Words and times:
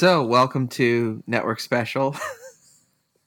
So, 0.00 0.24
welcome 0.24 0.66
to 0.68 1.22
Network 1.26 1.60
Special. 1.60 2.16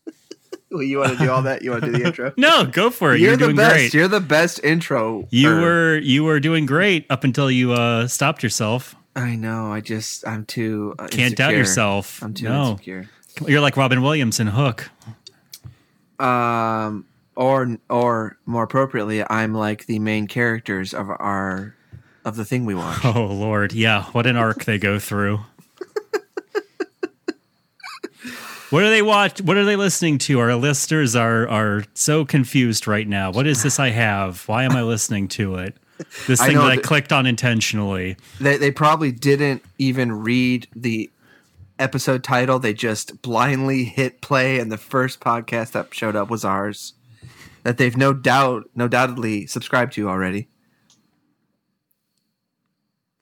well, 0.72 0.82
you 0.82 0.98
want 0.98 1.12
to 1.12 1.24
do 1.24 1.30
all 1.30 1.44
that? 1.44 1.62
You 1.62 1.70
want 1.70 1.84
to 1.84 1.92
do 1.92 2.00
the 2.00 2.08
intro? 2.08 2.34
No, 2.38 2.66
go 2.66 2.90
for 2.90 3.14
it. 3.14 3.20
You're, 3.20 3.38
You're, 3.38 3.50
the 3.50 3.54
best. 3.54 3.74
great. 3.76 3.94
You're 3.94 4.08
the 4.08 4.20
best 4.20 4.60
intro. 4.64 5.28
you 5.30 5.52
er, 5.52 5.62
were 5.62 5.98
you 6.00 6.24
were 6.24 6.40
doing 6.40 6.66
great 6.66 7.06
up 7.12 7.24
until 7.24 7.52
you 7.52 7.74
uh, 7.74 8.08
stopped 8.08 8.42
yourself. 8.42 8.96
I 9.16 9.36
know. 9.36 9.72
I 9.72 9.82
just. 9.82 10.28
I'm 10.28 10.46
too. 10.46 10.96
Uh, 10.98 11.10
Can't 11.10 11.36
doubt 11.36 11.54
yourself. 11.54 12.24
I'm 12.24 12.34
too 12.34 12.46
no, 12.46 12.72
insecure. 12.72 13.08
you're 13.46 13.62
like 13.62 13.78
Robin 13.78 14.02
Williams 14.02 14.40
in 14.40 14.48
Hook. 14.48 14.90
Um, 16.18 17.06
or 17.36 17.78
or 17.88 18.40
more 18.48 18.64
appropriately, 18.64 19.24
I'm 19.30 19.54
like 19.54 19.86
the 19.86 20.00
main 20.00 20.26
characters 20.26 20.96
of 20.96 21.12
our 21.12 21.76
of 22.26 22.36
the 22.36 22.46
thing 22.46 22.66
we 22.66 22.74
watch. 22.74 22.98
Oh 23.06 23.26
Lord, 23.26 23.74
yeah, 23.74 24.06
what 24.06 24.26
an 24.26 24.38
arc 24.38 24.66
they 24.66 24.80
go 24.80 24.98
through. 24.98 25.42
What 28.74 28.82
do 28.82 28.90
they 28.90 29.04
watch? 29.04 29.40
What 29.40 29.56
are 29.56 29.66
they 29.66 29.76
listening 29.76 30.18
to? 30.18 30.40
Our 30.40 30.56
listeners 30.56 31.16
are 31.16 31.48
are 31.48 31.84
so 31.94 32.26
confused 32.26 32.88
right 32.88 33.08
now. 33.08 33.32
What 33.32 33.46
is 33.46 33.62
this 33.62 33.80
I 33.80 33.90
have? 33.90 34.48
Why 34.48 34.64
am 34.64 34.72
I 34.72 34.82
listening 34.82 35.28
to 35.28 35.58
it? 35.58 35.78
This 36.26 36.42
thing 36.42 36.56
know 36.56 36.64
that 36.64 36.72
I 36.72 36.78
clicked 36.78 37.14
on 37.14 37.28
intentionally. 37.28 38.18
They 38.40 38.58
they 38.58 38.72
probably 38.72 39.12
didn't 39.12 39.64
even 39.78 40.12
read 40.12 40.68
the 40.76 41.12
episode 41.78 42.24
title. 42.24 42.58
They 42.58 42.74
just 42.74 43.22
blindly 43.22 43.84
hit 43.84 44.22
play, 44.22 44.58
and 44.58 44.72
the 44.72 44.80
first 44.80 45.20
podcast 45.20 45.74
that 45.74 45.94
showed 45.94 46.16
up 46.16 46.32
was 46.32 46.44
ours. 46.44 46.94
That 47.62 47.78
they've 47.78 47.96
no 47.96 48.12
doubt, 48.12 48.72
no 48.74 48.88
doubtedly 48.88 49.46
subscribed 49.46 49.94
to 49.94 50.10
already. 50.10 50.48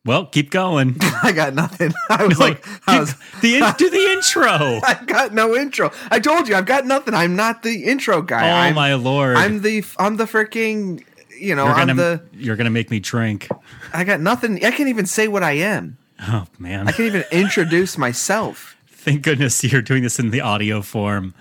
Well, 0.04 0.26
keep 0.26 0.50
going. 0.50 0.98
I 1.24 1.32
got 1.32 1.54
nothing. 1.54 1.94
I 2.10 2.26
was 2.26 2.40
like, 2.40 2.66
I 2.88 3.00
was, 3.00 3.14
the 3.42 3.58
in- 3.58 3.74
do 3.78 3.90
the 3.90 4.12
intro. 4.12 4.50
I 4.84 5.00
got 5.06 5.34
no 5.34 5.56
intro. 5.56 5.92
I 6.10 6.20
told 6.20 6.48
you, 6.48 6.56
I've 6.56 6.66
got 6.66 6.86
nothing. 6.86 7.14
I'm 7.14 7.36
not 7.36 7.62
the 7.62 7.84
intro 7.84 8.22
guy. 8.22 8.50
Oh 8.50 8.54
I'm, 8.54 8.76
my 8.76 8.96
lord! 8.96 9.38
I'm 9.38 9.62
the 9.62 9.84
I'm 10.00 10.18
the 10.18 10.26
freaking 10.26 11.04
you 11.38 11.56
know 11.56 11.66
you're 11.66 11.74
I'm 11.74 11.96
the 11.96 12.24
you're 12.34 12.56
gonna 12.56 12.72
make 12.72 12.90
me 12.90 13.00
drink. 13.00 13.48
I 13.94 14.04
got 14.04 14.22
nothing. 14.22 14.64
I 14.66 14.72
can't 14.72 14.90
even 14.90 15.06
say 15.06 15.28
what 15.28 15.44
I 15.44 15.54
am. 15.54 15.98
Oh 16.20 16.46
man! 16.58 16.88
I 16.88 16.92
can't 16.92 17.08
even 17.08 17.24
introduce 17.32 17.98
myself. 17.98 18.76
Thank 18.88 19.24
goodness 19.24 19.64
you're 19.64 19.82
doing 19.82 20.04
this 20.04 20.20
in 20.20 20.32
the 20.32 20.42
audio 20.42 20.82
form. 20.82 21.34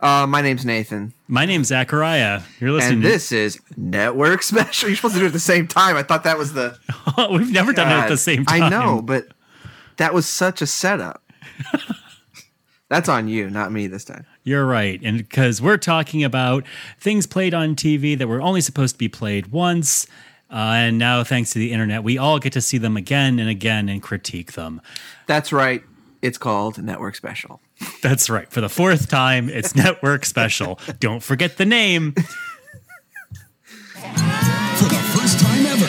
Uh, 0.00 0.26
my 0.26 0.40
name's 0.40 0.64
Nathan, 0.64 1.12
My 1.28 1.44
name's 1.44 1.68
Zachariah. 1.68 2.40
You're 2.58 2.72
listening. 2.72 2.94
and 2.94 3.04
this 3.04 3.32
is 3.32 3.60
Network 3.76 4.42
Special. 4.42 4.88
You're 4.88 4.96
supposed 4.96 5.14
to 5.14 5.20
do 5.20 5.26
it 5.26 5.28
at 5.28 5.32
the 5.34 5.40
same 5.40 5.66
time. 5.68 5.96
I 5.96 6.02
thought 6.02 6.24
that 6.24 6.38
was 6.38 6.54
the. 6.54 6.78
we've 7.30 7.52
never 7.52 7.72
done 7.74 7.88
it 7.88 8.04
at 8.04 8.08
the 8.08 8.16
same 8.16 8.46
time. 8.46 8.62
I 8.62 8.68
know, 8.70 9.02
but 9.02 9.28
that 9.98 10.14
was 10.14 10.26
such 10.26 10.62
a 10.62 10.66
setup. 10.66 11.22
That's 12.88 13.08
on 13.08 13.28
you, 13.28 13.50
not 13.50 13.70
me 13.72 13.86
this 13.86 14.04
time. 14.04 14.24
You're 14.42 14.66
right, 14.66 14.98
and 15.04 15.18
because 15.18 15.60
we're 15.60 15.76
talking 15.76 16.24
about 16.24 16.64
things 16.98 17.26
played 17.26 17.52
on 17.52 17.76
TV 17.76 18.16
that 18.16 18.26
were 18.26 18.40
only 18.40 18.62
supposed 18.62 18.94
to 18.94 18.98
be 18.98 19.08
played 19.08 19.48
once. 19.48 20.06
Uh, 20.50 20.74
and 20.74 20.98
now, 20.98 21.22
thanks 21.22 21.52
to 21.52 21.60
the 21.60 21.70
internet, 21.70 22.02
we 22.02 22.18
all 22.18 22.40
get 22.40 22.52
to 22.54 22.60
see 22.60 22.76
them 22.78 22.96
again 22.96 23.38
and 23.38 23.48
again 23.48 23.88
and 23.88 24.02
critique 24.02 24.54
them. 24.54 24.80
That's 25.28 25.52
right. 25.52 25.84
It's 26.22 26.38
called 26.38 26.82
Network 26.82 27.16
Special. 27.16 27.60
That's 28.02 28.28
right. 28.28 28.50
For 28.50 28.60
the 28.60 28.68
fourth 28.68 29.08
time, 29.08 29.48
it's 29.48 29.74
Network 29.74 30.24
Special. 30.26 30.78
Don't 30.98 31.22
forget 31.22 31.56
the 31.56 31.64
name. 31.66 32.12
For 32.12 32.22
the 34.88 35.02
first 35.14 35.40
time 35.40 35.66
ever, 35.66 35.86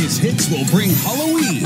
his 0.00 0.18
hits 0.18 0.48
will 0.50 0.64
bring 0.70 0.90
Halloween 0.90 1.60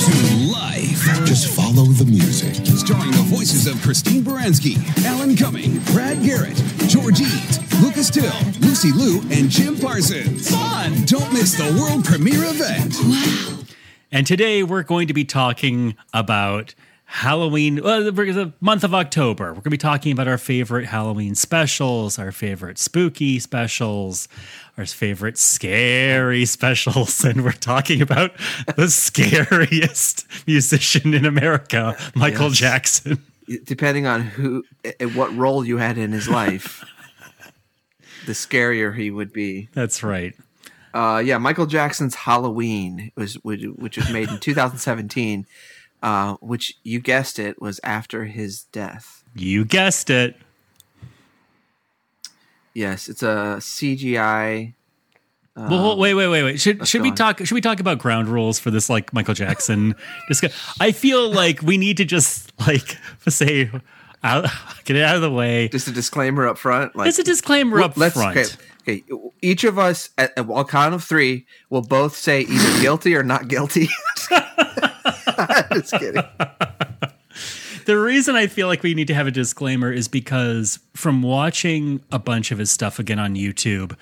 to 0.00 0.52
life. 0.52 1.26
Just 1.26 1.48
follow 1.54 1.84
the 1.84 2.06
music. 2.06 2.54
Starring 2.76 3.10
the 3.12 3.24
voices 3.28 3.66
of 3.66 3.80
Christine 3.82 4.22
Baranski, 4.22 4.76
Alan 5.04 5.36
Cumming, 5.36 5.78
Brad 5.92 6.22
Garrett, 6.22 6.56
George 6.88 7.20
Eads, 7.20 7.58
Lucas 7.82 8.10
Till, 8.10 8.32
Lucy 8.60 8.92
Liu, 8.92 9.20
and 9.30 9.50
Jim 9.50 9.78
Parsons. 9.78 10.50
Fun! 10.50 10.92
Don't 11.06 11.32
miss 11.32 11.54
the 11.54 11.72
world 11.78 12.04
premiere 12.04 12.44
event. 12.44 13.63
And 14.14 14.28
today 14.28 14.62
we're 14.62 14.84
going 14.84 15.08
to 15.08 15.12
be 15.12 15.24
talking 15.24 15.96
about 16.12 16.76
Halloween, 17.06 17.82
well, 17.82 18.00
the 18.04 18.52
month 18.60 18.84
of 18.84 18.94
October. 18.94 19.46
We're 19.46 19.54
going 19.54 19.62
to 19.64 19.70
be 19.70 19.76
talking 19.76 20.12
about 20.12 20.28
our 20.28 20.38
favorite 20.38 20.86
Halloween 20.86 21.34
specials, 21.34 22.16
our 22.16 22.30
favorite 22.30 22.78
spooky 22.78 23.40
specials, 23.40 24.28
our 24.78 24.86
favorite 24.86 25.36
scary 25.36 26.44
specials. 26.44 27.24
And 27.24 27.42
we're 27.42 27.50
talking 27.50 28.00
about 28.00 28.30
the 28.76 28.88
scariest 28.88 30.28
musician 30.46 31.12
in 31.12 31.24
America, 31.24 31.96
Michael 32.14 32.50
Yes. 32.50 32.58
Jackson. 32.58 33.24
Depending 33.64 34.06
on 34.06 34.20
who, 34.20 34.62
eh, 34.84 35.06
what 35.06 35.34
role 35.36 35.64
you 35.64 35.78
had 35.78 35.98
in 35.98 36.12
his 36.12 36.28
life, 36.28 36.84
the 38.26 38.32
scarier 38.32 38.96
he 38.96 39.10
would 39.10 39.32
be. 39.32 39.70
That's 39.74 40.04
right. 40.04 40.36
Uh, 40.94 41.18
yeah, 41.18 41.36
Michael 41.38 41.66
Jackson's 41.66 42.14
Halloween 42.14 43.10
was 43.16 43.34
which, 43.42 43.64
was 43.78 44.10
made 44.10 44.28
in 44.28 44.38
2017, 44.40 45.44
uh, 46.02 46.34
which 46.40 46.78
you 46.84 47.00
guessed 47.00 47.38
it 47.40 47.60
was 47.60 47.80
after 47.82 48.26
his 48.26 48.62
death. 48.72 49.24
You 49.34 49.64
guessed 49.64 50.08
it. 50.08 50.36
Yes, 52.74 53.08
it's 53.08 53.22
a 53.22 53.56
CGI. 53.58 54.74
well, 55.56 55.96
wait, 55.98 56.14
wait, 56.14 56.28
wait, 56.28 56.42
wait. 56.42 56.60
Should 56.60 56.86
should 56.86 57.02
we 57.02 57.10
on. 57.10 57.16
talk? 57.16 57.38
Should 57.38 57.54
we 57.54 57.60
talk 57.60 57.80
about 57.80 57.98
ground 57.98 58.28
rules 58.28 58.58
for 58.58 58.70
this, 58.70 58.88
like 58.88 59.12
Michael 59.12 59.34
Jackson? 59.34 59.94
I 60.80 60.92
feel 60.92 61.30
like 61.30 61.62
we 61.62 61.76
need 61.76 61.96
to 61.96 62.04
just 62.04 62.52
like 62.66 62.96
say, 63.28 63.70
out, 64.22 64.46
get 64.84 64.96
it 64.96 65.02
out 65.02 65.16
of 65.16 65.22
the 65.22 65.30
way. 65.30 65.68
Just 65.68 65.88
a 65.88 65.92
disclaimer 65.92 66.46
up 66.46 66.58
front. 66.58 66.94
Like, 66.96 67.04
There's 67.06 67.18
a 67.20 67.24
disclaimer 67.24 67.80
up 67.80 67.96
let's 67.96 68.14
front. 68.14 68.36
okay, 68.36 68.48
okay. 68.84 69.02
Each 69.42 69.64
of 69.64 69.78
us 69.78 70.10
at, 70.18 70.32
a 70.36 70.64
count 70.64 70.94
of 70.94 71.02
three 71.02 71.46
will 71.70 71.82
both 71.82 72.16
say 72.16 72.42
either 72.42 72.80
guilty 72.80 73.14
or 73.14 73.22
not 73.22 73.48
guilty. 73.48 73.88
Just 75.72 75.92
kidding. 75.92 76.22
The 77.86 77.98
reason 77.98 78.34
I 78.34 78.46
feel 78.46 78.66
like 78.66 78.82
we 78.82 78.94
need 78.94 79.08
to 79.08 79.14
have 79.14 79.26
a 79.26 79.30
disclaimer 79.30 79.92
is 79.92 80.08
because 80.08 80.78
from 80.94 81.22
watching 81.22 82.02
a 82.10 82.18
bunch 82.18 82.50
of 82.50 82.56
his 82.56 82.70
stuff 82.70 82.98
again 82.98 83.18
on 83.18 83.34
YouTube, 83.34 83.94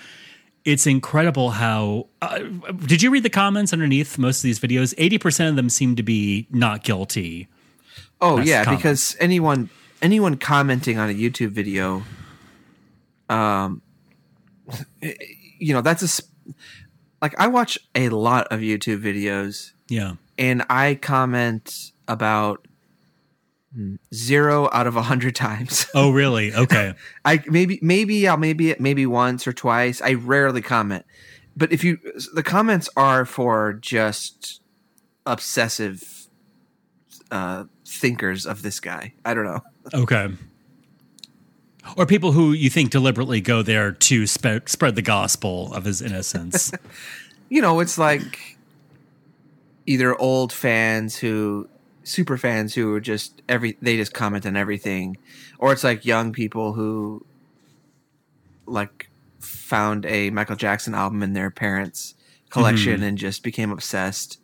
it's 0.65 0.87
incredible 0.87 1.51
how. 1.51 2.07
Uh, 2.21 2.39
did 2.87 3.03
you 3.03 3.11
read 3.11 3.25
the 3.25 3.31
comments 3.31 3.73
underneath 3.73 4.19
most 4.19 4.39
of 4.39 4.43
these 4.45 4.61
videos? 4.61 4.95
Eighty 4.99 5.19
percent 5.19 5.51
of 5.51 5.57
them 5.57 5.69
seem 5.69 5.97
to 5.97 6.03
be 6.05 6.47
not 6.51 6.85
guilty. 6.85 7.49
Oh 8.21 8.37
That's 8.37 8.49
yeah, 8.49 8.71
because 8.73 9.17
anyone 9.19 9.69
anyone 10.01 10.37
commenting 10.37 10.99
on 10.99 11.11
a 11.11 11.15
YouTube 11.15 11.51
video, 11.51 12.05
um, 13.29 13.83
you 15.01 15.73
know 15.75 15.81
that's 15.81 16.21
a 16.21 16.23
like 17.21 17.35
I 17.39 17.47
watch 17.49 17.79
a 17.95 18.09
lot 18.09 18.47
of 18.51 18.61
YouTube 18.61 19.01
videos 19.03 19.73
Yeah. 19.89 20.15
and 20.39 20.65
I 20.71 20.95
comment 20.97 21.93
about 22.09 22.67
zero 24.15 24.69
out 24.73 24.87
of 24.87 24.97
a 24.97 25.03
hundred 25.03 25.35
times. 25.35 25.87
Oh, 25.95 26.11
really? 26.11 26.53
Okay. 26.55 26.95
I 27.25 27.43
maybe 27.47 27.79
maybe 27.83 28.27
I'll 28.29 28.37
maybe 28.37 28.75
maybe 28.79 29.07
once 29.07 29.47
or 29.47 29.53
twice. 29.53 30.01
I 30.03 30.15
rarely 30.15 30.63
comment, 30.63 31.05
but 31.57 31.73
if 31.73 31.85
you 31.85 31.99
the 32.35 32.43
comments 32.43 32.89
are 32.97 33.25
for 33.25 33.73
just 33.75 34.61
obsessive 35.27 36.27
uh, 37.31 37.65
thinkers 37.87 38.47
of 38.47 38.63
this 38.63 38.81
guy. 38.81 39.15
I 39.25 39.35
don't 39.35 39.45
know. 39.45 39.61
Okay. 39.95 40.29
Or 41.97 42.07
people 42.07 42.33
who 42.33 42.53
you 42.53 42.71
think 42.71 42.91
deliberately 42.91 43.41
go 43.41 43.63
there 43.63 43.93
to 43.93 44.27
spe- 44.27 44.67
spread 44.67 44.95
the 44.95 45.03
gospel 45.03 45.73
of 45.75 45.85
his 45.85 46.01
innocence. 46.03 46.73
You 47.49 47.61
know, 47.61 47.81
it's 47.81 47.99
like 47.99 48.57
either 49.85 50.19
old 50.19 50.55
fans 50.55 51.17
who 51.17 51.69
super 52.03 52.39
fans 52.39 52.75
who 52.75 52.95
are 52.95 53.01
just 53.01 53.43
every 53.47 53.77
they 53.83 53.99
just 53.99 54.15
comment 54.15 54.47
on 54.47 54.57
everything 54.57 55.19
or 55.59 55.71
it's 55.71 55.85
like 55.85 56.07
young 56.07 56.33
people 56.33 56.73
who 56.73 57.23
like 58.65 59.11
found 59.39 60.07
a 60.07 60.31
Michael 60.31 60.57
Jackson 60.57 60.95
album 60.95 61.23
in 61.23 61.35
their 61.35 61.51
parents 61.51 62.15
collection 62.49 62.95
mm-hmm. 62.95 63.03
and 63.03 63.19
just 63.19 63.43
became 63.43 63.71
obsessed 63.71 64.39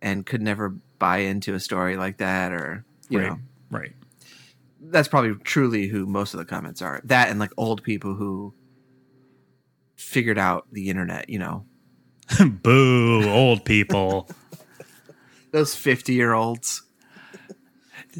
and 0.00 0.24
could 0.24 0.40
never 0.40 0.76
buy 1.00 1.18
into 1.18 1.54
a 1.54 1.60
story 1.60 1.96
like 1.96 2.18
that 2.18 2.52
or 2.52 2.84
you 3.08 3.18
right. 3.18 3.30
know 3.30 3.38
Right. 3.70 3.92
That's 4.80 5.08
probably 5.08 5.34
truly 5.44 5.88
who 5.88 6.06
most 6.06 6.34
of 6.34 6.38
the 6.38 6.44
comments 6.46 6.80
are 6.82 7.00
that 7.04 7.28
and 7.28 7.38
like 7.40 7.50
old 7.56 7.82
people 7.82 8.14
who 8.14 8.54
figured 9.96 10.38
out 10.38 10.66
the 10.72 10.88
internet 10.88 11.28
you 11.28 11.38
know 11.38 11.64
Boo, 12.62 13.28
old 13.28 13.64
people. 13.64 14.28
those 15.52 15.74
50 15.74 16.12
year 16.12 16.34
olds 16.34 16.82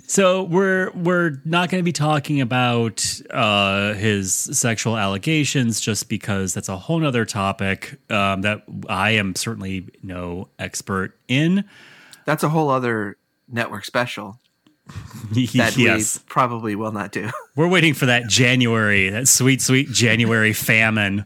So 0.06 0.44
we're 0.44 0.90
we're 0.92 1.40
not 1.44 1.70
going 1.70 1.80
to 1.80 1.84
be 1.84 1.92
talking 1.92 2.40
about 2.40 3.04
uh, 3.30 3.94
his 3.94 4.32
sexual 4.32 4.96
allegations 4.96 5.80
just 5.80 6.08
because 6.08 6.54
that's 6.54 6.68
a 6.68 6.76
whole 6.76 6.98
nother 6.98 7.24
topic 7.24 7.98
um, 8.10 8.42
that 8.42 8.62
I 8.88 9.10
am 9.12 9.34
certainly 9.34 9.88
no 10.02 10.48
expert 10.58 11.18
in. 11.26 11.64
That's 12.24 12.42
a 12.42 12.48
whole 12.48 12.70
other 12.70 13.16
network 13.48 13.84
special 13.84 14.38
that 15.30 15.74
yes. 15.76 16.18
we 16.18 16.24
probably 16.28 16.74
will 16.74 16.92
not 16.92 17.12
do. 17.12 17.30
We're 17.56 17.68
waiting 17.68 17.94
for 17.94 18.06
that 18.06 18.28
January, 18.28 19.10
that 19.10 19.28
sweet, 19.28 19.60
sweet 19.60 19.88
January 19.88 20.52
famine 20.52 21.24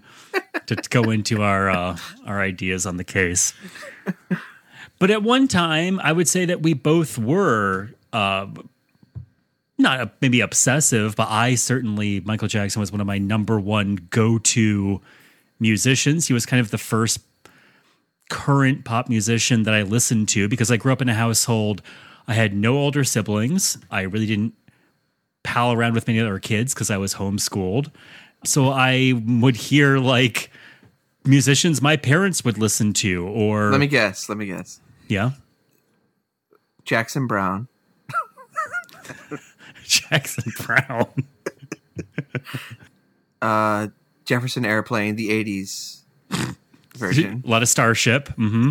to 0.66 0.76
go 0.90 1.10
into 1.10 1.42
our 1.42 1.70
uh, 1.70 1.96
our 2.26 2.40
ideas 2.40 2.86
on 2.86 2.96
the 2.96 3.04
case. 3.04 3.54
But 4.98 5.10
at 5.10 5.22
one 5.22 5.48
time, 5.48 5.98
I 6.00 6.12
would 6.12 6.28
say 6.28 6.44
that 6.44 6.62
we 6.62 6.74
both 6.74 7.18
were 7.18 7.90
uh, 8.12 8.46
not 9.76 10.12
maybe 10.20 10.40
obsessive, 10.40 11.16
but 11.16 11.28
I 11.28 11.56
certainly 11.56 12.20
Michael 12.20 12.48
Jackson 12.48 12.78
was 12.78 12.92
one 12.92 13.00
of 13.00 13.06
my 13.06 13.18
number 13.18 13.58
one 13.58 13.96
go 14.10 14.38
to 14.38 15.00
musicians. 15.58 16.28
He 16.28 16.32
was 16.32 16.46
kind 16.46 16.60
of 16.60 16.70
the 16.70 16.78
first 16.78 17.20
current 18.30 18.84
pop 18.84 19.08
musician 19.08 19.64
that 19.64 19.74
I 19.74 19.82
listened 19.82 20.28
to 20.30 20.48
because 20.48 20.70
I 20.70 20.76
grew 20.76 20.92
up 20.92 21.02
in 21.02 21.08
a 21.08 21.14
household. 21.14 21.82
I 22.28 22.34
had 22.34 22.54
no 22.54 22.76
older 22.76 23.04
siblings. 23.04 23.78
I 23.90 24.02
really 24.02 24.26
didn't 24.26 24.54
pal 25.42 25.72
around 25.72 25.94
with 25.94 26.06
many 26.06 26.20
other 26.20 26.38
kids 26.38 26.72
because 26.74 26.90
I 26.90 26.96
was 26.96 27.14
homeschooled. 27.14 27.90
So 28.44 28.68
I 28.70 29.14
would 29.26 29.56
hear 29.56 29.98
like 29.98 30.50
musicians 31.24 31.80
my 31.82 31.96
parents 31.96 32.44
would 32.44 32.58
listen 32.58 32.92
to, 32.94 33.26
or 33.26 33.70
Let 33.70 33.80
me 33.80 33.86
guess. 33.86 34.28
Let 34.28 34.38
me 34.38 34.46
guess. 34.46 34.80
yeah, 35.08 35.32
Jackson 36.84 37.26
Browne. 37.26 37.68
Jackson 39.84 40.52
Browne. 40.60 41.24
Uh, 43.42 43.88
Jefferson 44.24 44.64
Airplane, 44.64 45.16
the 45.16 45.30
'80s 45.30 46.02
version, 46.96 47.42
a 47.44 47.50
lot 47.50 47.60
of 47.62 47.68
Starship. 47.68 48.28
hmm 48.34 48.70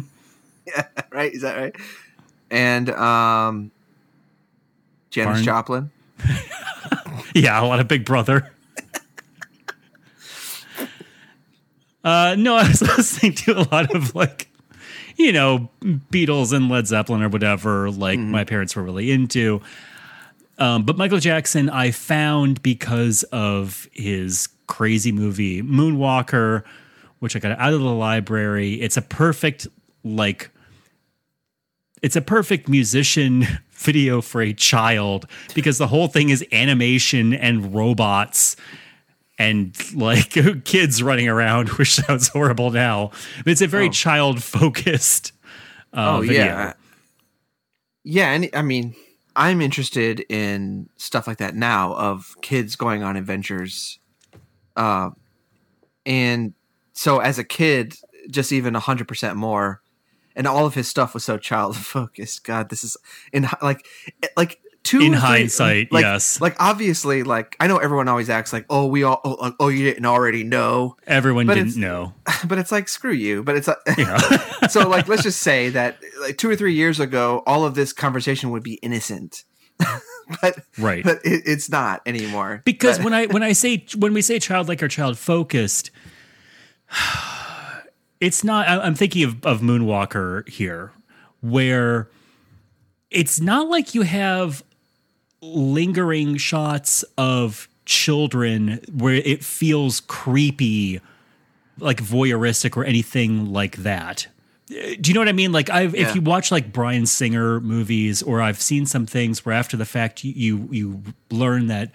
right? 1.12 1.34
Is 1.34 1.42
that 1.42 1.58
right? 1.58 1.76
And 2.52 2.90
um, 2.92 3.72
Janis 5.10 5.38
Barn- 5.38 5.44
Joplin. 5.44 5.92
Yeah, 7.34 7.62
a 7.62 7.66
lot 7.66 7.80
of 7.80 7.88
Big 7.88 8.04
Brother. 8.06 8.52
uh, 12.04 12.36
no, 12.38 12.56
I 12.58 12.68
was 12.68 12.82
listening 12.82 13.34
to 13.36 13.58
a 13.60 13.66
lot 13.72 13.94
of 13.96 14.16
like, 14.16 14.50
you 15.18 15.32
know, 15.32 15.70
Beatles 15.82 16.54
and 16.54 16.70
Led 16.70 16.88
Zeppelin 16.88 17.22
or 17.22 17.30
whatever. 17.30 17.90
Like 17.90 18.20
my 18.20 18.44
parents 18.44 18.76
were 18.76 18.84
really 18.84 19.12
into. 19.12 19.62
Um, 20.58 20.84
but 20.84 20.98
Michael 20.98 21.20
Jackson, 21.20 21.70
I 21.70 21.92
found 21.92 22.62
because 22.62 23.24
of 23.32 23.88
his 23.94 24.50
crazy 24.68 25.12
movie 25.12 25.64
Moonwalker, 25.64 26.64
which 27.20 27.36
I 27.36 27.40
got 27.40 27.58
out 27.58 27.74
of 27.74 27.82
the 27.82 27.88
library. 27.88 28.74
It's 28.82 28.98
a 28.98 29.02
perfect 29.02 29.68
like 30.04 30.52
it's 32.02 32.16
a 32.16 32.22
perfect 32.22 32.68
musician 32.68 33.46
video 33.72 34.22
for 34.22 34.42
a 34.42 34.54
child 34.54 35.28
because 35.56 35.78
the 35.78 35.88
whole 35.88 36.08
thing 36.08 36.30
is 36.30 36.46
animation 36.52 37.34
and 37.34 37.74
robots 37.74 38.56
and 39.40 39.76
like 39.96 40.30
kids 40.66 41.02
running 41.02 41.28
around, 41.28 41.70
which 41.78 41.94
sounds 41.96 42.28
horrible 42.28 42.70
now. 42.72 43.12
But 43.44 43.52
it's 43.52 43.62
a 43.62 43.68
very 43.68 43.88
Oh. 43.88 43.92
child 43.92 44.44
focused. 44.44 45.32
Uh, 45.94 46.18
oh 46.18 46.22
video. 46.22 46.46
yeah, 46.46 46.74
yeah. 48.04 48.32
And 48.34 48.50
I 48.54 48.62
mean, 48.62 48.96
I'm 49.36 49.62
interested 49.62 50.20
in 50.30 50.90
stuff 50.98 51.28
like 51.28 51.38
that 51.40 51.56
now 51.56 51.94
of 51.96 52.36
kids 52.42 52.76
going 52.76 53.04
on 53.04 53.16
adventures. 53.18 54.00
Uh, 54.76 55.10
and 56.06 56.54
so 56.94 57.20
as 57.20 57.40
a 57.40 57.44
kid, 57.44 57.96
just 58.30 58.52
even 58.52 58.74
hundred 58.76 59.08
percent 59.08 59.36
more, 59.36 59.81
and 60.42 60.48
all 60.48 60.66
of 60.66 60.74
his 60.74 60.88
stuff 60.88 61.14
was 61.14 61.24
so 61.24 61.38
child 61.38 61.78
focused. 61.78 62.44
God, 62.52 62.70
this 62.72 62.84
is 62.84 62.98
in 63.32 63.48
like 63.62 63.86
like 64.36 64.60
two 64.82 65.00
In 65.00 65.12
three- 65.12 65.20
hindsight, 65.20 65.92
like, 65.92 66.02
yes. 66.02 66.42
Like 66.42 66.56
obviously, 66.60 67.22
like 67.22 67.56
I 67.60 67.68
know 67.68 67.78
everyone 67.78 68.08
always 68.08 68.28
acts 68.28 68.52
like, 68.52 68.66
oh, 68.68 68.88
we 68.88 69.04
all, 69.04 69.22
oh, 69.24 69.54
oh 69.60 69.68
you 69.68 69.84
didn't 69.86 70.08
already 70.08 70.44
know, 70.44 70.98
Everyone 71.06 71.46
But 71.46 71.54
didn't 71.54 71.78
know. 71.78 72.16
but 72.48 72.58
it's 72.58 72.72
like 72.72 72.90
screw 72.90 73.14
you. 73.14 73.44
But 73.44 73.56
it's 73.58 73.68
like, 73.68 73.78
Yeah. 73.96 74.18
so 74.70 74.90
like 74.90 75.08
let's 75.08 75.22
just 75.22 75.42
say 75.42 75.70
that 75.70 76.00
like 76.22 76.40
two 76.40 76.50
or 76.50 76.56
three 76.56 76.74
years 76.74 77.00
ago 77.00 77.44
all 77.46 77.64
of 77.66 77.76
this 77.76 77.94
conversation 77.94 78.50
would 78.50 78.64
be 78.64 78.74
innocent 78.82 79.44
but 80.42 80.60
Right. 80.80 81.04
but 81.04 81.18
it, 81.24 81.44
it's 81.46 81.70
not 81.70 82.02
anymore 82.08 82.62
because 82.66 82.98
But- 82.98 83.04
when 83.06 83.14
I 83.14 83.26
when 83.28 83.44
I 83.44 83.54
say 83.54 83.86
when 83.98 84.14
we 84.16 84.24
say 84.24 84.40
childlike 84.40 84.82
or 84.82 84.88
child 84.88 85.20
focused, 85.20 85.92
it's 88.22 88.44
not. 88.44 88.68
I'm 88.70 88.96
thinking 88.96 89.24
of 89.24 89.46
of 89.46 89.60
Moonwalker 89.60 90.48
here, 90.48 90.94
where 91.42 92.08
it's 93.10 93.42
not 93.42 93.68
like 93.68 93.94
you 93.94 94.04
have 94.04 94.64
lingering 95.42 96.38
shots 96.38 97.04
of 97.18 97.68
children 97.86 98.80
where 98.94 99.16
it 99.16 99.44
feels 99.44 100.00
creepy, 100.02 101.02
like 101.80 101.98
voyeuristic 101.98 102.78
or 102.78 102.86
anything 102.86 103.52
like 103.52 103.78
that. 103.78 104.28
Do 104.70 104.98
you 105.04 105.14
know 105.14 105.20
what 105.20 105.28
I 105.28 105.34
mean? 105.34 105.52
Like, 105.52 105.70
I've 105.70 105.94
if 105.96 106.16
you 106.16 106.22
watch 106.22 106.52
like 106.52 106.72
Bryan 106.72 107.06
Singer 107.06 107.60
movies, 107.60 108.24
or 108.24 108.42
I've 108.42 108.62
seen 108.62 108.86
some 108.86 109.06
things 109.06 109.46
where 109.46 109.54
after 109.54 109.76
the 109.76 109.86
fact 109.86 110.24
you 110.24 110.32
you, 110.34 110.70
you 110.72 111.04
learn 111.30 111.68
that 111.68 111.92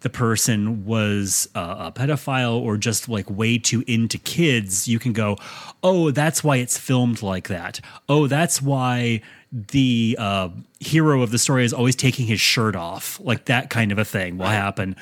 the 0.00 0.10
person 0.10 0.84
was 0.84 1.48
uh, 1.54 1.90
a 1.92 1.92
pedophile 1.92 2.60
or 2.60 2.76
just 2.76 3.08
like 3.08 3.28
way 3.30 3.58
too 3.58 3.82
into 3.86 4.18
kids, 4.18 4.86
you 4.86 4.98
can 4.98 5.12
go, 5.12 5.36
oh, 5.82 6.10
that's 6.10 6.44
why 6.44 6.56
it's 6.56 6.78
filmed 6.78 7.22
like 7.22 7.48
that. 7.48 7.80
Oh, 8.08 8.26
that's 8.26 8.60
why 8.60 9.22
the 9.52 10.16
uh, 10.18 10.50
hero 10.80 11.22
of 11.22 11.30
the 11.30 11.38
story 11.38 11.64
is 11.64 11.72
always 11.72 11.96
taking 11.96 12.26
his 12.26 12.40
shirt 12.40 12.76
off. 12.76 13.20
Like 13.20 13.46
that 13.46 13.70
kind 13.70 13.92
of 13.92 13.98
a 13.98 14.04
thing 14.04 14.38
will 14.38 14.46
happen. 14.46 14.96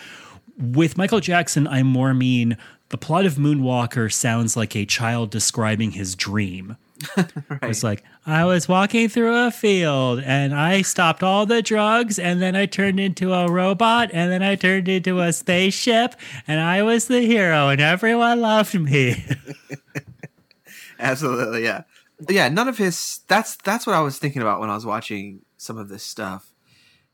With 0.59 0.97
Michael 0.97 1.21
Jackson, 1.21 1.67
I 1.67 1.83
more 1.83 2.15
mean 2.15 2.57
the 2.91 2.99
plot 2.99 3.27
of 3.27 3.35
Moonwalker 3.35 4.13
sounds 4.13 4.57
like 4.57 4.77
a 4.77 4.87
child 4.87 5.31
describing 5.31 5.93
his 5.93 6.15
dream. 6.15 6.77
It's 7.63 7.83
like, 7.83 8.05
I 8.27 8.45
was 8.45 8.69
walking 8.69 9.09
through 9.09 9.35
a 9.47 9.51
field 9.51 10.21
and 10.21 10.55
I 10.55 10.83
stopped 10.83 11.23
all 11.23 11.47
the 11.47 11.63
drugs 11.63 12.19
and 12.19 12.41
then 12.41 12.55
I 12.57 12.67
turned 12.67 13.01
into 13.01 13.33
a 13.33 13.51
robot 13.51 14.11
and 14.13 14.31
then 14.31 14.43
I 14.43 14.55
turned 14.55 14.89
into 14.89 15.21
a 15.21 15.33
spaceship 15.33 16.15
and 16.47 16.61
I 16.61 16.83
was 16.83 17.07
the 17.07 17.21
hero 17.21 17.69
and 17.69 17.81
everyone 17.81 18.41
loved 18.41 18.79
me. 18.79 19.25
absolutely 20.99 21.65
yeah 21.65 21.83
yeah 22.29 22.49
none 22.49 22.69
of 22.69 22.79
his 22.79 23.21
that's 23.29 23.57
that's 23.57 23.87
what 23.87 23.95
i 23.95 24.01
was 24.01 24.19
thinking 24.19 24.41
about 24.41 24.61
when 24.61 24.71
i 24.71 24.75
was 24.75 24.87
watching 24.87 25.41
some 25.57 25.77
of 25.77 25.89
this 25.89 26.03
stuff 26.03 26.53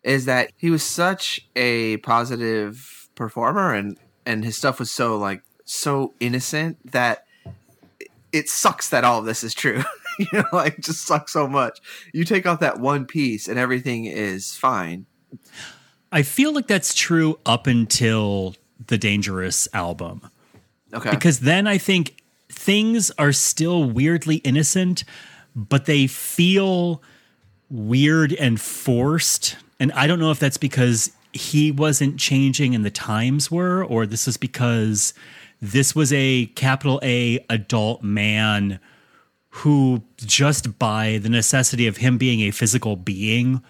is 0.02 0.24
that 0.26 0.52
he 0.56 0.70
was 0.70 0.82
such 0.82 1.48
a 1.56 1.96
positive 1.98 3.08
performer 3.14 3.74
and 3.74 3.98
and 4.26 4.44
his 4.44 4.56
stuff 4.56 4.78
was 4.78 4.90
so 4.90 5.16
like 5.16 5.42
so 5.64 6.14
innocent 6.20 6.78
that 6.92 7.24
it 8.32 8.48
sucks 8.48 8.90
that 8.90 9.04
all 9.04 9.20
of 9.20 9.24
this 9.24 9.42
is 9.42 9.54
true 9.54 9.82
you 10.18 10.26
know 10.32 10.44
like 10.52 10.78
it 10.78 10.84
just 10.84 11.06
sucks 11.06 11.32
so 11.32 11.46
much 11.46 11.80
you 12.12 12.24
take 12.24 12.46
off 12.46 12.60
that 12.60 12.80
one 12.80 13.04
piece 13.06 13.48
and 13.48 13.58
everything 13.58 14.04
is 14.06 14.54
fine 14.54 15.06
I 16.12 16.22
feel 16.22 16.52
like 16.52 16.66
that's 16.66 16.92
true 16.92 17.38
up 17.46 17.68
until 17.68 18.56
the 18.86 18.98
Dangerous 18.98 19.68
album. 19.72 20.22
okay 20.92 21.10
because 21.10 21.40
then 21.40 21.66
I 21.66 21.78
think 21.78 22.20
things 22.50 23.10
are 23.12 23.32
still 23.32 23.84
weirdly 23.84 24.36
innocent, 24.36 25.04
but 25.54 25.86
they 25.86 26.06
feel 26.06 27.02
weird 27.70 28.32
and 28.34 28.60
forced. 28.60 29.56
And 29.78 29.92
I 29.92 30.06
don't 30.06 30.18
know 30.18 30.30
if 30.30 30.40
that's 30.40 30.56
because 30.56 31.12
he 31.32 31.70
wasn't 31.70 32.18
changing 32.18 32.74
and 32.74 32.84
the 32.84 32.90
times 32.90 33.50
were, 33.50 33.84
or 33.84 34.04
this 34.04 34.26
is 34.26 34.36
because 34.36 35.14
this 35.60 35.94
was 35.94 36.12
a 36.12 36.46
capital 36.54 37.00
A 37.02 37.44
adult 37.50 38.02
man 38.02 38.80
who, 39.54 40.02
just 40.16 40.78
by 40.78 41.18
the 41.18 41.28
necessity 41.28 41.86
of 41.86 41.98
him 41.98 42.18
being 42.18 42.40
a 42.40 42.50
physical 42.50 42.96
being, 42.96 43.62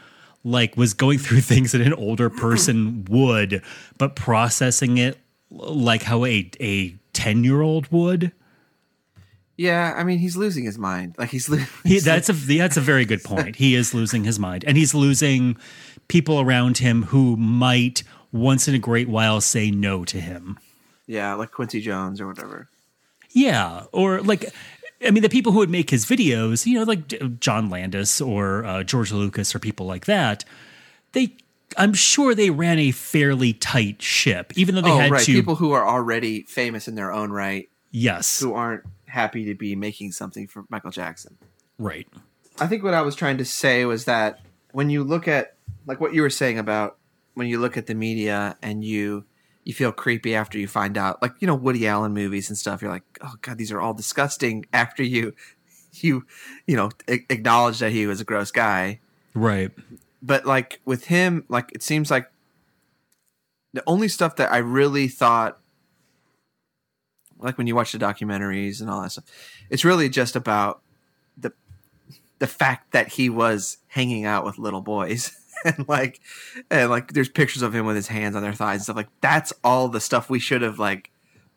like 0.44 0.76
was 0.76 0.94
going 0.94 1.18
through 1.24 1.40
things 1.40 1.72
that 1.72 1.80
an 1.80 1.94
older 1.94 2.30
person 2.30 3.04
would, 3.08 3.62
but 3.98 4.14
processing 4.16 4.98
it 4.98 5.18
like 5.50 6.02
how 6.04 6.24
a 6.24 6.48
a 6.60 6.94
10 7.12 7.42
year 7.42 7.60
old 7.60 7.90
would. 7.90 8.30
yeah 9.56 9.94
i 9.96 10.04
mean 10.04 10.20
he's 10.20 10.36
losing 10.36 10.62
his 10.64 10.78
mind 10.78 11.14
like 11.18 11.28
he's, 11.30 11.48
lo- 11.48 11.58
He, 11.84 11.98
that's 11.98 12.28
a 12.28 12.32
that's 12.32 12.76
a 12.76 12.80
very 12.80 13.04
good 13.04 13.24
point. 13.24 13.56
He 13.56 13.74
is 13.74 13.92
losing 13.92 14.22
his 14.22 14.38
mind, 14.38 14.64
and 14.64 14.76
he's 14.76 14.94
losing 14.94 15.56
people 16.06 16.40
around 16.40 16.78
him 16.78 17.02
who 17.04 17.36
might 17.36 18.04
once 18.32 18.68
in 18.68 18.74
a 18.76 18.78
great 18.78 19.08
while 19.08 19.40
say 19.40 19.72
no 19.72 20.04
to 20.04 20.20
him. 20.20 20.56
Yeah 21.10 21.34
like 21.34 21.50
quincy 21.50 21.80
jones 21.80 22.20
or 22.20 22.26
whatever 22.26 22.68
Yeah, 23.32 23.84
or 23.92 24.20
like, 24.22 24.52
I 25.06 25.10
mean, 25.10 25.22
the 25.22 25.28
people 25.28 25.52
who 25.52 25.58
would 25.58 25.70
make 25.70 25.90
his 25.90 26.04
videos, 26.04 26.66
you 26.66 26.74
know, 26.74 26.82
like 26.84 27.38
John 27.38 27.70
Landis 27.70 28.20
or 28.20 28.64
uh, 28.64 28.82
George 28.82 29.12
Lucas 29.12 29.54
or 29.54 29.58
people 29.58 29.86
like 29.86 30.06
that, 30.06 30.44
they, 31.12 31.36
I'm 31.76 31.94
sure 31.94 32.34
they 32.34 32.50
ran 32.50 32.78
a 32.78 32.90
fairly 32.90 33.52
tight 33.52 34.02
ship, 34.02 34.52
even 34.56 34.74
though 34.74 34.80
they 34.80 34.90
oh 34.90 34.98
had 34.98 35.10
right 35.12 35.24
to. 35.24 35.32
people 35.32 35.54
who 35.54 35.72
are 35.72 35.86
already 35.86 36.42
famous 36.42 36.88
in 36.88 36.96
their 36.96 37.12
own 37.12 37.30
right 37.30 37.68
yes, 37.92 38.40
who 38.40 38.54
aren't 38.54 38.82
happy 39.06 39.44
to 39.44 39.54
be 39.54 39.76
making 39.76 40.12
something 40.12 40.48
for 40.48 40.64
Michael 40.68 40.90
Jackson. 40.90 41.38
right. 41.78 42.08
I 42.58 42.66
think 42.66 42.82
what 42.82 42.92
I 42.92 43.00
was 43.00 43.14
trying 43.14 43.38
to 43.38 43.44
say 43.44 43.84
was 43.84 44.04
that 44.04 44.40
when 44.72 44.90
you 44.90 45.04
look 45.04 45.28
at 45.28 45.54
like 45.86 46.00
what 46.00 46.12
you 46.12 46.20
were 46.20 46.30
saying 46.30 46.58
about 46.58 46.98
when 47.34 47.46
you 47.46 47.58
look 47.58 47.76
at 47.76 47.86
the 47.86 47.94
media 47.94 48.56
and 48.60 48.84
you 48.84 49.24
you 49.64 49.74
feel 49.74 49.92
creepy 49.92 50.34
after 50.34 50.58
you 50.58 50.66
find 50.66 50.96
out 50.96 51.20
like 51.22 51.32
you 51.40 51.46
know 51.46 51.54
Woody 51.54 51.86
Allen 51.86 52.12
movies 52.12 52.48
and 52.48 52.56
stuff 52.58 52.80
you're 52.82 52.90
like 52.90 53.02
oh 53.20 53.34
god 53.42 53.58
these 53.58 53.70
are 53.72 53.80
all 53.80 53.94
disgusting. 53.94 54.64
After 54.72 55.02
you 55.02 55.34
you 55.92 56.24
you 56.66 56.76
know 56.76 56.90
a- 57.08 57.26
acknowledge 57.28 57.78
that 57.80 57.92
he 57.92 58.06
was 58.06 58.20
a 58.20 58.24
gross 58.24 58.50
guy. 58.50 59.00
Right. 59.34 59.70
but 60.22 60.44
like 60.44 60.80
with 60.84 61.04
him 61.06 61.44
like 61.48 61.70
it 61.72 61.82
seems 61.82 62.10
like 62.10 62.30
the 63.72 63.82
only 63.86 64.08
stuff 64.08 64.36
that 64.36 64.50
I 64.52 64.58
really 64.58 65.06
thought 65.08 65.58
like 67.38 67.56
when 67.56 67.66
you 67.66 67.74
watch 67.76 67.92
the 67.92 67.98
documentaries 67.98 68.80
and 68.80 68.90
all 68.90 69.02
that 69.02 69.12
stuff 69.12 69.24
it's 69.70 69.84
really 69.84 70.08
just 70.08 70.34
about 70.36 70.82
the 71.36 71.52
the 72.40 72.46
fact 72.48 72.90
that 72.92 73.08
he 73.08 73.30
was 73.30 73.78
hanging 73.88 74.24
out 74.24 74.44
with 74.44 74.58
little 74.58 74.80
boys 74.80 75.32
and 75.64 75.88
like 75.88 76.20
and 76.70 76.90
like 76.90 77.12
there's 77.12 77.28
pictures 77.28 77.62
of 77.62 77.74
him 77.74 77.86
with 77.86 77.96
his 77.96 78.08
hands 78.08 78.34
on 78.36 78.42
their 78.42 78.52
thighs 78.54 78.76
and 78.76 78.82
stuff 78.84 78.96
like 78.96 79.08
that's 79.20 79.52
all 79.64 79.88
the 79.88 80.00
stuff 80.00 80.30
we 80.30 80.38
should 80.38 80.62
have 80.62 80.78
like 80.78 81.10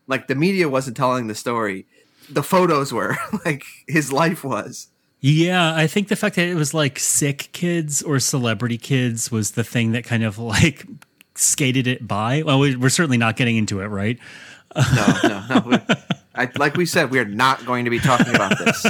like 0.06 0.26
the 0.28 0.34
media 0.34 0.68
wasn't 0.68 0.96
telling 0.96 1.26
the 1.26 1.34
story 1.34 1.86
the 2.30 2.42
photos 2.42 2.92
were 2.92 3.16
like 3.44 3.64
his 3.86 4.12
life 4.12 4.44
was 4.44 4.88
Yeah, 5.20 5.74
I 5.74 5.86
think 5.86 6.08
the 6.08 6.16
fact 6.16 6.36
that 6.36 6.46
it 6.48 6.54
was 6.54 6.74
like 6.74 6.98
sick 6.98 7.48
kids 7.52 8.02
or 8.02 8.18
celebrity 8.18 8.76
kids 8.78 9.30
was 9.30 9.52
the 9.52 9.64
thing 9.64 9.92
that 9.92 10.04
kind 10.04 10.22
of 10.24 10.38
like 10.54 10.86
skated 11.34 11.86
it 11.86 12.06
by. 12.06 12.42
Well, 12.42 12.60
we- 12.60 12.76
we're 12.76 12.90
certainly 12.90 13.16
not 13.18 13.36
getting 13.36 13.56
into 13.56 13.80
it, 13.80 13.86
right? 13.86 14.18
no 14.76 15.18
no 15.22 15.46
no 15.48 15.62
we, 15.66 15.76
I, 16.34 16.50
like 16.56 16.76
we 16.76 16.84
said 16.84 17.10
we're 17.12 17.24
not 17.24 17.64
going 17.64 17.84
to 17.84 17.90
be 17.90 18.00
talking 18.00 18.34
about 18.34 18.58
this 18.58 18.84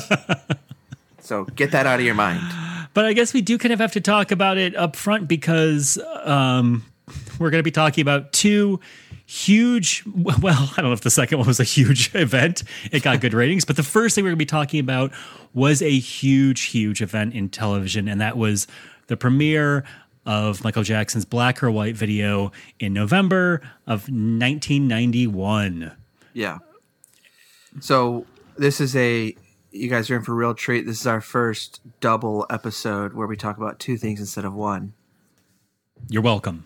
so 1.21 1.45
get 1.45 1.73
that 1.73 1.87
out 1.87 1.99
of 2.01 2.07
your 2.07 2.15
mind 2.15 2.41
But 2.95 3.05
I 3.05 3.13
guess 3.13 3.35
we 3.35 3.43
do 3.43 3.59
kind 3.59 3.73
of 3.73 3.81
have 3.81 3.93
to 3.93 4.01
talk 4.01 4.31
about 4.31 4.57
it 4.57 4.75
up 4.77 4.97
front 4.97 5.29
because 5.29 5.99
um, 6.23 6.85
we're 7.39 7.51
going 7.51 7.59
to 7.59 7.65
be 7.65 7.71
talking 7.71 8.03
about 8.03 8.33
two 8.33 8.81
huge. 9.27 10.05
Well, 10.07 10.71
I 10.77 10.81
don't 10.81 10.91
know 10.91 10.93
if 10.93 11.01
the 11.01 11.11
second 11.11 11.39
one 11.39 11.47
was 11.47 11.61
a 11.61 11.65
huge 11.65 12.15
event. 12.15 12.63
It 12.93 13.03
got 13.03 13.21
good 13.21 13.35
ratings. 13.35 13.65
But 13.65 13.77
the 13.77 13.83
first 13.83 14.15
thing 14.15 14.25
we're 14.25 14.31
going 14.31 14.39
to 14.39 14.45
be 14.45 14.47
talking 14.47 14.81
about 14.81 15.13
was 15.53 15.83
a 15.83 15.91
huge, 15.91 16.63
huge 16.63 17.03
event 17.03 17.35
in 17.35 17.49
television, 17.49 18.09
and 18.09 18.21
that 18.21 18.37
was 18.37 18.67
the 19.07 19.17
premiere 19.17 19.85
of 20.27 20.65
Michael 20.65 20.83
Jackson's 20.83 21.25
Black 21.25 21.63
or 21.63 21.71
White 21.71 21.97
video 21.97 22.51
in 22.81 22.93
November 22.93 23.61
of 23.87 24.09
1991. 24.09 25.93
Yeah. 26.33 26.59
So 27.81 28.25
this 28.57 28.81
is 28.81 28.97
a 28.97 29.37
you 29.75 29.89
guys 29.89 30.09
are 30.11 30.17
in 30.17 30.23
for 30.23 30.33
a 30.33 30.37
real 30.37 30.55
treat. 30.55 30.87
This 30.87 31.01
is 31.01 31.07
our 31.07 31.21
first 31.21 31.81
double 32.01 32.47
episode 32.49 33.13
where 33.13 33.27
we 33.27 33.37
talk 33.37 33.57
about 33.57 33.79
two 33.79 33.97
things 33.97 34.21
instead 34.21 34.45
of 34.45 34.55
one. 34.55 34.93
You're 36.09 36.23
welcome. 36.23 36.65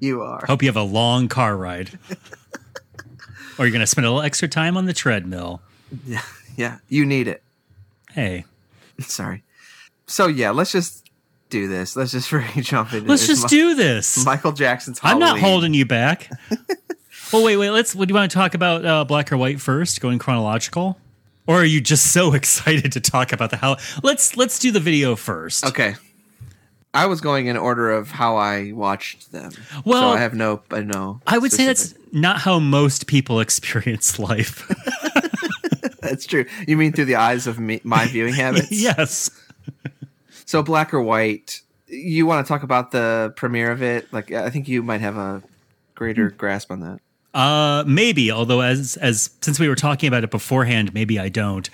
You 0.00 0.22
are. 0.22 0.44
Hope 0.46 0.62
you 0.62 0.68
have 0.68 0.76
a 0.76 0.82
long 0.82 1.28
car 1.28 1.56
ride. 1.56 1.98
or 3.58 3.64
you're 3.66 3.70
going 3.70 3.80
to 3.80 3.86
spend 3.86 4.04
a 4.04 4.10
little 4.10 4.22
extra 4.22 4.48
time 4.48 4.76
on 4.76 4.86
the 4.86 4.92
treadmill. 4.92 5.62
Yeah. 6.04 6.22
Yeah. 6.56 6.78
You 6.88 7.06
need 7.06 7.28
it. 7.28 7.42
Hey. 8.10 8.44
Sorry. 8.98 9.44
So 10.06 10.26
yeah, 10.26 10.50
let's 10.50 10.72
just 10.72 11.10
do 11.48 11.68
this. 11.68 11.94
Let's 11.94 12.10
just 12.10 12.32
really 12.32 12.62
jump 12.62 12.92
into 12.92 13.08
Let's 13.08 13.26
just 13.26 13.44
Mi- 13.44 13.48
do 13.48 13.74
this. 13.76 14.24
Michael 14.24 14.52
Jackson's 14.52 14.98
I'm 15.02 15.20
not 15.20 15.38
holding 15.38 15.74
you 15.74 15.86
back. 15.86 16.28
well, 17.32 17.44
wait, 17.44 17.56
wait. 17.56 17.70
Let's. 17.70 17.94
What 17.94 18.08
do 18.08 18.12
you 18.12 18.16
want 18.16 18.30
to 18.30 18.34
talk 18.34 18.54
about? 18.54 18.84
Uh, 18.84 19.04
black 19.04 19.30
or 19.30 19.36
white 19.36 19.60
first, 19.60 20.00
going 20.00 20.18
chronological, 20.18 20.98
or 21.46 21.56
are 21.56 21.64
you 21.64 21.80
just 21.80 22.12
so 22.12 22.32
excited 22.34 22.92
to 22.92 23.00
talk 23.00 23.32
about 23.32 23.50
the 23.50 23.56
how? 23.56 23.76
Let's 24.02 24.36
let's 24.36 24.58
do 24.58 24.70
the 24.70 24.80
video 24.80 25.16
first. 25.16 25.64
Okay. 25.66 25.94
I 26.94 27.06
was 27.06 27.22
going 27.22 27.46
in 27.46 27.56
order 27.56 27.90
of 27.90 28.10
how 28.10 28.36
I 28.36 28.72
watched 28.72 29.32
them. 29.32 29.50
Well, 29.86 30.12
so 30.12 30.16
I 30.16 30.20
have 30.20 30.34
no 30.34 30.62
I 30.70 30.80
know. 30.82 31.20
I 31.26 31.38
would 31.38 31.50
say 31.52 31.64
that's 31.66 31.94
not 32.12 32.38
how 32.38 32.58
most 32.58 33.06
people 33.06 33.40
experience 33.46 34.18
life. 34.18 34.68
that's 36.00 36.26
true. 36.26 36.44
You 36.68 36.76
mean 36.76 36.92
through 36.92 37.06
the 37.06 37.14
eyes 37.16 37.46
of 37.46 37.58
me, 37.58 37.80
my 37.82 38.06
viewing 38.06 38.34
habits? 38.34 38.70
yes. 38.70 39.30
So 40.44 40.62
black 40.62 40.92
or 40.92 41.00
white. 41.00 41.62
You 41.86 42.26
want 42.26 42.44
to 42.46 42.48
talk 42.48 42.62
about 42.62 42.90
the 42.90 43.32
premiere 43.36 43.70
of 43.70 43.82
it? 43.82 44.12
Like 44.12 44.30
I 44.32 44.50
think 44.50 44.68
you 44.68 44.82
might 44.82 45.00
have 45.00 45.16
a 45.16 45.42
greater 45.94 46.28
Hmm. 46.28 46.36
grasp 46.36 46.70
on 46.70 46.80
that. 46.80 47.00
Uh, 47.34 47.82
maybe. 47.86 48.30
Although, 48.30 48.60
as 48.60 48.96
as 48.98 49.30
since 49.40 49.58
we 49.58 49.68
were 49.68 49.74
talking 49.74 50.06
about 50.06 50.22
it 50.24 50.30
beforehand, 50.30 50.92
maybe 50.92 51.18
I 51.18 51.28
don't. 51.28 51.68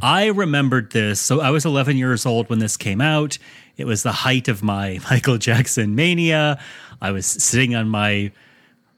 I 0.00 0.26
remembered 0.26 0.92
this. 0.92 1.20
So 1.20 1.40
I 1.40 1.50
was 1.50 1.64
11 1.66 1.96
years 1.98 2.24
old 2.24 2.48
when 2.48 2.60
this 2.60 2.76
came 2.76 3.00
out. 3.00 3.38
It 3.76 3.84
was 3.84 4.02
the 4.02 4.12
height 4.12 4.48
of 4.48 4.62
my 4.62 5.00
Michael 5.10 5.38
Jackson 5.38 5.94
mania. 5.94 6.58
I 7.00 7.10
was 7.10 7.26
sitting 7.26 7.74
on 7.74 7.88
my 7.88 8.32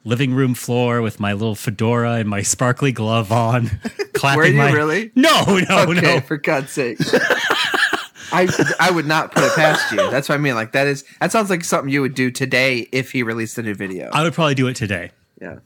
living 0.05 0.35
room 0.35 0.55
floor 0.55 1.01
with 1.01 1.19
my 1.19 1.33
little 1.33 1.55
fedora 1.55 2.13
and 2.15 2.29
my 2.29 2.43
sparkly 2.43 2.93
glove 2.93 3.33
on, 3.33 3.71
clapping. 4.13 4.39
Were 4.39 4.47
you 4.47 4.57
my, 4.59 4.73
really? 4.73 5.11
No, 5.15 5.45
no, 5.69 5.85
okay, 5.89 6.01
no. 6.01 6.21
for 6.21 6.37
God's 6.37 6.71
sake. 6.71 6.99
I 8.33 8.49
I 8.79 8.91
would 8.91 9.07
not 9.07 9.33
put 9.33 9.45
it 9.45 9.53
past 9.55 9.91
you. 9.93 10.11
That's 10.11 10.29
what 10.29 10.35
I 10.37 10.39
mean. 10.39 10.55
Like 10.55 10.73
that 10.73 10.87
is 10.87 11.05
that 11.21 11.33
sounds 11.33 11.51
like 11.51 11.65
something 11.65 11.93
you 11.93 12.03
would 12.03 12.15
do 12.15 12.31
today 12.31 12.89
if 12.93 13.13
he 13.13 13.23
released 13.23 13.59
a 13.59 13.63
new 13.63 13.75
video. 13.75 14.11
I 14.13 14.23
would 14.23 14.35
probably 14.35 14.55
do 14.55 14.67
it 14.69 14.75
today. 14.77 15.11
yeah. 15.41 15.59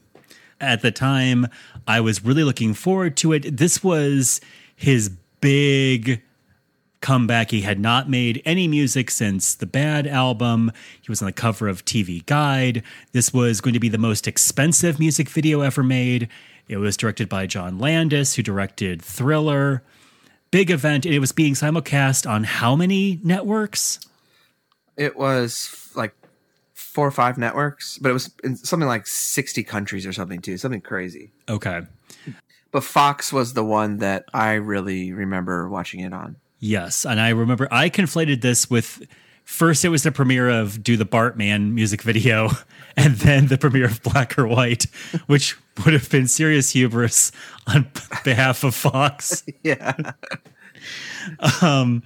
At 0.61 0.81
the 0.81 0.91
time 0.91 1.47
i 1.87 1.99
was 1.99 2.23
really 2.23 2.43
looking 2.43 2.73
forward 2.73 3.17
to 3.17 3.33
it. 3.33 3.57
This 3.57 3.83
was 3.83 4.39
his 4.75 5.09
big 5.41 6.21
comeback. 7.01 7.51
He 7.51 7.61
had 7.61 7.79
not 7.79 8.09
made 8.09 8.41
any 8.45 8.67
music 8.67 9.09
since 9.09 9.55
the 9.55 9.65
bad 9.65 10.05
album. 10.05 10.71
He 11.01 11.11
was 11.11 11.21
on 11.21 11.25
the 11.25 11.33
cover 11.33 11.67
of 11.67 11.85
tv 11.85 12.25
guide. 12.25 12.83
This 13.11 13.33
was 13.33 13.61
going 13.61 13.73
to 13.73 13.79
be 13.79 13.89
the 13.89 13.97
most 13.97 14.27
expensive 14.27 14.99
music 14.99 15.29
video 15.29 15.61
ever 15.61 15.83
made. 15.83 16.29
It 16.67 16.77
was 16.77 16.97
directed 16.97 17.29
by 17.29 17.47
john 17.47 17.79
landis 17.79 18.35
who 18.35 18.43
directed 18.43 19.01
thriller. 19.01 19.83
Big 20.51 20.71
event 20.71 21.05
and 21.05 21.13
it 21.13 21.19
was 21.19 21.31
being 21.31 21.53
simulcast 21.53 22.29
on 22.29 22.43
how 22.43 22.75
many 22.75 23.19
networks? 23.23 23.99
It 24.97 25.15
was 25.15 25.89
like 25.95 26.18
four 26.89 27.07
or 27.07 27.11
five 27.11 27.37
networks, 27.37 27.97
but 27.99 28.09
it 28.09 28.13
was 28.13 28.31
in 28.43 28.55
something 28.55 28.87
like 28.87 29.07
sixty 29.07 29.63
countries 29.63 30.05
or 30.05 30.13
something 30.13 30.41
too, 30.41 30.57
something 30.57 30.81
crazy. 30.81 31.31
okay 31.47 31.81
But 32.71 32.83
Fox 32.83 33.31
was 33.31 33.53
the 33.53 33.63
one 33.63 33.97
that 33.97 34.25
I 34.33 34.53
really 34.53 35.11
remember 35.13 35.69
watching 35.69 36.01
it 36.01 36.13
on. 36.13 36.35
Yes, 36.59 37.05
and 37.05 37.19
I 37.19 37.29
remember 37.29 37.67
I 37.71 37.89
conflated 37.89 38.41
this 38.41 38.69
with 38.69 39.01
first 39.45 39.83
it 39.83 39.89
was 39.89 40.03
the 40.03 40.11
premiere 40.11 40.49
of 40.49 40.83
Do 40.83 40.97
the 40.97 41.05
Bartman 41.05 41.71
music 41.71 42.01
video, 42.01 42.49
and 42.97 43.15
then 43.15 43.47
the 43.47 43.57
premiere 43.57 43.85
of 43.85 44.01
Black 44.03 44.37
or 44.37 44.47
White, 44.47 44.85
which 45.27 45.57
would 45.83 45.93
have 45.93 46.09
been 46.09 46.27
serious 46.27 46.71
hubris 46.71 47.31
on 47.67 47.89
behalf 48.23 48.63
of 48.63 48.75
Fox. 48.75 49.43
Yeah. 49.63 49.95
Um, 51.61 52.03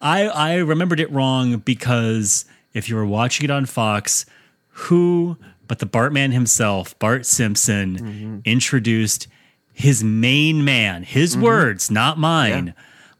I 0.00 0.26
I 0.26 0.56
remembered 0.56 1.00
it 1.00 1.10
wrong 1.10 1.58
because 1.58 2.44
if 2.76 2.88
you 2.88 2.94
were 2.96 3.06
watching 3.06 3.44
it 3.44 3.50
on 3.50 3.64
Fox, 3.66 4.26
who 4.68 5.36
but 5.68 5.80
the 5.80 5.86
Bartman 5.86 6.32
himself, 6.32 6.96
Bart 6.98 7.26
Simpson, 7.26 8.42
introduced 8.44 9.26
his 9.72 10.04
main 10.04 10.64
man, 10.64 11.02
his 11.02 11.36
words, 11.36 11.90
not 11.90 12.18
mine, 12.18 12.74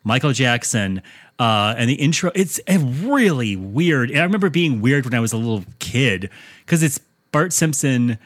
Michael 0.04 0.32
Jackson. 0.32 1.02
Uh, 1.38 1.75
and 1.76 1.90
the 1.90 1.94
intro, 1.94 2.30
it's 2.34 2.60
a 2.68 2.78
really 2.78 3.56
weird. 3.56 4.10
And 4.10 4.20
I 4.20 4.22
remember 4.22 4.48
being 4.48 4.80
weird 4.80 5.04
when 5.04 5.12
I 5.12 5.20
was 5.20 5.32
a 5.32 5.36
little 5.36 5.64
kid 5.80 6.30
because 6.64 6.82
it's 6.82 6.98
Bart 7.32 7.52
Simpson 7.52 8.18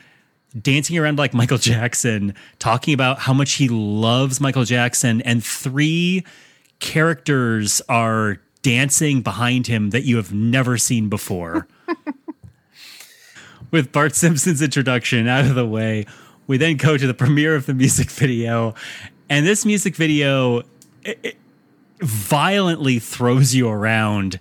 dancing 0.61 0.99
around 0.99 1.19
like 1.19 1.33
Michael 1.35 1.59
Jackson, 1.73 2.35
talking 2.59 2.93
about 2.95 3.21
how 3.21 3.33
much 3.33 3.53
he 3.53 3.69
loves 3.69 4.41
Michael 4.41 4.65
Jackson, 4.65 5.23
and 5.23 5.43
three 5.43 6.25
characters 6.79 7.81
are 7.89 8.37
dancing 8.63 9.23
behind 9.23 9.67
him 9.67 9.91
that 9.91 10.03
you 10.03 10.17
have 10.17 10.33
never 10.33 10.77
seen 10.77 11.09
before. 11.09 11.67
With 13.71 13.93
Bart 13.93 14.15
Simpson's 14.15 14.63
introduction 14.63 15.29
out 15.29 15.45
of 15.45 15.55
the 15.55 15.67
way, 15.67 16.07
we 16.47 16.57
then 16.57 16.77
go 16.77 16.97
to 16.97 17.07
the 17.07 17.15
premiere 17.15 17.55
of 17.55 17.67
the 17.67 17.75
music 17.75 18.11
video, 18.11 18.75
and 19.29 19.47
this 19.47 19.65
music 19.65 19.95
video 19.95 20.63
it, 21.05 21.19
it 21.23 21.37
violently 22.01 22.99
throws 22.99 23.55
you 23.55 23.69
around 23.69 24.41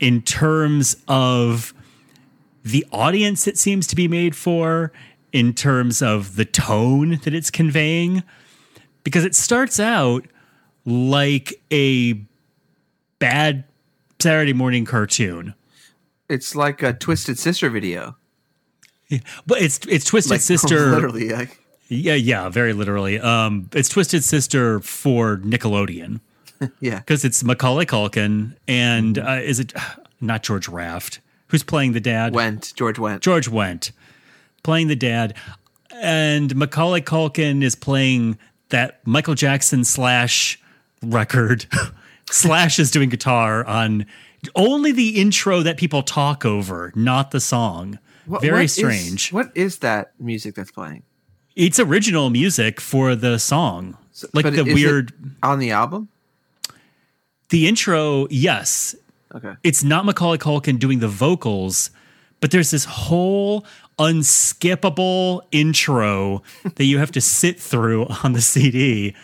in 0.00 0.22
terms 0.22 0.96
of 1.08 1.74
the 2.64 2.84
audience 2.92 3.46
it 3.46 3.56
seems 3.56 3.86
to 3.86 3.96
be 3.96 4.08
made 4.08 4.36
for, 4.36 4.92
in 5.32 5.54
terms 5.54 6.02
of 6.02 6.36
the 6.36 6.44
tone 6.44 7.18
that 7.24 7.34
it's 7.34 7.50
conveying, 7.50 8.22
because 9.04 9.24
it 9.24 9.34
starts 9.34 9.80
out 9.80 10.26
like 10.84 11.60
a 11.72 12.20
bad 13.18 13.64
Saturday 14.20 14.52
morning 14.52 14.84
cartoon. 14.84 15.54
It's 16.28 16.54
like 16.54 16.82
a 16.82 16.92
Twisted 16.92 17.38
Sister 17.38 17.70
video. 17.70 18.16
But 19.46 19.62
it's 19.62 19.80
it's 19.88 20.04
Twisted 20.04 20.32
Like 20.32 20.40
Sister. 20.52 20.90
literally 20.90 21.28
Yeah, 21.88 22.14
yeah, 22.14 22.50
very 22.50 22.74
literally. 22.74 23.18
Um, 23.18 23.70
it's 23.72 23.88
Twisted 23.88 24.22
Sister 24.22 24.80
for 24.80 25.38
Nickelodeon. 25.38 26.20
Yeah. 26.80 26.98
because 26.98 27.24
it's 27.24 27.44
Macaulay 27.44 27.86
Culkin 27.86 28.56
and 28.66 29.16
uh, 29.16 29.38
is 29.42 29.60
it 29.60 29.72
not 30.20 30.42
George 30.42 30.68
Raft 30.68 31.20
who's 31.46 31.62
playing 31.62 31.92
the 31.92 32.00
dad? 32.00 32.32
Wendt 32.32 32.74
George 32.74 32.96
Wendt. 32.96 33.20
George 33.20 33.48
Wendt 33.48 33.92
playing 34.64 34.88
the 34.88 34.96
dad, 34.96 35.34
and 35.94 36.54
Macaulay 36.56 37.00
Culkin 37.00 37.62
is 37.62 37.76
playing 37.76 38.38
that 38.70 39.00
Michael 39.06 39.34
Jackson 39.36 39.84
slash 39.84 40.60
record. 41.00 41.66
Slash 42.32 42.78
is 42.78 42.90
doing 42.90 43.08
guitar 43.08 43.64
on 43.66 44.06
only 44.54 44.92
the 44.92 45.20
intro 45.20 45.62
that 45.62 45.76
people 45.76 46.02
talk 46.02 46.44
over, 46.44 46.92
not 46.94 47.30
the 47.32 47.40
song. 47.40 47.98
What- 48.26 48.42
Very 48.42 48.52
what 48.54 48.64
is- 48.64 48.74
strange. 48.74 49.32
what 49.32 49.50
is 49.54 49.78
that 49.78 50.12
music 50.20 50.54
that's 50.54 50.70
playing? 50.70 51.02
It's 51.56 51.80
original 51.80 52.30
music 52.30 52.80
for 52.80 53.16
the 53.16 53.38
song, 53.38 53.96
like 54.32 54.44
But 54.44 54.54
the 54.54 54.64
is 54.64 54.74
weird. 54.74 55.12
on 55.42 55.58
the 55.58 55.70
album. 55.72 56.08
The 57.48 57.66
intro, 57.66 58.28
yes, 58.30 58.94
Okay. 59.34 59.54
it's 59.64 59.82
not 59.82 60.04
Macaulay 60.04 60.38
Culkin 60.38 60.78
doing 60.78 61.00
the 61.00 61.08
vocals, 61.08 61.90
but 62.40 62.50
there's 62.52 62.70
this 62.70 62.84
whole 62.84 63.66
unskippable 63.98 65.40
intro 65.50 66.42
that 66.76 66.84
you 66.84 66.98
have 66.98 67.10
to 67.12 67.20
sit 67.20 67.58
through 67.58 68.06
on 68.22 68.32
the 68.34 68.40
CD 68.40 69.14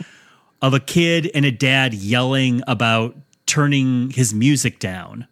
of 0.64 0.72
a 0.72 0.80
kid 0.80 1.30
and 1.34 1.44
a 1.44 1.50
dad 1.50 1.92
yelling 1.92 2.62
about 2.66 3.14
turning 3.44 4.08
his 4.10 4.32
music 4.32 4.78
down. 4.78 5.26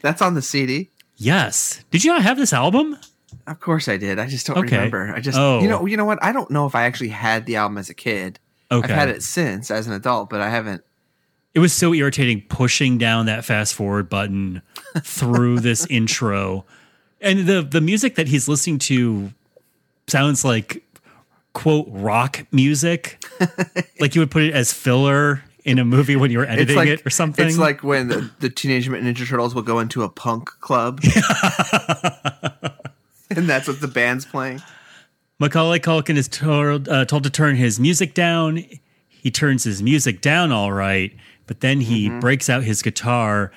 That's 0.00 0.20
on 0.20 0.34
the 0.34 0.42
CD. 0.42 0.90
Yes. 1.16 1.84
Did 1.92 2.02
you 2.02 2.10
not 2.10 2.22
have 2.22 2.36
this 2.36 2.52
album? 2.52 2.98
Of 3.46 3.60
course 3.60 3.86
I 3.86 3.96
did. 3.96 4.18
I 4.18 4.26
just 4.26 4.44
don't 4.44 4.58
Okay. 4.58 4.76
remember. 4.76 5.12
I 5.14 5.20
just 5.20 5.38
Oh. 5.38 5.60
you 5.60 5.68
know 5.68 5.78
oh. 5.80 5.86
you 5.86 5.96
know 5.96 6.04
what? 6.04 6.18
I 6.20 6.32
don't 6.32 6.50
know 6.50 6.66
if 6.66 6.74
I 6.74 6.82
actually 6.82 7.10
had 7.10 7.46
the 7.46 7.54
album 7.56 7.78
as 7.78 7.88
a 7.90 7.94
kid. 7.94 8.40
Okay. 8.72 8.84
I've 8.92 8.98
had 8.98 9.08
it 9.08 9.22
since 9.22 9.70
as 9.70 9.86
an 9.86 9.92
adult, 9.92 10.28
but 10.30 10.40
I 10.40 10.50
haven't. 10.50 10.82
It 11.54 11.60
was 11.60 11.72
so 11.72 11.94
irritating 11.94 12.42
pushing 12.48 12.98
down 12.98 13.26
that 13.26 13.44
fast 13.44 13.74
forward 13.74 14.08
button 14.08 14.62
through 15.02 15.60
this 15.60 15.86
intro. 15.86 16.64
And 17.20 17.46
the 17.46 17.62
the 17.62 17.80
music 17.80 18.16
that 18.16 18.26
he's 18.26 18.48
listening 18.48 18.80
to 18.80 19.32
sounds 20.08 20.44
like 20.44 20.82
quote 21.52 21.86
rock 21.90 22.46
music. 22.50 23.22
like 24.00 24.14
you 24.14 24.20
would 24.20 24.30
put 24.30 24.42
it 24.42 24.54
as 24.54 24.72
filler 24.72 25.42
in 25.64 25.78
a 25.78 25.84
movie 25.84 26.16
when 26.16 26.30
you 26.30 26.38
were 26.38 26.46
editing 26.46 26.76
like 26.76 26.88
it 26.88 27.06
or 27.06 27.10
something. 27.10 27.46
It's 27.46 27.58
like 27.58 27.82
when 27.82 28.08
the, 28.08 28.30
the 28.40 28.50
Teenage 28.50 28.88
Mutant 28.88 29.16
Ninja 29.16 29.28
Turtles 29.28 29.54
will 29.54 29.62
go 29.62 29.78
into 29.78 30.02
a 30.02 30.08
punk 30.08 30.50
club, 30.60 31.00
and 33.30 33.48
that's 33.48 33.68
what 33.68 33.80
the 33.80 33.88
band's 33.88 34.24
playing. 34.24 34.60
Macaulay 35.38 35.80
Culkin 35.80 36.16
is 36.16 36.28
told 36.28 36.88
uh, 36.88 37.04
told 37.04 37.24
to 37.24 37.30
turn 37.30 37.56
his 37.56 37.78
music 37.80 38.14
down. 38.14 38.64
He 39.08 39.30
turns 39.30 39.64
his 39.64 39.82
music 39.82 40.20
down 40.20 40.52
all 40.52 40.72
right, 40.72 41.12
but 41.46 41.60
then 41.60 41.80
he 41.80 42.08
breaks 42.20 42.50
out 42.50 42.64
his 42.64 42.82
guitar, 42.82 43.52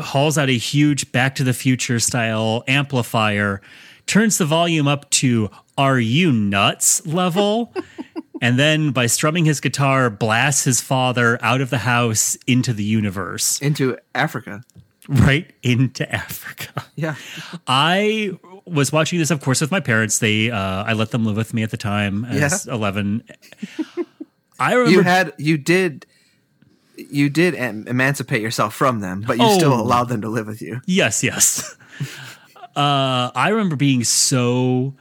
hauls 0.00 0.38
out 0.38 0.48
a 0.48 0.56
huge 0.56 1.10
Back 1.12 1.34
to 1.36 1.44
the 1.44 1.52
Future 1.52 1.98
style 1.98 2.62
amplifier, 2.68 3.60
turns 4.10 4.38
the 4.38 4.44
volume 4.44 4.88
up 4.88 5.08
to 5.10 5.48
"Are 5.78 5.98
you 6.00 6.32
nuts?" 6.32 7.06
level, 7.06 7.72
and 8.42 8.58
then 8.58 8.90
by 8.90 9.06
strumming 9.06 9.44
his 9.44 9.60
guitar, 9.60 10.10
blasts 10.10 10.64
his 10.64 10.80
father 10.80 11.38
out 11.42 11.60
of 11.60 11.70
the 11.70 11.78
house 11.78 12.36
into 12.46 12.72
the 12.72 12.84
universe, 12.84 13.60
Into 13.60 13.96
Africa. 14.14 14.62
right 15.08 15.50
into 15.62 16.04
Africa. 16.14 16.84
Yeah. 16.96 17.14
I 17.66 18.32
was 18.66 18.92
watching 18.92 19.18
this, 19.18 19.30
of 19.30 19.40
course, 19.40 19.60
with 19.60 19.70
my 19.70 19.80
parents. 19.80 20.18
They, 20.18 20.50
uh, 20.50 20.84
I 20.84 20.92
let 20.92 21.10
them 21.10 21.24
live 21.24 21.36
with 21.36 21.52
me 21.54 21.62
at 21.62 21.70
the 21.70 21.76
time 21.76 22.24
as 22.26 22.66
eleven. 22.66 23.22
I 24.60 24.74
remember. 24.74 24.90
You 24.90 25.02
had 25.02 25.32
you 25.38 25.56
did 25.58 26.04
you 26.96 27.30
did 27.30 27.54
em- 27.54 27.86
emancipate 27.88 28.42
yourself 28.42 28.74
from 28.74 29.00
them, 29.00 29.24
but 29.26 29.38
you 29.38 29.50
still 29.54 29.72
Oh. 29.72 29.80
allowed 29.80 30.08
them 30.10 30.20
to 30.20 30.28
live 30.28 30.46
with 30.46 30.60
you. 30.60 30.80
yes, 30.86 31.24
yes. 31.24 31.74
Uh, 32.80 33.30
I 33.34 33.50
remember 33.50 33.76
being 33.76 34.04
so. 34.04 34.94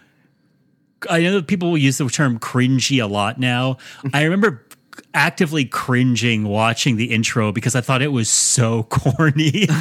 I 1.10 1.22
know 1.22 1.42
people 1.42 1.72
will 1.72 1.78
use 1.78 1.98
the 1.98 2.10
term 2.10 2.38
cringy 2.38 3.02
a 3.02 3.08
lot 3.08 3.40
now. 3.40 3.78
I 4.14 4.24
remember 4.24 4.66
actively 5.14 5.64
cringing 5.64 6.44
watching 6.44 6.98
the 6.98 7.06
intro 7.06 7.54
because 7.54 7.76
I 7.76 7.82
thought 7.82 8.02
it 8.02 8.10
was 8.10 8.30
so 8.30 8.84
corny. 8.90 9.68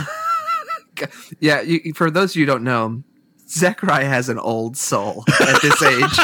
Yeah, 1.39 1.61
you, 1.61 1.95
for 1.95 2.11
those 2.11 2.33
of 2.33 2.37
you 2.37 2.43
who 2.43 2.47
don't 2.47 2.65
know, 2.65 3.05
Zachariah 3.49 4.09
has 4.09 4.29
an 4.29 4.41
old 4.41 4.77
soul 4.77 5.23
at 5.29 5.63
this 5.63 5.81
age. 5.81 6.19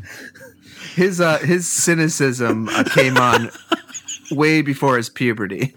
his 0.94 1.20
uh, 1.20 1.36
his 1.40 1.68
cynicism 1.68 2.70
uh, 2.70 2.84
came 2.84 3.18
on 3.18 3.50
way 4.30 4.62
before 4.62 4.96
his 4.96 5.10
puberty. 5.10 5.74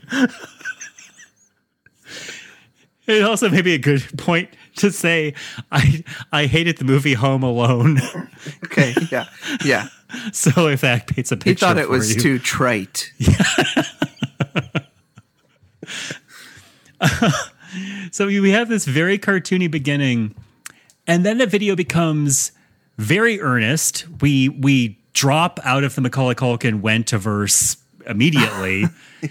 It 3.10 3.24
also 3.24 3.50
may 3.50 3.62
be 3.62 3.74
a 3.74 3.78
good 3.78 4.04
point 4.18 4.50
to 4.78 4.92
say 4.92 5.34
I 5.72 6.04
I 6.32 6.46
hated 6.46 6.78
the 6.78 6.86
movie 6.86 7.14
Home 7.14 7.44
Alone. 7.44 8.00
Okay, 8.66 8.96
yeah, 9.12 9.26
yeah. 9.66 9.88
so 10.32 10.68
if 10.68 10.82
that 10.82 11.08
paints 11.08 11.32
a 11.32 11.36
picture, 11.38 11.50
He 11.50 11.56
thought 11.56 11.78
it 11.78 11.90
was 11.90 12.16
you. 12.16 12.22
too 12.22 12.40
trite. 12.40 13.12
So 18.12 18.26
we 18.26 18.50
have 18.50 18.68
this 18.68 18.86
very 18.86 19.20
cartoony 19.20 19.70
beginning, 19.70 20.34
and 21.06 21.24
then 21.24 21.38
the 21.38 21.46
video 21.46 21.76
becomes 21.76 22.52
very 22.98 23.40
earnest. 23.40 24.06
We 24.22 24.50
we 24.50 24.98
drop 25.14 25.60
out 25.64 25.84
of 25.84 25.94
the 25.94 26.02
Macaulay 26.02 26.34
Culkin 26.36 26.82
went 26.82 27.08
to 27.08 27.18
verse 27.20 27.78
immediately, 28.08 28.86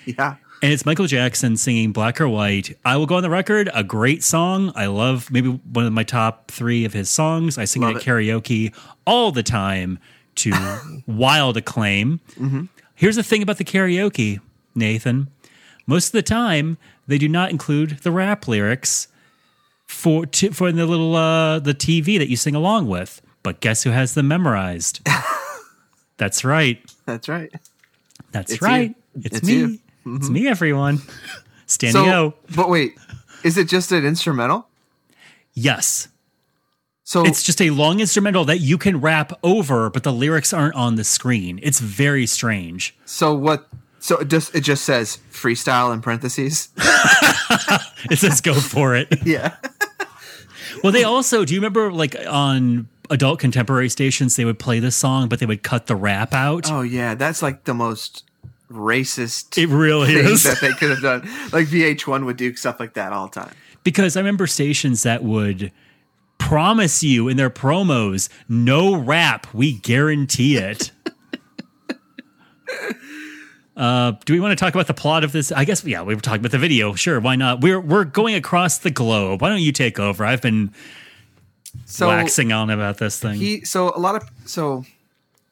Yeah, 0.04 0.36
and 0.62 0.72
it's 0.72 0.84
Michael 0.86 1.06
Jackson 1.06 1.56
singing 1.56 1.92
"Black 1.92 2.20
or 2.20 2.28
White." 2.28 2.76
I 2.84 2.96
will 2.96 3.06
go 3.06 3.16
on 3.16 3.22
the 3.22 3.30
record, 3.30 3.70
a 3.74 3.84
great 3.84 4.22
song. 4.22 4.72
I 4.74 4.86
love 4.86 5.30
maybe 5.30 5.48
one 5.50 5.86
of 5.86 5.92
my 5.92 6.04
top 6.04 6.50
three 6.50 6.84
of 6.84 6.92
his 6.92 7.08
songs. 7.10 7.58
I 7.58 7.64
sing 7.64 7.82
Love 7.82 7.92
it 7.92 7.98
at 7.98 8.02
karaoke 8.04 8.74
all 9.06 9.32
the 9.32 9.42
time 9.42 9.98
to 10.36 10.52
wild 11.06 11.56
acclaim. 11.56 12.20
Here's 12.94 13.16
the 13.16 13.22
thing 13.22 13.42
about 13.42 13.58
the 13.58 13.64
karaoke, 13.64 14.40
Nathan. 14.74 15.28
Most 15.86 16.08
of 16.08 16.12
the 16.12 16.22
time, 16.22 16.76
they 17.06 17.18
do 17.18 17.28
not 17.28 17.50
include 17.50 17.98
the 18.02 18.10
rap 18.10 18.46
lyrics 18.48 19.08
for 19.86 20.26
to, 20.26 20.50
for 20.52 20.70
the 20.72 20.84
little 20.86 21.14
uh, 21.16 21.58
the 21.60 21.72
TV 21.74 22.18
that 22.18 22.28
you 22.28 22.36
sing 22.36 22.54
along 22.54 22.88
with. 22.88 23.22
But 23.42 23.60
guess 23.60 23.84
who 23.84 23.90
has 23.90 24.14
them 24.14 24.28
memorized? 24.28 25.00
That's 26.18 26.44
right. 26.44 26.82
that's 27.06 27.28
right. 27.28 27.52
That's 28.32 28.52
It's 28.54 28.60
right. 28.62 28.90
you. 28.90 29.22
It's, 29.24 29.36
It's 29.38 29.46
me. 29.46 29.52
you. 29.54 29.78
Mm-hmm. 30.08 30.16
It's 30.16 30.30
me, 30.30 30.48
everyone. 30.48 30.98
Standio. 31.66 31.92
So, 31.92 32.34
but 32.56 32.68
wait, 32.68 32.96
is 33.44 33.58
it 33.58 33.68
just 33.68 33.92
an 33.92 34.04
instrumental? 34.06 34.66
yes. 35.54 36.08
So 37.04 37.24
It's 37.24 37.42
just 37.42 37.62
a 37.62 37.70
long 37.70 38.00
instrumental 38.00 38.44
that 38.44 38.58
you 38.58 38.76
can 38.76 39.00
rap 39.00 39.32
over, 39.42 39.88
but 39.88 40.02
the 40.02 40.12
lyrics 40.12 40.52
aren't 40.52 40.74
on 40.74 40.96
the 40.96 41.04
screen. 41.04 41.58
It's 41.62 41.80
very 41.80 42.26
strange. 42.26 42.94
so 43.06 43.32
what? 43.34 43.66
So 43.98 44.18
it 44.18 44.28
just 44.28 44.54
it 44.54 44.60
just 44.60 44.84
says 44.84 45.18
freestyle 45.32 45.92
in 45.94 46.02
parentheses. 46.02 46.68
It 48.10 48.18
says 48.18 48.40
go 48.40 48.54
for 48.54 48.94
it. 48.94 49.08
Yeah. 49.24 49.56
Well, 50.84 50.92
they 50.92 51.02
also, 51.02 51.44
do 51.44 51.54
you 51.54 51.60
remember 51.60 51.90
like 51.90 52.14
on 52.28 52.88
adult 53.10 53.40
contemporary 53.40 53.88
stations, 53.88 54.36
they 54.36 54.44
would 54.44 54.58
play 54.58 54.78
this 54.78 54.94
song, 54.94 55.28
but 55.28 55.40
they 55.40 55.46
would 55.46 55.62
cut 55.62 55.86
the 55.86 55.96
rap 55.96 56.32
out? 56.34 56.70
Oh 56.70 56.82
yeah, 56.82 57.14
that's 57.14 57.42
like 57.42 57.64
the 57.64 57.74
most 57.74 58.24
racist 58.70 59.56
it 59.56 59.68
really 59.68 60.12
is. 60.14 60.42
that 60.44 60.60
they 60.60 60.72
could 60.72 60.90
have 60.90 61.00
done. 61.02 61.22
Like 61.52 61.66
VH1 61.68 62.24
would 62.26 62.36
do 62.36 62.54
stuff 62.56 62.78
like 62.80 62.94
that 62.94 63.12
all 63.12 63.28
the 63.28 63.40
time. 63.40 63.54
because 63.84 64.16
I 64.16 64.20
remember 64.20 64.46
stations 64.46 65.02
that 65.04 65.22
would 65.24 65.72
promise 66.38 67.02
you 67.02 67.28
in 67.28 67.36
their 67.36 67.50
promos, 67.50 68.28
no 68.48 68.94
rap, 68.94 69.46
we 69.54 69.72
guarantee 69.78 70.56
it. 70.56 70.90
Uh, 73.76 74.10
do 74.24 74.32
we 74.32 74.40
want 74.40 74.50
to 74.50 74.56
talk 74.60 74.74
about 74.74 74.88
the 74.88 74.94
plot 74.94 75.22
of 75.22 75.30
this? 75.30 75.52
I 75.52 75.64
guess 75.64 75.84
yeah, 75.84 76.02
we 76.02 76.12
were 76.12 76.20
talking 76.20 76.40
about 76.40 76.50
the 76.50 76.58
video. 76.58 76.94
Sure, 76.94 77.20
why 77.20 77.36
not? 77.36 77.60
We're 77.60 77.78
we're 77.80 78.02
going 78.02 78.34
across 78.34 78.78
the 78.78 78.90
globe. 78.90 79.40
Why 79.40 79.48
don't 79.50 79.60
you 79.60 79.70
take 79.70 80.00
over? 80.00 80.24
I've 80.24 80.42
been 80.42 80.72
So 81.84 82.08
waxing 82.08 82.50
on 82.50 82.70
about 82.70 82.98
this 82.98 83.20
thing. 83.20 83.34
he 83.38 83.60
so 83.64 83.92
a 83.94 84.00
lot 84.00 84.16
of 84.16 84.28
so 84.46 84.84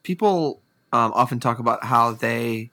people 0.03 0.59
um, 0.91 1.13
often 1.15 1.39
talk 1.39 1.59
about 1.59 1.85
how 1.85 2.11
they 2.11 2.69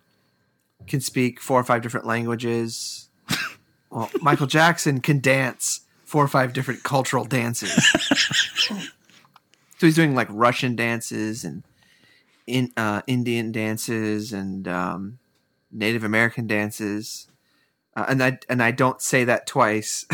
can 0.87 1.01
speak 1.01 1.41
four 1.41 1.61
or 1.61 1.65
five 1.65 1.83
different 1.83 2.07
languages. 2.07 3.09
Well, 3.91 4.11
Michael 4.21 4.49
Jackson 4.49 5.01
can 5.01 5.21
dance 5.21 5.83
four 6.05 6.25
or 6.25 6.27
five 6.27 6.53
different 6.53 6.83
cultural 6.83 7.25
dances. 7.25 7.71
so 8.67 8.75
he's 9.79 9.95
doing 9.95 10.17
like 10.17 10.27
Russian 10.31 10.75
dances 10.75 11.45
and 11.45 11.63
in 12.47 12.73
uh, 12.77 13.03
Indian 13.07 13.53
dances 13.53 14.33
and 14.33 14.67
um, 14.67 15.19
Native 15.71 16.05
American 16.05 16.47
dances, 16.47 17.29
uh, 17.97 18.05
and 18.09 18.23
I 18.23 18.39
and 18.49 18.63
I 18.63 18.71
don't 18.71 19.01
say 19.01 19.25
that 19.25 19.47
twice. 19.47 20.07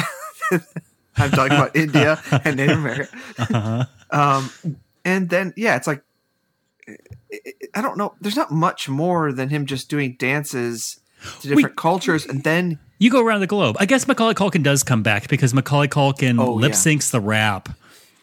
I'm 1.17 1.31
talking 1.31 1.57
about 1.57 1.75
India 1.75 2.21
and 2.45 2.57
Native 2.57 2.79
America. 2.79 3.89
Um, 4.11 4.51
and 5.05 5.29
then 5.29 5.55
yeah, 5.57 5.77
it's 5.77 5.87
like 5.87 6.03
I 7.75 7.83
don't 7.83 7.97
know. 7.97 8.15
There's 8.21 8.37
not 8.37 8.51
much 8.51 8.89
more 8.89 9.33
than 9.33 9.49
him 9.49 9.67
just 9.67 9.89
doing 9.89 10.17
dances 10.19 11.01
to 11.41 11.49
different 11.49 11.77
cultures, 11.77 12.25
and 12.27 12.43
then 12.45 12.79
You 12.99 13.11
go 13.11 13.23
around 13.25 13.41
the 13.41 13.47
globe. 13.47 13.77
I 13.79 13.87
guess 13.87 14.07
Macaulay 14.09 14.35
Culkin 14.35 14.63
does 14.63 14.83
come 14.83 15.03
back 15.03 15.29
because 15.29 15.53
Macaulay 15.55 15.89
Culkin 15.89 16.41
Oh, 16.41 16.55
lip 16.55 16.71
yeah. 16.73 16.77
syncs 16.77 17.11
the 17.11 17.21
rap. 17.21 17.69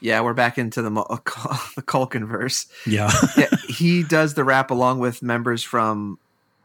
yeah, 0.01 0.19
we're 0.21 0.33
back 0.33 0.57
into 0.57 0.81
the 0.81 0.89
Mo- 0.89 1.05
the 1.09 1.83
Culkin 1.83 2.27
verse. 2.27 2.65
Yeah. 2.85 3.11
Yeah, 3.37 3.47
he 3.69 4.03
does 4.03 4.33
the 4.33 4.43
rap 4.43 4.71
along 4.71 4.99
with 4.99 5.21
members 5.21 5.63
from 5.63 6.17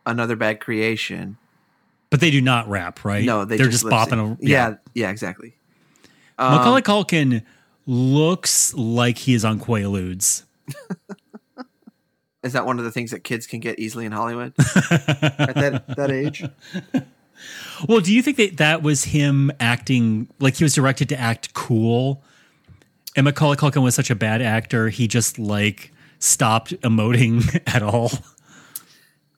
Another 0.06 0.36
Bad 0.36 0.60
Creation. 0.60 1.36
but 2.10 2.20
they 2.20 2.30
do 2.30 2.40
not 2.40 2.68
rap, 2.68 3.04
right? 3.04 3.24
No, 3.24 3.44
they 3.44 3.54
are 3.56 3.58
just, 3.68 3.82
just, 3.82 3.84
bopping. 3.84 4.32
A, 4.32 4.36
Yeah, 4.40 4.74
yeah, 4.94 5.10
exactly. 5.10 5.54
Um, 6.38 6.54
Macaulay 6.56 6.82
Culkin 6.82 7.42
looks 7.86 8.72
like 8.74 9.18
he 9.18 9.34
is 9.34 9.44
on 9.44 9.60
Quaaludes. 9.60 10.44
Is 12.42 12.52
that 12.54 12.66
one 12.66 12.78
of 12.78 12.84
the 12.84 12.90
things 12.90 13.12
that 13.12 13.22
kids 13.24 13.46
can 13.46 13.60
get 13.60 13.78
easily 13.78 14.04
in 14.04 14.12
Hollywood 14.12 14.52
at 14.58 15.54
that 15.54 15.84
that 15.96 16.10
age? 16.10 16.44
Well, 17.88 18.00
do 18.00 18.12
you 18.12 18.22
think 18.22 18.36
that 18.36 18.56
that 18.58 18.82
was 18.82 19.04
him 19.04 19.50
acting 19.60 20.28
like 20.40 20.56
he 20.56 20.64
was 20.64 20.74
directed 20.74 21.08
to 21.10 21.18
act 21.20 21.54
cool? 21.54 22.22
And 23.16 23.24
Macaulay 23.24 23.56
Culkin 23.56 23.82
was 23.82 23.94
such 23.94 24.10
a 24.10 24.14
bad 24.14 24.40
actor, 24.42 24.88
he 24.88 25.06
just 25.06 25.38
like 25.38 25.92
stopped 26.18 26.72
emoting 26.80 27.60
at 27.72 27.82
all. 27.82 28.10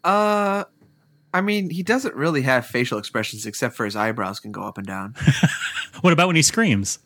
Uh, 0.05 0.65
I 1.33 1.41
mean, 1.41 1.71
he 1.71 1.83
doesn't 1.83 2.15
really 2.15 2.43
have 2.43 2.67
facial 2.67 2.99
expressions 2.99 3.47
except 3.47 3.75
for 3.75 3.85
his 3.85 3.97
eyebrows 3.97 4.39
can 4.39 4.53
go 4.53 4.63
up 4.63 4.79
and 4.79 4.87
down. 4.87 5.15
What 6.01 6.13
about 6.13 6.27
when 6.27 6.37
he 6.37 6.43
screams? 6.43 6.99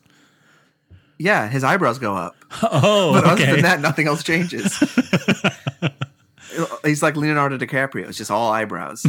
Yeah, 1.19 1.47
his 1.47 1.63
eyebrows 1.63 1.99
go 1.99 2.15
up. 2.15 2.35
Oh, 2.63 3.13
But 3.13 3.23
other 3.23 3.43
okay. 3.43 3.51
than 3.53 3.61
that, 3.61 3.79
nothing 3.79 4.07
else 4.07 4.23
changes. 4.23 4.77
He's 6.83 7.03
like 7.03 7.15
Leonardo 7.15 7.57
DiCaprio. 7.57 8.07
It's 8.07 8.17
just 8.17 8.31
all 8.31 8.51
eyebrows. 8.51 9.05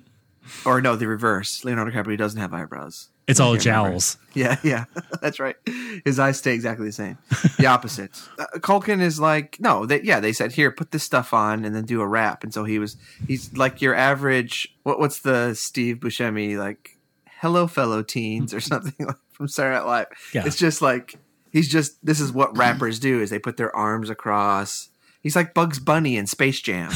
or 0.64 0.80
no, 0.80 0.96
the 0.96 1.06
reverse. 1.06 1.64
Leonardo 1.64 1.90
DiCaprio 1.90 2.16
doesn't 2.16 2.40
have 2.40 2.52
eyebrows. 2.54 3.08
it's 3.26 3.40
all 3.40 3.54
can't 3.54 3.66
remember. 3.66 3.90
jowls. 3.90 4.18
Yeah, 4.34 4.56
yeah, 4.62 4.84
that's 5.22 5.40
right. 5.40 5.56
His 6.04 6.18
eyes 6.18 6.38
stay 6.38 6.54
exactly 6.54 6.86
the 6.86 6.92
same. 6.92 7.18
The 7.58 7.66
opposite. 7.66 8.10
Uh, 8.38 8.46
Culkin 8.56 9.00
is 9.00 9.20
like, 9.20 9.58
no, 9.60 9.86
they, 9.86 10.02
yeah, 10.02 10.20
they 10.20 10.32
said 10.32 10.52
here, 10.52 10.70
put 10.70 10.90
this 10.90 11.02
stuff 11.02 11.32
on 11.32 11.64
and 11.64 11.74
then 11.74 11.84
do 11.84 12.00
a 12.00 12.06
rap, 12.06 12.44
and 12.44 12.52
so 12.52 12.64
he 12.64 12.78
was, 12.78 12.96
he's 13.26 13.56
like 13.56 13.80
your 13.80 13.94
average. 13.94 14.74
What 14.82 14.98
what's 14.98 15.20
the 15.20 15.54
Steve 15.54 15.98
Buscemi 15.98 16.56
like? 16.56 16.96
Hello, 17.40 17.68
fellow 17.68 18.02
teens, 18.02 18.52
or 18.52 18.60
something 18.60 19.06
like 19.06 19.16
from 19.30 19.48
Saturday 19.48 19.76
Night 19.76 19.86
Live. 19.86 20.06
Yeah. 20.34 20.44
It's 20.44 20.56
just 20.56 20.82
like 20.82 21.14
he's 21.52 21.68
just 21.68 22.04
this 22.04 22.20
is 22.20 22.32
what 22.32 22.56
rappers 22.56 22.98
do: 22.98 23.20
is 23.20 23.30
they 23.30 23.38
put 23.38 23.56
their 23.56 23.74
arms 23.74 24.10
across. 24.10 24.87
He's 25.22 25.34
like 25.36 25.52
Bugs 25.54 25.78
Bunny 25.80 26.16
in 26.16 26.26
Space 26.26 26.60
Jam. 26.60 26.90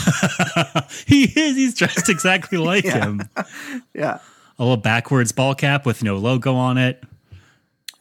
he 1.07 1.25
is. 1.25 1.57
He's 1.57 1.75
dressed 1.75 2.09
exactly 2.09 2.59
like 2.59 2.85
Yeah. 2.85 3.05
him. 3.05 3.23
yeah. 3.95 4.19
A 4.59 4.63
little 4.63 4.77
backwards 4.77 5.33
ball 5.33 5.55
cap 5.55 5.85
with 5.87 6.03
no 6.03 6.17
logo 6.19 6.55
on 6.55 6.79
it. 6.79 7.03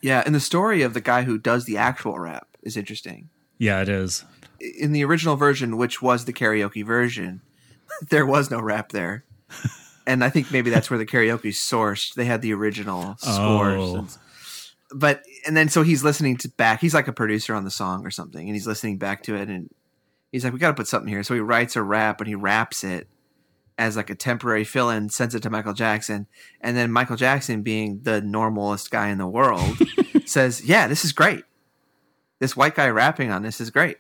Yeah, 0.02 0.24
and 0.26 0.34
the 0.36 0.40
story 0.40 0.82
of 0.84 0.94
the 0.94 1.02
guy 1.02 1.24
who 1.24 1.38
does 1.38 1.66
the 1.66 1.78
actual 1.78 2.18
rap 2.20 2.48
is 2.64 2.76
interesting. 2.78 3.30
Yeah, 3.58 3.82
it 3.82 3.90
is. 3.90 4.24
in 4.60 4.92
the 4.92 5.04
original 5.04 5.36
version, 5.36 5.78
which 5.78 6.02
was 6.02 6.26
the 6.26 6.34
karaoke 6.34 6.86
version, 6.86 7.42
there 8.10 8.26
was 8.26 8.50
no 8.52 8.60
rap 8.60 8.90
there. 8.92 9.24
And 10.08 10.24
I 10.24 10.30
think 10.30 10.52
maybe 10.52 10.70
that's 10.72 10.90
where 10.90 10.98
the 10.98 11.06
karaoke 11.06 11.50
sourced. 11.52 12.16
They 12.16 12.26
had 12.26 12.42
the 12.42 12.54
original 12.54 13.16
scores. 13.18 13.80
Oh. 13.80 13.96
And- 14.00 14.18
but 14.94 15.24
and 15.48 15.56
then 15.56 15.70
so 15.70 15.84
he's 15.84 16.04
listening 16.04 16.36
to 16.38 16.50
back. 16.50 16.82
He's 16.82 16.94
like 16.94 17.08
a 17.08 17.14
producer 17.14 17.54
on 17.56 17.64
the 17.64 17.72
song 17.72 18.06
or 18.06 18.12
something, 18.12 18.46
and 18.46 18.54
he's 18.56 18.68
listening 18.68 18.98
back 18.98 19.24
to 19.24 19.36
it, 19.36 19.48
and 19.48 19.70
he's 20.32 20.44
like, 20.44 20.54
"We 20.54 20.60
got 20.60 20.70
to 20.70 20.74
put 20.74 20.88
something 20.88 21.10
here." 21.10 21.24
So 21.24 21.34
he 21.34 21.40
writes 21.40 21.76
a 21.76 21.84
rap 21.84 22.22
and 22.22 22.28
he 22.28 22.36
raps 22.36 22.84
it 22.84 23.08
as 23.78 23.98
like 23.98 24.10
a 24.10 24.16
temporary 24.16 24.64
fill-in, 24.64 25.10
sends 25.10 25.34
it 25.34 25.42
to 25.44 25.50
Michael 25.50 25.74
Jackson, 25.74 26.28
and 26.60 26.78
then 26.78 26.92
Michael 26.92 27.16
Jackson, 27.16 27.64
being 27.64 28.02
the 28.04 28.22
normalest 28.22 28.92
guy 28.92 29.10
in 29.10 29.18
the 29.18 29.28
world, 29.28 29.78
says, 30.26 30.64
"Yeah, 30.64 30.88
this 30.88 31.06
is 31.06 31.12
great. 31.12 31.44
This 32.40 32.56
white 32.56 32.76
guy 32.76 32.90
rapping 32.90 33.32
on 33.32 33.44
this 33.44 33.62
is 33.62 33.70
great." 33.70 33.98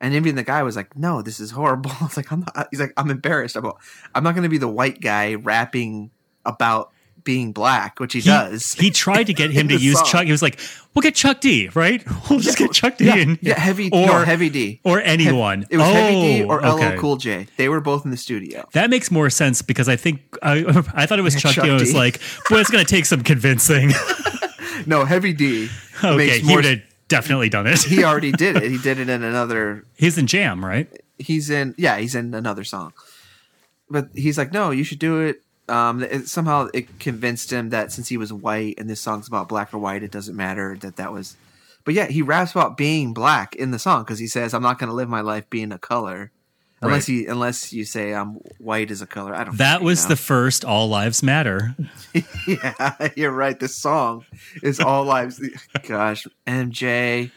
And 0.00 0.14
even 0.14 0.34
the 0.34 0.42
guy 0.42 0.62
was 0.62 0.74
like, 0.76 0.96
"No, 0.96 1.22
this 1.22 1.40
is 1.40 1.52
horrible." 1.52 1.90
I 2.00 2.04
was 2.04 2.16
like, 2.16 2.30
"I'm 2.32 2.40
not." 2.40 2.68
He's 2.70 2.80
like, 2.80 2.92
"I'm 2.96 3.10
embarrassed. 3.10 3.56
I'm, 3.56 3.70
I'm 4.14 4.24
not 4.24 4.34
going 4.34 4.44
to 4.44 4.48
be 4.48 4.58
the 4.58 4.68
white 4.68 5.00
guy 5.00 5.34
rapping 5.34 6.10
about 6.44 6.91
being 7.24 7.52
black, 7.52 8.00
which 8.00 8.12
he, 8.12 8.20
He, 8.20 8.28
does." 8.28 8.72
he 8.72 8.90
tried 8.90 9.24
to 9.24 9.34
get 9.34 9.50
him 9.58 9.68
to 9.68 9.76
use 9.76 9.98
song. 9.98 10.06
Chuck. 10.06 10.24
He 10.24 10.32
was 10.32 10.42
like, 10.42 10.58
"We'll 10.94 11.02
get 11.02 11.14
Chuck 11.14 11.40
D, 11.40 11.68
right? 11.74 12.04
We'll 12.30 12.40
just 12.40 12.58
get 12.58 12.72
Chuck 12.72 12.96
D 12.98 13.06
yeah, 13.06 13.16
in, 13.16 13.38
yeah, 13.42 13.58
heavy 13.58 13.90
or 13.92 14.06
no, 14.06 14.24
heavy 14.24 14.48
D 14.48 14.80
or 14.84 15.00
anyone." 15.00 15.66
It 15.70 15.76
was 15.78 15.86
Heavy 15.86 16.20
D 16.20 16.44
Oh, 16.44 16.48
or 16.48 16.64
okay. 16.64 16.94
LL 16.96 17.00
Cool 17.00 17.16
J. 17.16 17.46
They 17.56 17.68
were 17.68 17.80
both 17.80 18.04
in 18.04 18.10
the 18.10 18.16
studio. 18.16 18.68
That 18.72 18.90
makes 18.90 19.10
more 19.10 19.30
sense 19.30 19.62
because 19.62 19.88
I 19.88 19.96
think 19.96 20.20
I, 20.42 20.64
I 20.94 21.06
thought 21.06 21.18
it 21.18 21.22
was 21.22 21.34
Chuck, 21.34 21.54
Chuck 21.54 21.64
D. 21.64 21.70
I 21.70 21.74
was 21.74 21.94
like, 21.94 22.20
"Boy, 22.48 22.58
it's 22.60 22.70
going 22.70 22.84
to 22.84 22.90
take 22.90 23.06
some 23.06 23.22
convincing." 23.22 23.92
No, 24.86 25.04
Heavy 25.04 25.32
D 25.32 25.68
okay, 25.98 26.16
makes 26.16 26.36
he 26.38 26.54
would 26.54 26.64
have 26.64 26.80
definitely 27.08 27.48
done 27.48 27.66
it. 27.66 27.80
He 27.82 28.04
already 28.04 28.32
did 28.32 28.56
it. 28.56 28.70
He 28.70 28.78
did 28.78 28.98
it 28.98 29.08
in 29.08 29.22
another. 29.22 29.84
He's 29.96 30.18
in 30.18 30.26
Jam, 30.26 30.64
right? 30.64 30.88
He's 31.18 31.50
in. 31.50 31.74
Yeah, 31.76 31.98
he's 31.98 32.14
in 32.14 32.34
another 32.34 32.64
song. 32.64 32.92
But 33.90 34.08
he's 34.14 34.38
like, 34.38 34.52
no, 34.52 34.70
you 34.70 34.84
should 34.84 34.98
do 34.98 35.20
it. 35.20 35.42
Um, 35.68 36.02
it, 36.02 36.28
somehow 36.28 36.68
it 36.74 36.98
convinced 36.98 37.52
him 37.52 37.70
that 37.70 37.92
since 37.92 38.08
he 38.08 38.16
was 38.16 38.32
white 38.32 38.74
and 38.78 38.90
this 38.90 39.00
song's 39.00 39.28
about 39.28 39.48
black 39.48 39.72
or 39.72 39.78
white, 39.78 40.02
it 40.02 40.10
doesn't 40.10 40.36
matter 40.36 40.76
that 40.80 40.96
that 40.96 41.12
was. 41.12 41.36
But 41.84 41.94
yeah, 41.94 42.06
he 42.06 42.22
raps 42.22 42.52
about 42.52 42.76
being 42.76 43.12
black 43.14 43.54
in 43.54 43.70
the 43.70 43.78
song 43.78 44.02
because 44.04 44.18
he 44.18 44.26
says, 44.26 44.54
"I'm 44.54 44.62
not 44.62 44.78
going 44.78 44.88
to 44.88 44.94
live 44.94 45.08
my 45.08 45.20
life 45.20 45.48
being 45.50 45.72
a 45.72 45.78
color." 45.78 46.30
Unless 46.84 47.08
Right. 47.08 47.14
you 47.18 47.30
unless 47.30 47.72
you 47.72 47.84
say 47.84 48.12
I'm 48.12 48.40
white 48.58 48.90
as 48.90 49.02
a 49.02 49.06
color, 49.06 49.34
I 49.36 49.44
don't. 49.44 49.56
That 49.58 49.82
was 49.82 50.02
know. 50.04 50.08
the 50.10 50.16
first 50.16 50.64
All 50.64 50.88
Lives 50.88 51.22
Matter. 51.22 51.76
Yeah, 52.46 53.08
you're 53.16 53.30
right. 53.30 53.58
This 53.58 53.76
song 53.76 54.24
is 54.64 54.80
all 54.80 55.04
lives. 55.04 55.40
Gosh, 55.86 56.26
MJ. 56.44 57.30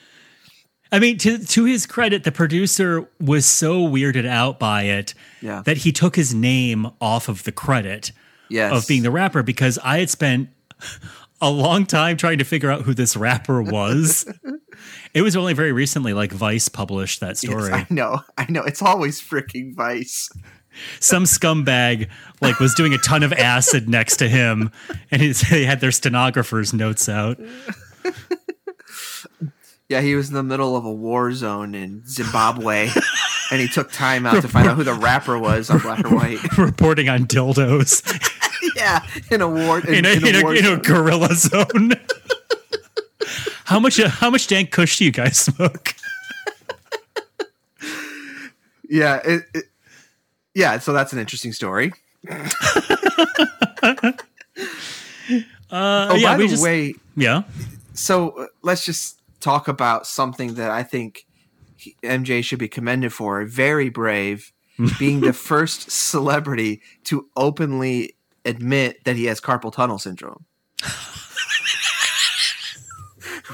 I 0.91 0.99
mean, 0.99 1.17
to 1.19 1.37
to 1.39 1.65
his 1.65 1.85
credit, 1.85 2.23
the 2.23 2.31
producer 2.31 3.07
was 3.19 3.45
so 3.45 3.81
weirded 3.87 4.25
out 4.27 4.59
by 4.59 4.83
it 4.83 5.13
Yeah. 5.41 5.61
that 5.65 5.77
he 5.77 5.91
took 5.91 6.15
his 6.15 6.33
name 6.33 6.87
off 7.01 7.27
of 7.27 7.43
the 7.43 7.51
credit 7.51 8.11
Yes. 8.49 8.71
of 8.71 8.87
being 8.87 9.03
the 9.03 9.11
rapper 9.11 9.43
because 9.43 9.77
I 9.83 9.97
had 9.99 10.09
spent 10.09 10.49
a 11.41 11.49
long 11.49 11.85
time 11.85 12.15
trying 12.17 12.37
to 12.37 12.43
figure 12.45 12.69
out 12.71 12.83
who 12.83 12.93
this 12.93 13.17
rapper 13.17 13.61
was. 13.61 14.25
it 15.13 15.21
was 15.21 15.35
only 15.35 15.53
very 15.53 15.71
recently, 15.71 16.13
like 16.13 16.31
Vice 16.31 16.69
published 16.69 17.19
that 17.19 17.29
Yes, 17.29 17.39
story. 17.39 17.71
I 17.73 17.87
know. 17.89 18.21
I 18.37 18.45
know. 18.49 18.61
It's 18.63 18.81
always 18.81 19.19
freaking 19.21 19.73
Vice. 19.75 20.29
Some 20.99 21.23
scumbag 21.23 22.09
like 22.41 22.59
was 22.59 22.73
doing 22.75 22.93
a 22.93 22.97
ton 22.99 23.23
of 23.23 23.31
acid 23.33 23.87
next 23.89 24.17
to 24.17 24.27
him, 24.29 24.71
and 25.09 25.21
they 25.21 25.65
had 25.65 25.79
their 25.81 25.91
stenographer's 25.91 26.73
notes 26.73 27.07
out. 27.09 27.39
Yeah, 29.87 30.01
he 30.01 30.15
was 30.15 30.29
in 30.29 30.33
the 30.33 30.41
middle 30.43 30.75
of 30.75 30.83
a 30.85 30.91
war 30.91 31.31
zone 31.33 31.75
in 31.75 32.01
Zimbabwe, 32.07 32.89
and 33.51 33.61
he 33.61 33.67
took 33.67 33.91
time 33.91 34.25
out 34.25 34.41
to 34.41 34.47
find 34.47 34.67
out 34.67 34.75
who 34.77 34.83
the 34.83 34.93
rapper 34.93 35.37
was 35.37 35.69
on 35.69 35.79
Black 35.79 36.03
or 36.05 36.15
White. 36.15 36.57
reporting 36.57 37.07
on 37.07 37.25
dildos 37.25 38.01
yeah, 38.75 39.05
in 39.29 39.41
a 39.41 39.47
war 39.47 39.79
in, 39.81 39.93
in 39.93 40.05
a, 40.05 40.09
in 40.09 40.23
a 40.23 40.27
in 40.29 40.35
a, 40.35 40.41
war 40.41 40.55
in 40.55 40.65
a 40.65 40.69
zone. 40.69 40.79
gorilla 40.81 41.35
zone. 41.35 41.91
how 43.65 43.79
much 43.79 44.01
how 44.01 44.31
much 44.31 44.47
dank 44.47 44.71
kush 44.71 44.97
do 44.97 45.05
you 45.05 45.11
guys 45.11 45.37
smoke? 45.37 45.93
Yeah, 48.89 49.19
it, 49.23 49.43
it, 49.53 49.65
yeah. 50.55 50.79
So 50.79 50.93
that's 50.93 51.13
an 51.13 51.19
interesting 51.19 51.53
story. 51.53 51.93
Uh, 55.71 56.07
Oh, 56.11 56.15
yeah, 56.15 56.33
by 56.33 56.37
the 56.37 56.47
just 56.47 56.63
way, 56.63 56.93
yeah. 57.17 57.41
so 57.93 58.29
uh, 58.29 58.45
let's 58.61 58.85
just 58.85 59.19
talk 59.45 59.67
about 59.67 60.07
something 60.07 60.55
that 60.55 60.71
I 60.71 60.81
think 60.81 61.27
he- 61.77 61.95
MJ 62.03 62.43
should 62.43 62.57
be 62.59 62.67
commended 62.67 63.13
for. 63.13 63.45
Very 63.45 63.89
brave, 63.89 64.51
being 64.99 65.21
the 65.21 65.33
first 65.33 65.91
celebrity 65.91 66.81
to 67.05 67.29
openly 67.37 68.15
admit 68.43 69.03
that 69.05 69.15
he 69.15 69.25
has 69.25 69.39
carpal 69.39 69.71
tunnel 69.71 69.97
syndrome 69.99 70.45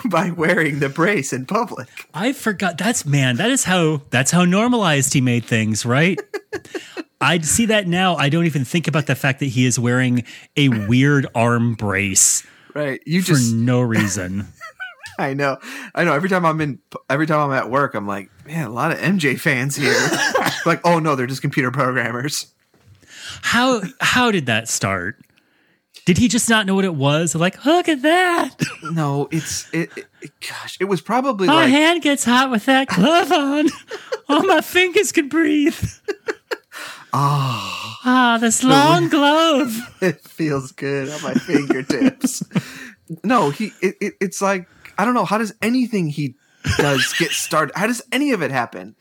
by 0.06 0.32
wearing 0.32 0.80
the 0.80 0.90
brace 0.90 1.34
in 1.34 1.46
public. 1.46 1.90
I 2.14 2.34
forgot. 2.34 2.78
That's 2.78 3.06
man. 3.06 3.36
That 3.36 3.52
is 3.52 3.66
how. 3.66 4.02
That's 4.10 4.32
how 4.32 4.46
normalized 4.46 5.14
he 5.14 5.22
made 5.22 5.46
things. 5.46 5.86
Right. 5.86 6.20
I 7.22 7.40
see 7.40 7.68
that 7.68 7.88
now. 7.88 8.16
I 8.16 8.30
don't 8.30 8.46
even 8.46 8.66
think 8.66 8.88
about 8.88 9.06
the 9.06 9.14
fact 9.16 9.40
that 9.42 9.48
he 9.48 9.66
is 9.66 9.78
wearing 9.78 10.24
a 10.58 10.70
weird 10.70 11.28
arm 11.36 11.76
brace 11.76 12.44
Right? 12.74 13.02
You 13.06 13.22
for 13.22 13.28
just 13.28 13.54
no 13.54 13.82
reason. 13.82 14.48
I 15.20 15.34
know. 15.34 15.58
I 15.96 16.04
know. 16.04 16.14
Every 16.14 16.30
time 16.30 16.46
I'm 16.46 16.60
in, 16.62 16.80
every 17.10 17.28
time 17.28 17.40
I'm 17.40 17.58
at 17.58 17.70
work, 17.70 17.94
I'm 17.96 18.08
like, 18.08 18.30
man, 18.46 18.66
a 18.66 18.70
lot 18.70 18.92
of 18.92 18.98
MJ 19.00 19.40
fans 19.40 19.76
here. 19.76 19.94
like, 20.66 20.82
oh 20.86 21.00
no, 21.00 21.16
they're 21.16 21.28
just 21.28 21.42
computer 21.42 21.72
programmers. 21.72 22.54
how 23.42 23.82
how 24.00 24.32
did 24.32 24.46
that 24.48 24.68
start? 24.68 25.18
Did 26.06 26.18
he 26.18 26.28
just 26.28 26.50
not 26.50 26.66
know 26.66 26.74
what 26.74 26.86
it 26.86 26.96
was? 26.96 27.36
Like, 27.36 27.64
look 27.64 27.88
at 27.88 28.02
that. 28.02 28.56
No, 28.92 29.28
it's 29.32 29.72
it. 29.74 29.92
it- 29.96 30.08
gosh, 30.48 30.78
it 30.80 30.86
was 30.86 31.02
probably 31.02 31.48
My 31.48 31.64
like 31.64 31.70
hand 31.70 32.02
gets 32.04 32.24
hot 32.24 32.50
with 32.52 32.66
that 32.66 32.88
glove 32.88 33.32
on. 33.32 33.70
All 34.30 34.44
my 34.44 34.62
fingers 34.62 35.12
can 35.12 35.28
breathe. 35.30 35.76
Oh, 37.14 37.98
Ah, 38.04 38.38
this 38.40 38.64
long 38.64 39.10
glove. 39.10 39.76
it 40.02 40.22
feels 40.22 40.72
good 40.72 41.10
on 41.10 41.22
my 41.22 41.34
fingertips. 41.34 42.42
no, 43.24 43.50
he. 43.50 43.74
It, 43.82 43.96
it, 44.00 44.14
it's 44.22 44.42
like 44.42 44.68
I 45.02 45.06
don't 45.06 45.16
know. 45.16 45.26
How 45.26 45.40
does 45.40 45.52
anything 45.64 46.10
he 46.10 46.36
does 46.78 47.12
get 47.20 47.32
started? 47.32 47.74
How 47.76 47.88
does 47.88 48.04
any 48.12 48.34
of 48.34 48.44
it 48.44 48.52
happen? 48.52 48.96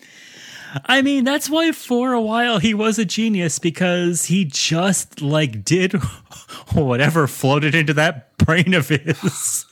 I 0.87 1.03
mean, 1.03 1.25
that's 1.25 1.51
why 1.51 1.73
for 1.73 2.15
a 2.15 2.21
while 2.23 2.59
he 2.59 2.73
was 2.73 2.99
a 2.99 3.05
genius 3.05 3.59
because 3.59 4.25
he 4.25 4.47
just 4.47 5.21
like 5.21 5.63
did 5.63 5.93
whatever 6.73 7.27
floated 7.27 7.75
into 7.75 7.93
that 7.95 8.35
brain 8.39 8.73
of 8.73 8.89
his. 8.89 9.67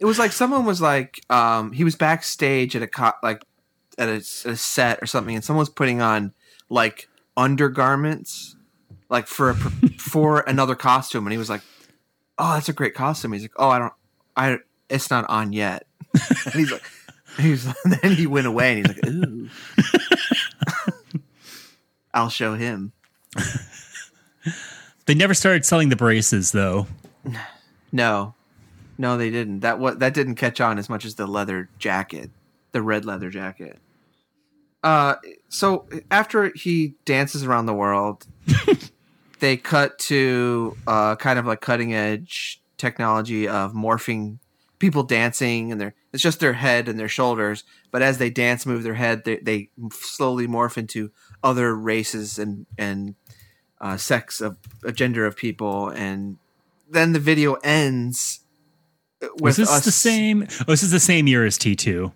It 0.00 0.06
was 0.06 0.18
like 0.18 0.32
someone 0.32 0.64
was 0.64 0.80
like, 0.80 1.20
um, 1.28 1.72
he 1.72 1.84
was 1.84 1.96
backstage 1.96 2.74
at 2.74 2.80
a 2.82 2.86
co- 2.86 3.12
like 3.22 3.44
at 3.98 4.08
a, 4.08 4.14
a 4.46 4.56
set 4.56 5.02
or 5.02 5.06
something, 5.06 5.34
and 5.34 5.44
someone 5.44 5.60
was 5.60 5.68
putting 5.68 6.00
on 6.00 6.32
like 6.70 7.10
undergarments, 7.36 8.56
like 9.10 9.26
for 9.26 9.50
a, 9.50 9.54
for 9.98 10.40
another 10.40 10.74
costume, 10.74 11.26
and 11.26 11.32
he 11.32 11.38
was 11.38 11.50
like, 11.50 11.60
"Oh, 12.38 12.54
that's 12.54 12.70
a 12.70 12.72
great 12.72 12.94
costume." 12.94 13.34
He's 13.34 13.42
like, 13.42 13.52
"Oh, 13.56 13.68
I 13.68 13.78
don't, 13.78 13.92
I, 14.34 14.58
it's 14.92 15.10
not 15.10 15.28
on 15.28 15.52
yet." 15.52 15.86
and 16.44 16.54
he's 16.54 16.70
like, 16.70 16.82
he's 17.38 17.64
then 18.02 18.12
he 18.12 18.26
went 18.26 18.46
away, 18.46 18.80
and 18.80 18.86
he's 18.86 18.96
like, 18.96 19.12
"Ooh." 19.12 19.48
I'll 22.14 22.28
show 22.28 22.54
him. 22.54 22.92
They 25.06 25.14
never 25.14 25.32
started 25.34 25.64
selling 25.64 25.88
the 25.88 25.96
braces 25.96 26.52
though. 26.52 26.86
No, 27.90 28.34
no, 28.98 29.16
they 29.16 29.30
didn't. 29.30 29.60
That 29.60 29.78
what 29.78 29.98
that 30.00 30.14
didn't 30.14 30.36
catch 30.36 30.60
on 30.60 30.78
as 30.78 30.88
much 30.88 31.04
as 31.04 31.14
the 31.14 31.26
leather 31.26 31.68
jacket, 31.78 32.30
the 32.72 32.82
red 32.82 33.04
leather 33.04 33.30
jacket. 33.30 33.78
Uh, 34.82 35.14
so 35.48 35.86
after 36.10 36.52
he 36.54 36.94
dances 37.04 37.44
around 37.44 37.66
the 37.66 37.74
world, 37.74 38.26
they 39.40 39.56
cut 39.56 39.98
to 40.00 40.76
uh, 40.86 41.16
kind 41.16 41.38
of 41.38 41.46
like 41.46 41.60
cutting 41.60 41.94
edge 41.94 42.60
technology 42.76 43.46
of 43.48 43.72
morphing 43.72 44.38
people 44.82 45.04
dancing, 45.04 45.72
and 45.72 45.80
their 45.80 45.94
it's 46.12 46.22
just 46.22 46.40
their 46.40 46.52
head 46.52 46.88
and 46.88 46.98
their 46.98 47.08
shoulders. 47.08 47.64
But 47.90 48.02
as 48.02 48.18
they 48.18 48.28
dance, 48.28 48.66
move 48.66 48.82
their 48.82 48.94
head, 48.94 49.24
they, 49.24 49.36
they 49.36 49.70
slowly 49.92 50.46
morph 50.46 50.76
into 50.76 51.10
other 51.42 51.74
races 51.74 52.38
and 52.38 52.66
and 52.76 53.14
uh, 53.80 53.96
sex 53.96 54.40
of 54.42 54.58
a 54.84 54.92
gender 54.92 55.24
of 55.24 55.36
people, 55.36 55.88
and 55.88 56.36
then 56.90 57.12
the 57.12 57.18
video 57.20 57.54
ends 57.64 58.40
with 59.20 59.40
Was 59.40 59.56
this 59.56 59.70
us. 59.70 59.84
the 59.84 59.92
same? 59.92 60.46
Oh, 60.60 60.64
this 60.72 60.82
is 60.82 60.90
the 60.90 61.00
same 61.00 61.26
year 61.26 61.46
as 61.46 61.56
T 61.56 61.74
two. 61.76 62.12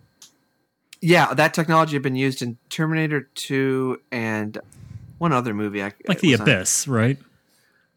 Yeah, 1.00 1.32
that 1.34 1.54
technology 1.54 1.92
had 1.94 2.02
been 2.02 2.16
used 2.16 2.42
in 2.42 2.58
Terminator 2.68 3.28
Two 3.34 4.00
and 4.10 4.58
one 5.18 5.32
other 5.32 5.54
movie. 5.54 5.82
I, 5.82 5.92
Like 6.08 6.20
the 6.20 6.32
was 6.32 6.40
on- 6.40 6.48
abyss, 6.48 6.88
right? 6.88 7.16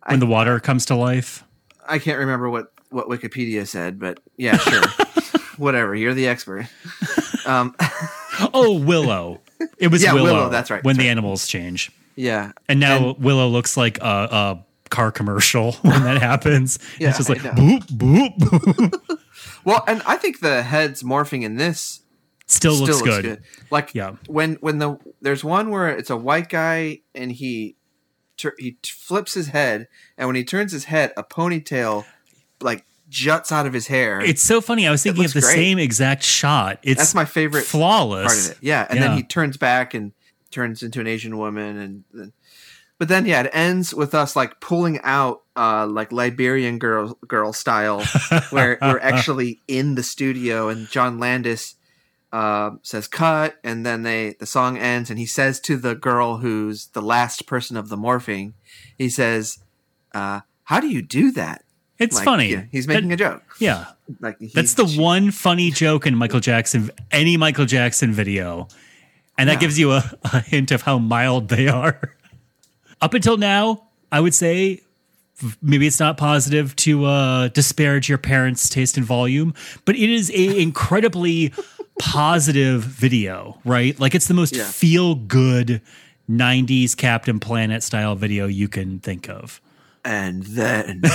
When 0.05 0.19
the 0.19 0.25
water 0.27 0.59
comes 0.59 0.85
to 0.87 0.95
life. 0.95 1.43
I 1.87 1.99
can't 1.99 2.19
remember 2.19 2.49
what 2.49 2.71
what 2.89 3.07
Wikipedia 3.07 3.67
said, 3.67 3.99
but 3.99 4.19
yeah, 4.37 4.57
sure, 4.57 4.81
whatever. 5.57 5.95
You're 5.95 6.13
the 6.13 6.27
expert. 6.27 6.67
Um, 7.45 7.75
Oh, 8.53 8.79
Willow. 8.79 9.41
It 9.77 9.89
was 9.89 10.01
Yeah, 10.01 10.13
Willow. 10.13 10.33
Willow, 10.33 10.49
that's 10.49 10.69
right, 10.71 10.81
When 10.81 10.95
that's 10.95 11.03
the 11.03 11.07
right. 11.09 11.11
animals 11.11 11.45
change, 11.45 11.91
yeah, 12.15 12.53
and 12.69 12.79
now 12.79 13.15
Willow 13.19 13.49
looks 13.49 13.75
like 13.75 13.97
a, 13.99 14.01
a 14.05 14.65
car 14.89 15.11
commercial 15.11 15.71
when 15.81 16.03
that 16.03 16.21
happens. 16.21 16.79
Yeah, 16.99 17.09
it's 17.09 17.17
just 17.17 17.27
like 17.29 17.39
boop 17.39 17.81
boop. 17.87 18.37
boop. 18.37 19.17
well, 19.65 19.83
and 19.87 20.01
I 20.07 20.15
think 20.15 20.39
the 20.39 20.63
heads 20.63 21.03
morphing 21.03 21.43
in 21.43 21.57
this 21.57 22.01
Still, 22.47 22.75
still 22.75 22.87
looks, 22.87 23.01
looks 23.01 23.15
good. 23.17 23.23
good. 23.25 23.43
Like 23.71 23.93
Yeah. 23.93 24.15
when 24.27 24.53
when 24.61 24.79
the 24.79 24.97
there's 25.21 25.43
one 25.43 25.69
where 25.69 25.89
it's 25.89 26.09
a 26.09 26.17
white 26.17 26.47
guy 26.47 27.01
and 27.13 27.31
he 27.33 27.75
tur- 28.37 28.55
he 28.57 28.77
t- 28.81 28.91
flips 28.95 29.33
his 29.33 29.47
head, 29.49 29.89
and 30.17 30.27
when 30.29 30.35
he 30.37 30.45
turns 30.45 30.71
his 30.71 30.85
head, 30.85 31.11
a 31.17 31.23
ponytail 31.25 32.05
like 32.61 32.85
juts 33.09 33.51
out 33.51 33.65
of 33.65 33.73
his 33.73 33.87
hair. 33.87 34.21
It's 34.21 34.41
so 34.41 34.61
funny. 34.61 34.87
I 34.87 34.91
was 34.91 35.01
thinking 35.03 35.25
of 35.25 35.33
the 35.33 35.41
great. 35.41 35.55
same 35.55 35.79
exact 35.79 36.23
shot. 36.23 36.79
It's 36.83 36.99
That's 36.99 37.15
my 37.15 37.25
favorite 37.25 37.63
flawless. 37.65 38.27
part 38.27 38.37
of 38.45 38.51
it. 38.51 38.57
Yeah, 38.63 38.85
and 38.89 38.99
Yeah. 38.99 39.07
then 39.07 39.17
he 39.17 39.23
turns 39.23 39.57
back 39.57 39.93
and 39.93 40.11
turns 40.51 40.83
into 40.83 40.99
an 40.99 41.07
Asian 41.07 41.37
woman, 41.37 41.77
and 41.77 42.03
then, 42.13 42.33
but 42.97 43.07
then 43.07 43.25
yeah, 43.25 43.41
it 43.41 43.49
ends 43.53 43.93
with 43.93 44.13
us 44.13 44.35
like 44.35 44.59
pulling 44.59 44.99
out 45.03 45.41
uh 45.55 45.87
like 45.87 46.11
Liberian 46.11 46.77
girl 46.79 47.17
girl 47.27 47.51
style, 47.53 48.03
where 48.51 48.77
we're 48.81 48.99
actually 48.99 49.59
in 49.67 49.95
the 49.95 50.03
studio, 50.03 50.69
and 50.69 50.87
John 50.89 51.19
Landis 51.19 51.75
uh, 52.31 52.71
says 52.83 53.07
cut, 53.07 53.57
and 53.63 53.83
then 53.85 54.03
they 54.03 54.35
the 54.39 54.45
song 54.45 54.77
ends, 54.77 55.09
and 55.09 55.17
he 55.17 55.25
says 55.25 55.59
to 55.61 55.77
the 55.77 55.95
girl 55.95 56.37
who's 56.37 56.87
the 56.89 57.01
last 57.01 57.47
person 57.47 57.75
of 57.75 57.89
the 57.89 57.97
morphing, 57.97 58.53
he 58.99 59.09
says, 59.09 59.57
uh, 60.13 60.41
"How 60.65 60.79
do 60.79 60.87
you 60.87 61.01
do 61.01 61.31
that?" 61.31 61.63
It's 61.99 62.15
Like, 62.15 62.25
funny. 62.25 62.51
yeah, 62.51 62.63
he's 62.71 62.87
making 62.87 63.09
That- 63.09 63.13
a 63.15 63.17
joke. 63.17 63.43
yeah. 63.59 63.85
Like 64.21 64.39
he- 64.39 64.47
That's 64.47 64.73
the 64.73 64.87
she- 64.87 64.99
one 64.99 65.29
funny 65.31 65.69
joke 65.69 66.07
in 66.07 66.15
Michael 66.15 66.39
Jackson, 66.39 66.89
any 67.11 67.37
Michael 67.37 67.65
Jackson 67.65 68.11
video. 68.13 68.67
And 69.37 69.47
that 69.49 69.53
Yeah. 69.53 69.59
gives 69.59 69.77
you 69.79 69.91
a, 69.91 70.03
a 70.33 70.39
hint 70.41 70.71
of 70.71 70.81
how 70.83 70.97
mild 70.97 71.49
they 71.49 71.67
are. 71.67 72.15
Up 73.01 73.13
until 73.13 73.37
now, 73.37 73.83
I 74.11 74.19
would 74.19 74.33
say 74.33 74.81
maybe 75.61 75.87
it's 75.87 75.99
not 75.99 76.17
positive 76.17 76.75
to 76.77 77.05
uh, 77.05 77.47
disparage 77.49 78.09
your 78.09 78.17
parents' 78.17 78.67
taste 78.67 78.97
in 78.97 79.03
volume, 79.03 79.53
but 79.85 79.95
it 79.95 80.09
is 80.09 80.29
a 80.31 80.59
incredibly 80.59 81.53
positive 81.99 82.81
video, 82.83 83.59
right? 83.63 83.97
Like 83.99 84.15
it's 84.15 84.27
the 84.27 84.33
most 84.33 84.55
Yeah. 84.55 84.63
feel 84.65 85.15
good 85.15 85.81
90s 86.29 86.95
Captain 86.95 87.39
Planet 87.39 87.83
style 87.83 88.15
video 88.15 88.47
you 88.47 88.67
can 88.67 88.99
think 88.99 89.29
of. 89.29 89.61
And 90.05 90.43
then 90.43 91.01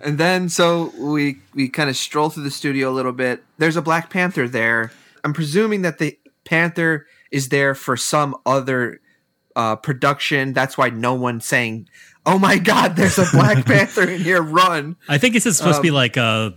and 0.00 0.18
then 0.18 0.48
so 0.48 0.92
we 0.98 1.38
we 1.54 1.68
kind 1.68 1.90
of 1.90 1.96
stroll 1.96 2.30
through 2.30 2.44
the 2.44 2.50
studio 2.50 2.90
a 2.90 2.94
little 2.94 3.12
bit. 3.12 3.42
There's 3.58 3.76
a 3.76 3.82
black 3.82 4.10
panther 4.10 4.48
there. 4.48 4.92
I'm 5.24 5.32
presuming 5.32 5.82
that 5.82 5.98
the 5.98 6.18
panther 6.44 7.06
is 7.30 7.48
there 7.50 7.74
for 7.74 7.96
some 7.96 8.34
other 8.46 9.00
uh, 9.56 9.76
production. 9.76 10.52
That's 10.52 10.78
why 10.78 10.90
no 10.90 11.14
one's 11.14 11.44
saying 11.44 11.88
oh 12.26 12.38
my 12.38 12.58
god 12.58 12.96
there's 12.96 13.18
a 13.18 13.26
black 13.32 13.64
panther 13.66 14.02
in 14.02 14.20
here. 14.20 14.42
Run. 14.42 14.96
I 15.08 15.18
think 15.18 15.34
this 15.34 15.46
is 15.46 15.56
supposed 15.56 15.76
Um, 15.76 15.82
to 15.82 15.86
be 15.86 15.90
like 15.90 16.16
uh 16.16 16.50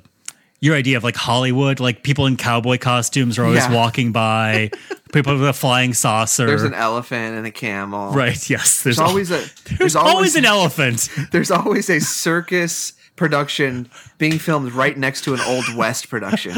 your 0.63 0.75
idea 0.77 0.95
of 0.95 1.03
like 1.03 1.17
Hollywood, 1.17 1.81
like 1.81 2.03
people 2.03 2.25
in 2.25 2.37
cowboy 2.37 2.77
costumes 2.77 3.37
are 3.37 3.43
always 3.43 3.65
Yeah. 3.65 3.73
walking 3.75 4.13
by, 4.13 4.71
people 5.13 5.33
with 5.37 5.45
a 5.47 5.51
flying 5.53 5.93
saucer. 5.93 6.45
there's 6.47 6.63
an 6.63 6.73
elephant 6.73 7.35
and 7.37 7.45
a 7.45 7.51
camel 7.51 8.13
right, 8.13 8.49
yes. 8.49 8.81
There's, 8.81 8.95
there's 8.97 8.99
always 9.09 9.29
a 9.31 9.43
there's 9.77 9.95
always 9.97 10.35
an 10.37 10.45
elephant. 10.45 11.09
there's 11.33 11.51
always 11.51 11.89
a 11.89 11.99
circus 11.99 12.93
production 13.17 13.89
being 14.17 14.39
filmed 14.39 14.71
right 14.71 14.97
next 14.97 15.23
to 15.25 15.33
an 15.33 15.39
old 15.41 15.65
west 15.75 16.09
production 16.09 16.53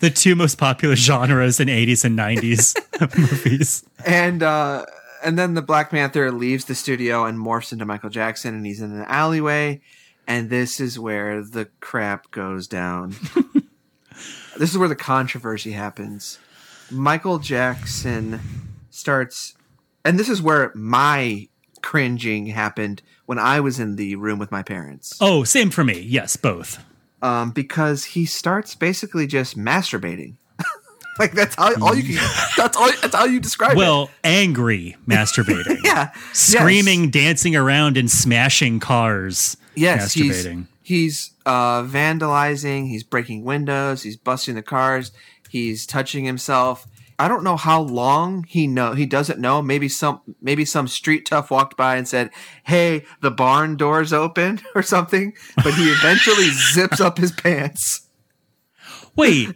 the 0.00 0.10
two 0.10 0.34
most 0.34 0.58
popular 0.58 0.94
genres 0.94 1.58
in 1.58 1.68
80s 1.68 2.04
and 2.04 2.18
90s 2.18 2.76
movies. 3.16 3.82
and 4.04 4.42
uh 4.42 4.84
and 5.24 5.38
then 5.38 5.54
the 5.54 5.62
black 5.62 5.88
panther 5.90 6.30
leaves 6.32 6.66
the 6.66 6.74
studio 6.74 7.24
and 7.24 7.38
morphs 7.38 7.72
into 7.72 7.86
michael 7.86 8.10
jackson 8.10 8.54
and 8.56 8.66
he's 8.66 8.82
in 8.82 8.92
an 8.92 9.04
alleyway 9.08 9.80
and 10.28 10.48
this 10.50 10.78
is 10.78 10.98
where 10.98 11.42
the 11.42 11.64
crap 11.80 12.30
goes 12.30 12.68
down 12.68 13.16
this 14.58 14.70
is 14.70 14.78
where 14.78 14.88
the 14.88 14.94
controversy 14.96 15.72
happens 15.72 16.38
michael 16.90 17.38
jackson 17.38 18.40
starts 18.90 19.54
and 20.04 20.18
this 20.18 20.28
is 20.28 20.40
where 20.40 20.72
my 20.74 21.46
cringing 21.82 22.46
happened 22.46 23.02
when 23.26 23.38
i 23.38 23.60
was 23.60 23.78
in 23.78 23.96
the 23.96 24.14
room 24.16 24.38
with 24.38 24.50
my 24.50 24.62
parents 24.62 25.16
Oh, 25.20 25.44
same 25.44 25.70
for 25.70 25.84
me. 25.84 26.00
Yes, 26.00 26.36
both. 26.36 26.82
um, 27.22 27.50
because 27.50 28.04
he 28.04 28.24
starts 28.24 28.74
basically 28.74 29.26
just 29.26 29.56
masturbating 29.56 30.34
like 31.18 31.32
that's 31.32 31.54
how 31.54 31.74
all 31.82 31.94
you 31.94 32.02
can 32.16 32.30
that's 32.56 32.76
all 32.76 32.90
that's 33.02 33.14
how 33.14 33.24
you 33.26 33.38
describe 33.38 33.72
it 33.72 33.76
Well, 33.76 34.08
angry 34.24 34.96
masturbating. 35.06 35.78
yeah 35.84 36.12
Screaming, 36.32 37.10
dancing 37.10 37.54
around, 37.54 37.96
and 37.96 38.10
smashing 38.10 38.80
cars. 38.80 39.56
Yes, 39.80 40.12
he's 40.12 40.46
masturbating. 40.46 40.66
he's 40.82 41.30
uh, 41.46 41.82
vandalizing. 41.82 42.88
He's 42.88 43.02
breaking 43.04 43.44
windows. 43.44 44.02
He's 44.02 44.16
busting 44.16 44.54
the 44.54 44.62
cars. 44.62 45.12
He's 45.48 45.86
touching 45.86 46.24
himself. 46.24 46.86
I 47.20 47.26
don't 47.26 47.42
know 47.42 47.56
how 47.56 47.80
long 47.80 48.44
he 48.44 48.68
know. 48.68 48.92
He 48.92 49.04
doesn't 49.04 49.40
know. 49.40 49.60
Maybe 49.60 49.88
some 49.88 50.20
maybe 50.40 50.64
some 50.64 50.86
street 50.86 51.26
tough 51.26 51.50
walked 51.50 51.76
by 51.76 51.96
and 51.96 52.06
said, 52.06 52.30
"Hey, 52.64 53.04
the 53.22 53.30
barn 53.32 53.76
door's 53.76 54.12
open" 54.12 54.60
or 54.74 54.82
something. 54.82 55.32
But 55.56 55.74
he 55.74 55.90
eventually 55.90 56.48
zips 56.72 57.00
up 57.00 57.18
his 57.18 57.32
pants. 57.32 58.06
Wait. 59.16 59.48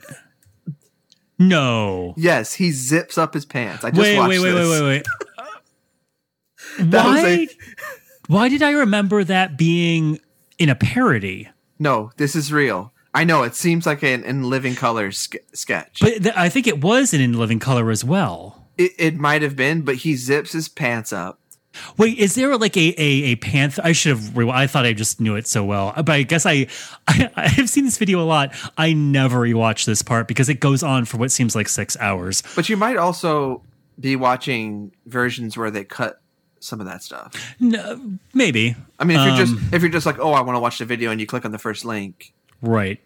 No. 1.39 2.15
Yes, 2.17 2.55
he 2.55 2.71
zips 2.73 3.17
up 3.19 3.35
his 3.35 3.45
pants. 3.45 3.85
I 3.85 3.91
just 3.91 4.01
Wait, 4.01 4.17
watched 4.17 4.29
wait, 4.31 4.41
wait, 4.41 4.53
this. 4.53 4.69
wait, 4.71 4.83
wait, 4.83 4.89
wait. 4.89 5.07
That 6.91 7.05
was 7.07 7.23
Why? 7.23 7.29
a- 7.29 7.49
Why 8.29 8.49
did 8.49 8.63
I 8.63 8.71
remember 8.73 9.25
that 9.25 9.57
being 9.59 10.21
in 10.59 10.69
a 10.69 10.75
parody? 10.75 11.49
No, 11.79 12.11
this 12.17 12.35
is 12.37 12.53
real. 12.53 12.93
I 13.15 13.25
know 13.25 13.43
it 13.43 13.55
seems 13.55 13.85
like 13.85 14.03
an 14.03 14.25
in 14.25 14.49
living 14.49 14.75
color 14.75 15.11
ske- 15.13 15.37
sketch. 15.53 15.99
But 16.01 16.23
th- 16.23 16.35
I 16.37 16.49
think 16.49 16.67
it 16.67 16.81
was 16.81 17.13
an 17.13 17.21
in 17.21 17.35
living 17.39 17.59
color 17.59 17.91
as 17.91 18.05
well. 18.05 18.69
it, 18.79 18.93
it 18.99 19.17
might 19.17 19.43
have 19.43 19.55
been, 19.57 19.83
but 19.83 19.97
he 19.97 20.15
zips 20.15 20.53
his 20.53 20.69
pants 20.69 21.13
up. 21.13 21.39
Wait, 21.99 22.19
is 22.19 22.35
there 22.35 22.57
like 22.57 22.77
a 22.77 22.95
a, 22.99 23.33
a 23.33 23.37
panther? 23.37 23.83
I 23.85 23.93
should 23.93 24.17
have. 24.17 24.37
Re- 24.37 24.51
I 24.51 24.67
thought 24.67 24.87
I 24.87 24.93
just 24.93 25.21
knew 25.21 25.37
it 25.37 25.47
so 25.47 25.65
well, 25.65 25.93
uh, 25.97 26.03
but 26.03 26.13
I 26.13 26.23
guess 26.23 26.47
I, 26.47 26.69
I 27.09 27.31
I 27.37 27.49
have 27.49 27.69
seen 27.69 27.85
this 27.85 27.99
video 27.99 28.21
a 28.21 28.25
lot. 28.25 28.55
I 28.79 28.93
never 28.95 29.41
rewatch 29.41 29.85
this 29.85 30.01
part 30.03 30.27
because 30.29 30.49
it 30.49 30.61
goes 30.61 30.83
on 30.83 31.05
for 31.07 31.17
what 31.19 31.31
seems 31.33 31.55
like 31.57 31.69
six 31.69 31.97
hours. 31.99 32.43
But 32.57 32.69
you 32.69 32.77
might 32.79 32.97
also 32.97 33.63
be 34.01 34.17
watching 34.17 34.93
versions 35.07 35.57
where 35.57 35.71
they 35.71 35.85
cut 35.85 36.22
some 36.63 36.81
of 36.81 36.87
that 36.87 37.03
stuff. 37.03 37.55
No, 37.61 38.01
maybe. 38.35 38.77
I 38.99 39.05
mean, 39.05 39.19
if 39.19 39.25
you're 39.25 39.33
Um, 39.35 39.59
just 39.61 39.75
if 39.75 39.83
you're 39.83 39.91
just 39.91 40.07
like, 40.07 40.19
oh, 40.19 40.33
I 40.33 40.41
want 40.43 40.57
to 40.57 40.61
watch 40.61 40.79
the 40.79 40.85
video, 40.85 41.11
and 41.11 41.21
you 41.21 41.27
click 41.27 41.45
on 41.45 41.53
the 41.53 41.59
first 41.59 41.85
link, 41.85 42.33
Right. 42.61 43.01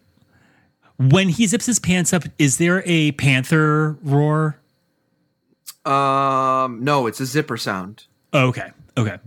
When 0.99 1.29
he 1.29 1.45
zips 1.45 1.65
his 1.67 1.77
pants 1.79 2.11
up, 2.13 2.23
is 2.39 2.57
there 2.57 2.81
a 2.85 3.11
panther 3.13 3.97
roar? 4.01 4.57
um, 5.85 6.83
no, 6.83 7.07
it's 7.07 7.19
a 7.19 7.25
zipper 7.25 7.55
sound. 7.57 8.05
Okay. 8.33 8.71
Okay. 8.97 9.17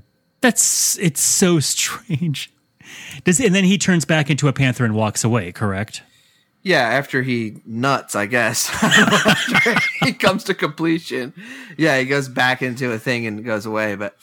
That's 0.41 0.99
it's 0.99 1.21
so 1.23 1.59
strange. 1.61 2.53
Does 3.25 3.41
and 3.41 3.55
then 3.55 3.65
he 3.65 3.79
turns 3.79 4.05
back 4.05 4.31
into 4.31 4.49
a 4.49 4.53
panther 4.53 4.85
and 4.85 4.95
walks 4.95 5.23
away, 5.25 5.53
correct? 5.53 6.03
Yeah, 6.63 6.83
after 6.83 7.23
he 7.23 7.57
nuts, 7.65 8.15
I 8.15 8.27
guess. 8.27 8.71
He 10.01 10.15
comes 10.15 10.45
to 10.45 10.55
completion. 10.55 11.35
Yeah, 11.77 11.99
he 11.99 12.07
goes 12.07 12.27
back 12.27 12.63
into 12.63 12.91
a 12.91 12.99
thing 12.99 13.27
and 13.27 13.45
goes 13.45 13.67
away. 13.67 13.97
But 13.97 14.17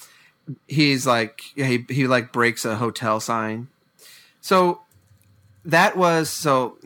he's 0.67 1.06
like, 1.06 1.41
he 1.56 1.86
he 1.88 2.08
like 2.08 2.34
breaks 2.34 2.65
a 2.65 2.76
hotel 2.76 3.19
sign. 3.19 3.67
So 4.41 4.82
that 5.63 5.95
was 5.95 6.30
so 6.30 6.80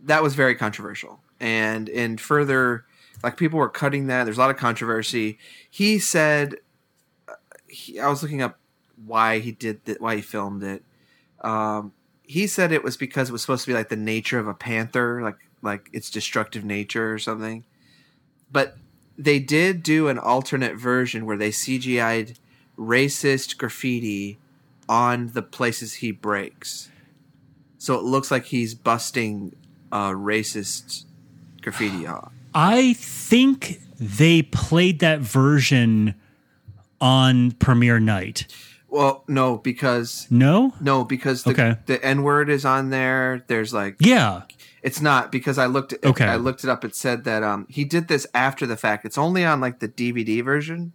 that 0.00 0.22
was 0.22 0.34
very 0.34 0.56
controversial. 0.56 1.20
And 1.38 1.88
in 1.88 2.18
further, 2.18 2.84
like 3.22 3.36
people 3.36 3.58
were 3.58 3.68
cutting 3.68 4.08
that. 4.08 4.24
There's 4.24 4.38
a 4.38 4.40
lot 4.40 4.50
of 4.50 4.56
controversy. 4.56 5.38
He 5.70 5.98
said, 5.98 6.56
uh, 7.28 7.34
he, 7.68 8.00
I 8.00 8.08
was 8.08 8.22
looking 8.22 8.42
up 8.42 8.58
why 9.06 9.38
he 9.38 9.52
did 9.52 9.84
that, 9.84 10.00
why 10.00 10.16
he 10.16 10.22
filmed 10.22 10.64
it. 10.64 10.82
Um, 11.40 11.92
he 12.32 12.46
said 12.46 12.72
it 12.72 12.82
was 12.82 12.96
because 12.96 13.28
it 13.28 13.32
was 13.32 13.42
supposed 13.42 13.64
to 13.64 13.70
be 13.70 13.74
like 13.74 13.90
the 13.90 13.96
nature 13.96 14.38
of 14.38 14.48
a 14.48 14.54
panther, 14.54 15.20
like 15.20 15.36
like 15.60 15.90
its 15.92 16.08
destructive 16.08 16.64
nature 16.64 17.12
or 17.12 17.18
something. 17.18 17.62
But 18.50 18.78
they 19.18 19.38
did 19.38 19.82
do 19.82 20.08
an 20.08 20.18
alternate 20.18 20.76
version 20.76 21.26
where 21.26 21.36
they 21.36 21.50
CGI'd 21.50 22.38
racist 22.78 23.58
graffiti 23.58 24.38
on 24.88 25.28
the 25.34 25.42
places 25.42 25.94
he 25.94 26.10
breaks. 26.10 26.90
So 27.76 27.98
it 27.98 28.02
looks 28.02 28.30
like 28.30 28.46
he's 28.46 28.74
busting 28.74 29.54
uh, 29.92 30.12
racist 30.12 31.04
graffiti 31.60 32.06
off. 32.06 32.32
I 32.54 32.94
think 32.94 33.78
they 33.98 34.40
played 34.40 35.00
that 35.00 35.20
version 35.20 36.14
on 36.98 37.52
premiere 37.52 38.00
night. 38.00 38.46
Well, 38.92 39.24
no, 39.26 39.56
because 39.56 40.26
No? 40.30 40.74
no, 40.80 41.02
because 41.04 41.44
the, 41.44 41.50
Okay. 41.52 41.76
the 41.86 42.04
N 42.04 42.22
word 42.22 42.50
is 42.50 42.64
on 42.66 42.90
there. 42.90 43.42
There's 43.48 43.72
like 43.72 43.96
Yeah. 43.98 44.42
It's 44.82 45.00
not 45.00 45.32
because 45.32 45.56
I 45.58 45.66
looked. 45.66 45.92
It, 45.94 46.04
Okay. 46.04 46.26
I 46.26 46.36
looked 46.36 46.62
it 46.64 46.68
up. 46.70 46.84
It 46.84 46.94
said 46.94 47.24
that 47.24 47.42
um 47.42 47.66
he 47.70 47.84
did 47.84 48.08
this 48.08 48.26
after 48.34 48.66
the 48.66 48.76
fact. 48.76 49.04
It's 49.06 49.16
only 49.16 49.44
on 49.44 49.60
like 49.60 49.78
the 49.80 49.88
DVD 49.88 50.44
version. 50.44 50.92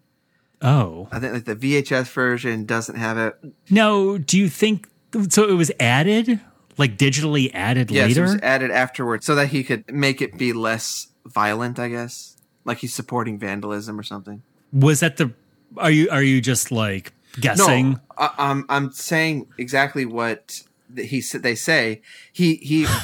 Oh. 0.61 1.07
I 1.11 1.19
think 1.19 1.33
like 1.33 1.45
the 1.45 1.55
VHS 1.55 2.07
version 2.11 2.65
doesn't 2.65 2.95
have 2.97 3.17
it. 3.17 3.35
No, 3.69 4.17
do 4.19 4.37
you 4.37 4.47
think 4.49 4.87
so 5.29 5.47
it 5.49 5.53
was 5.53 5.71
added? 5.79 6.39
Like 6.77 6.97
digitally 6.97 7.49
added 7.55 7.89
Yes, 7.89 8.09
later? 8.09 8.21
it 8.25 8.33
was 8.33 8.41
added 8.43 8.69
afterwards 8.69 9.25
so 9.25 9.33
that 9.33 9.47
he 9.47 9.63
could 9.63 9.91
make 9.91 10.21
it 10.21 10.37
be 10.37 10.53
less 10.53 11.07
violent. 11.25 11.79
I 11.79 11.89
guess 11.89 12.37
like 12.63 12.77
he's 12.79 12.93
supporting 12.93 13.39
vandalism 13.39 13.99
or 13.99 14.03
something. 14.03 14.43
was 14.71 14.99
that 14.99 15.17
the 15.17 15.31
are 15.77 15.89
you 15.91 16.07
are 16.11 16.21
you 16.21 16.41
just 16.41 16.71
like 16.71 17.13
guessing? 17.39 17.91
No, 17.91 17.99
I, 18.17 18.33
I'm 18.37 18.65
I'm 18.69 18.91
saying 18.91 19.47
exactly 19.57 20.05
what 20.05 20.63
he 20.95 21.21
said. 21.21 21.43
They 21.43 21.55
say 21.55 22.01
he 22.31 22.55
he. 22.55 22.87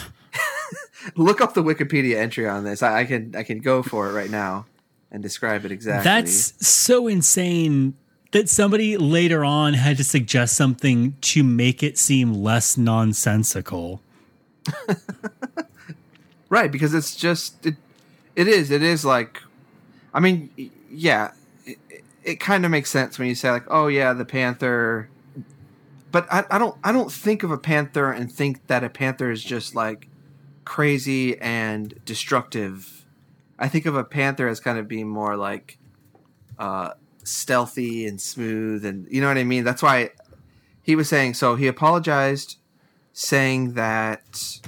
look 1.17 1.41
up 1.41 1.54
the 1.54 1.63
Wikipedia 1.63 2.15
entry 2.15 2.48
on 2.48 2.63
this. 2.63 2.82
I, 2.82 3.02
I 3.02 3.06
can 3.06 3.36
I 3.36 3.43
can 3.43 3.60
go 3.60 3.84
for 3.84 4.10
it 4.10 4.13
right 4.13 4.30
now 4.30 4.65
and 5.12 5.22
describe 5.22 5.65
it 5.65 5.72
exactly. 5.72 6.04
That's 6.04 6.65
so 6.65 7.08
insane 7.08 7.96
that 8.32 8.50
somebody 8.50 8.98
later 8.98 9.43
on 9.43 9.74
had 9.74 9.98
to 9.98 10.04
suggest 10.04 10.56
something 10.56 11.15
to 11.22 11.43
make 11.43 11.84
it 11.84 11.98
seem 11.98 12.34
less 12.34 12.78
nonsensical. 12.78 14.02
Right, 16.54 16.72
because 16.72 16.93
it's 16.93 17.15
just 17.15 17.65
it. 17.65 17.78
It 18.36 18.48
is. 18.48 18.69
It 18.69 18.84
is 18.84 19.04
like, 19.04 19.41
I 20.13 20.19
mean, 20.19 20.52
yeah, 20.91 21.32
it, 22.24 22.40
kind 22.40 22.66
of 22.66 22.72
makes 22.72 22.90
sense 22.90 23.20
when 23.20 23.28
you 23.28 23.36
say 23.36 23.52
like, 23.52 23.66
oh 23.70 23.88
yeah, 23.88 24.14
the 24.14 24.26
panther. 24.26 25.10
But 26.12 26.32
I, 26.32 26.46
I 26.52 26.58
don't. 26.60 26.78
I 26.84 26.92
don't 26.92 27.12
think 27.12 27.44
of 27.44 27.52
a 27.52 27.58
panther 27.58 28.12
and 28.12 28.32
think 28.32 28.68
that 28.68 28.84
a 28.84 28.90
panther 28.90 29.32
is 29.32 29.44
just 29.44 29.76
like 29.76 30.08
crazy 30.66 31.40
and 31.40 31.94
destructive. 32.06 33.06
I 33.58 33.68
think 33.68 33.86
of 33.86 33.96
a 33.96 34.04
panther 34.04 34.48
as 34.48 34.60
kind 34.60 34.78
of 34.78 34.88
being 34.88 35.08
more 35.08 35.36
like 35.36 35.78
uh, 36.60 36.92
stealthy 37.24 38.06
and 38.06 38.22
smooth, 38.22 38.86
and 38.86 39.08
you 39.10 39.22
know 39.22 39.28
what 39.28 39.38
I 39.38 39.44
mean. 39.44 39.64
That's 39.64 39.82
why 39.82 40.12
he 40.82 40.96
was 40.96 41.10
saying. 41.10 41.34
So 41.34 41.56
he 41.56 41.68
apologized, 41.68 42.58
saying 43.12 43.74
that 43.74 44.60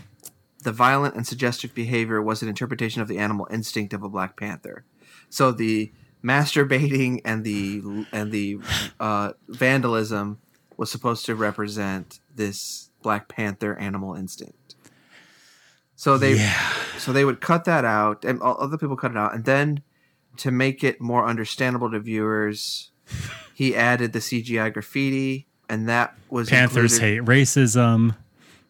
the 0.63 0.71
violent 0.71 1.15
and 1.15 1.27
suggestive 1.27 1.75
behavior 1.75 2.21
was 2.21 2.41
an 2.41 2.49
interpretation 2.49 3.01
of 3.01 3.07
the 3.07 3.19
animal 3.19 3.47
instinct 3.51 3.93
of 3.93 4.01
a 4.01 4.09
black 4.09 4.35
panther. 4.35 4.83
So 5.29 5.51
the 5.51 5.91
masturbating 6.25 7.21
and 7.23 7.43
the 7.43 8.05
and 8.11 8.31
the 8.31 8.59
uh, 8.99 9.33
vandalism 9.47 10.39
was 10.77 10.89
supposed 10.91 11.25
to 11.25 11.35
represent 11.35 12.19
this 12.35 12.89
black 13.01 13.27
panther 13.29 13.77
animal 13.77 14.15
instinct. 14.15 14.75
So 15.95 16.17
they 16.17 16.35
Yeah. 16.35 16.73
so 16.97 17.13
they 17.13 17.23
would 17.23 17.39
cut 17.39 17.65
that 17.65 17.85
out, 17.85 18.25
and 18.25 18.41
other 18.41 18.77
people 18.77 18.97
cut 18.97 19.11
it 19.11 19.17
out, 19.17 19.33
and 19.35 19.45
then 19.45 19.81
to 20.37 20.51
make 20.51 20.83
it 20.83 20.99
more 20.99 21.25
understandable 21.25 21.89
to 21.91 21.99
viewers, 21.99 22.91
he 23.53 23.75
added 23.75 24.11
the 24.11 24.19
CGI 24.19 24.73
graffiti, 24.73 25.47
and 25.69 25.87
that 25.87 26.15
was 26.29 26.49
Panthers 26.49 26.93
included- 26.95 27.15
hate 27.15 27.25
racism. 27.25 28.15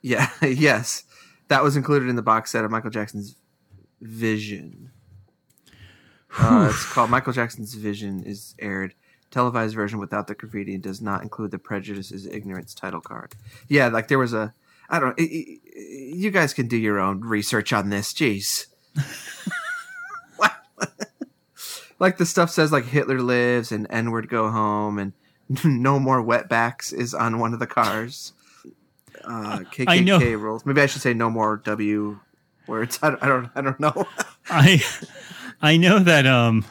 yeah, 0.02 0.30
yes. 0.44 1.04
That 1.48 1.64
was 1.64 1.76
included 1.78 2.10
in 2.10 2.16
the 2.16 2.22
box 2.24 2.52
set 2.52 2.66
of 2.66 2.72
Michael 2.72 2.90
Jackson's 2.90 3.36
Vision. 4.02 4.92
Uh, 6.38 6.68
it's 6.70 6.86
called 6.92 7.10
Michael 7.10 7.34
Jackson's 7.34 7.74
Vision 7.74 8.24
is 8.24 8.56
aired. 8.60 8.94
Televised 9.32 9.76
version 9.76 10.00
without 10.00 10.28
the 10.28 10.36
graffiti 10.36 10.74
and 10.76 10.84
does 10.84 11.02
not 11.02 11.22
include 11.24 11.52
the 11.52 11.60
Prejudice 11.60 12.12
is 12.12 12.26
Ignorance 12.26 12.74
title 12.74 13.02
card. 13.02 13.34
Yeah, 13.68 13.88
like 13.88 14.08
there 14.08 14.20
was 14.20 14.34
a. 14.34 14.54
I 14.90 15.00
don't. 15.00 15.20
i- 15.20 15.24
i- 15.24 15.60
You 15.76 16.32
guys 16.32 16.54
can 16.54 16.68
do 16.68 16.78
your 16.78 17.00
own 17.00 17.22
research 17.22 17.74
on 17.74 17.90
this. 17.90 18.14
Jeez. 18.14 18.68
like 22.00 22.18
the 22.18 22.26
stuff 22.26 22.50
says 22.50 22.72
like 22.72 22.86
Hitler 22.86 23.20
lives 23.22 23.72
and 23.72 23.88
N 23.90 24.12
word 24.12 24.30
go 24.30 24.50
home 24.52 25.00
and 25.00 25.14
no 25.64 26.00
more 26.00 26.22
wetbacks 26.24 26.94
is 26.94 27.14
on 27.14 27.40
one 27.40 27.54
of 27.54 27.60
the 27.60 27.68
cars. 27.68 28.34
Uh, 29.24 29.60
KKK 29.72 29.86
I 29.88 30.00
know. 30.00 30.20
rules. 30.20 30.66
Maybe 30.66 30.82
I 30.82 30.86
should 30.86 31.02
say 31.02 31.14
no 31.14 31.30
more 31.30 31.58
W 31.58 32.20
words. 32.68 33.00
I 33.04 33.10
don't. 33.10 33.24
I 33.24 33.28
don't, 33.28 33.50
I 33.56 33.62
don't 33.62 33.80
know. 33.80 34.06
I 34.50 34.84
I 35.66 35.78
know 35.78 36.00
that 36.00 36.26
um 36.28 36.64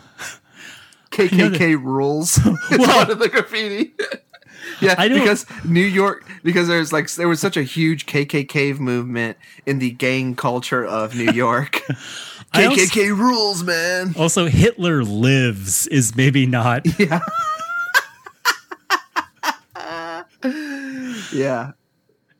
KKK 1.10 1.82
rules. 1.82 2.38
It's 2.70 2.86
one 2.86 3.10
of 3.10 3.18
the 3.18 3.28
graffiti. 3.28 3.92
yeah, 4.80 4.94
I 4.98 5.08
because 5.08 5.46
New 5.64 5.80
York, 5.84 6.26
because 6.42 6.68
there's 6.68 6.92
like 6.92 7.10
there 7.14 7.28
was 7.28 7.40
such 7.40 7.56
a 7.56 7.62
huge 7.62 8.06
KKK 8.06 8.78
movement 8.78 9.36
in 9.66 9.78
the 9.78 9.90
gang 9.90 10.34
culture 10.36 10.84
of 10.84 11.14
New 11.14 11.30
York. 11.44 11.80
I 12.52 12.66
also- 12.66 12.82
KKK 12.82 13.16
rules, 13.18 13.62
man. 13.64 14.14
also 14.16 14.46
Hitler 14.46 15.02
lives 15.04 15.86
is 15.88 16.14
maybe 16.16 16.46
not 16.46 16.86
Yeah. 16.98 17.20
yeah. 21.32 21.72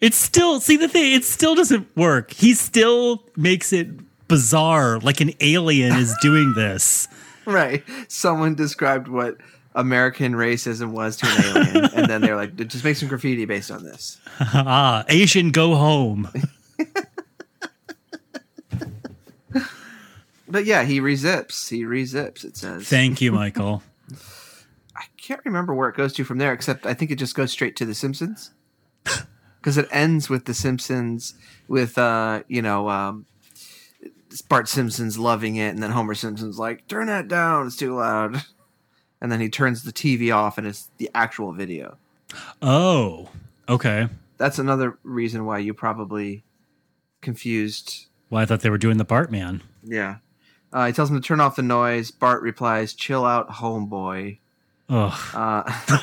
It's 0.01 0.17
still 0.17 0.61
see 0.61 0.77
the 0.77 0.89
thing. 0.89 1.15
It 1.15 1.25
still 1.25 1.55
doesn't 1.55 1.89
work. 1.97 2.31
He 2.33 2.55
still 2.55 3.25
makes 3.37 3.73
it 3.73 3.89
bizarre, 4.35 4.99
like 4.99 5.21
an 5.21 5.31
alien 5.41 5.97
is 5.97 6.15
doing 6.21 6.55
this. 6.55 7.09
Right. 7.47 7.85
Someone 8.09 8.55
described 8.55 9.07
what 9.07 9.37
American 9.75 10.33
racism 10.33 10.93
was 10.93 11.19
to 11.19 11.27
an 11.27 11.45
alien, 11.45 11.85
and 11.95 12.07
then 12.07 12.23
they're 12.23 12.37
like, 12.37 12.57
just 12.57 12.83
make 12.83 12.97
some 12.97 13.07
graffiti 13.07 13.45
based 13.45 13.71
on 13.71 13.85
this. 13.85 14.19
ah, 14.41 15.05
Asian, 15.11 15.51
go 15.51 15.75
home. 15.75 16.31
But 20.49 20.65
yeah, 20.65 20.85
he 20.85 21.01
rezips. 21.01 21.69
He 21.69 21.83
rezips. 21.83 22.45
It 22.45 22.57
says. 22.57 22.89
Thank 22.89 23.21
you, 23.21 23.31
Michael. 23.31 23.83
I 24.97 25.05
can't 25.19 25.45
remember 25.45 25.75
where 25.75 25.91
it 25.91 25.97
goes 25.97 26.15
to 26.15 26.25
from 26.25 26.39
there, 26.39 26.55
except 26.55 26.87
I 26.87 26.95
think 26.95 27.11
it 27.11 27.17
just 27.17 27.35
goes 27.35 27.53
straight 27.53 27.77
to 27.77 27.85
The 27.85 27.95
Simpsons. 27.95 28.53
because 29.59 29.77
it 29.77 29.89
ends 29.91 30.31
with 30.31 30.47
the 30.47 30.55
Simpsons 30.55 31.35
with 31.69 31.99
uh 31.99 32.43
you 32.49 32.63
know 32.63 32.89
um 32.89 33.27
Bart 34.43 34.69
Simpson's 34.69 35.19
loving 35.19 35.57
it, 35.57 35.69
and 35.69 35.83
then 35.83 35.91
Homer 35.91 36.15
Simpson's 36.15 36.59
like, 36.59 36.87
"Turn 36.89 37.07
that 37.07 37.29
down, 37.29 37.67
it's 37.67 37.77
too 37.77 37.95
loud," 37.95 38.43
and 39.21 39.31
then 39.31 39.41
he 39.41 39.49
turns 39.49 39.83
the 39.83 39.93
TV 39.93 40.35
off, 40.35 40.59
and 40.59 40.67
it's 40.67 40.91
the 40.99 41.11
actual 41.15 41.53
video. 41.53 41.97
Oh, 42.63 43.29
okay. 43.69 44.09
That's 44.39 44.59
another 44.59 44.99
reason 45.05 45.45
why 45.45 45.59
you 45.59 45.73
probably 45.75 46.43
confused. 47.21 48.07
Well, 48.31 48.43
I 48.43 48.47
thought 48.47 48.61
they 48.61 48.71
were 48.71 48.79
doing 48.79 48.97
the 48.99 49.05
Bartman. 49.05 49.61
Yeah, 49.85 50.17
uh, 50.73 50.87
he 50.87 50.93
tells 50.93 51.11
him 51.11 51.21
to 51.21 51.27
turn 51.27 51.41
off 51.41 51.57
the 51.57 51.63
noise. 51.63 52.11
Bart 52.11 52.43
replies, 52.43 52.95
"Chill 52.95 53.25
out, 53.25 53.49
homeboy." 53.51 54.39
Ugh. 54.89 55.21
Uh, 55.35 55.99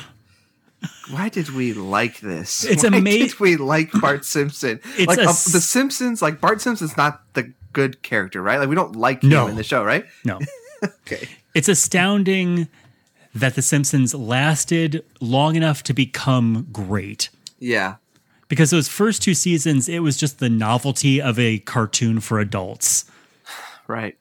why 1.10 1.28
did 1.28 1.50
we 1.50 1.72
like 1.72 2.20
this? 2.20 2.64
It's 2.64 2.82
why 2.82 2.96
ama- 2.96 3.10
did 3.10 3.38
we 3.38 3.56
like 3.56 3.92
Bart 3.92 4.24
Simpson? 4.24 4.80
It's 4.96 5.06
like 5.06 5.18
a 5.18 5.26
uh, 5.26 5.30
s- 5.30 5.52
the 5.52 5.60
Simpsons, 5.60 6.22
like 6.22 6.40
Bart 6.40 6.60
Simpson's 6.60 6.96
not 6.96 7.22
the 7.34 7.52
good 7.72 8.02
character, 8.02 8.42
right? 8.42 8.58
Like 8.58 8.68
we 8.68 8.74
don't 8.74 8.96
like 8.96 9.22
No. 9.22 9.44
him 9.44 9.50
in 9.50 9.56
the 9.56 9.64
show, 9.64 9.84
right? 9.84 10.04
No. 10.24 10.38
Okay. 11.06 11.28
It's 11.54 11.68
astounding 11.68 12.66
that 13.36 13.54
The 13.54 13.62
Simpsons 13.62 14.14
lasted 14.14 15.04
long 15.20 15.54
enough 15.54 15.84
to 15.84 15.94
become 15.94 16.66
great. 16.72 17.28
Yeah. 17.60 17.96
Because 18.48 18.70
those 18.70 18.88
first 18.88 19.22
two 19.22 19.34
seasons, 19.34 19.88
it 19.88 20.00
was 20.00 20.16
just 20.16 20.40
the 20.40 20.50
novelty 20.50 21.22
of 21.22 21.38
a 21.38 21.60
cartoon 21.60 22.18
for 22.20 22.40
adults. 22.40 23.04
Right. 23.86 24.16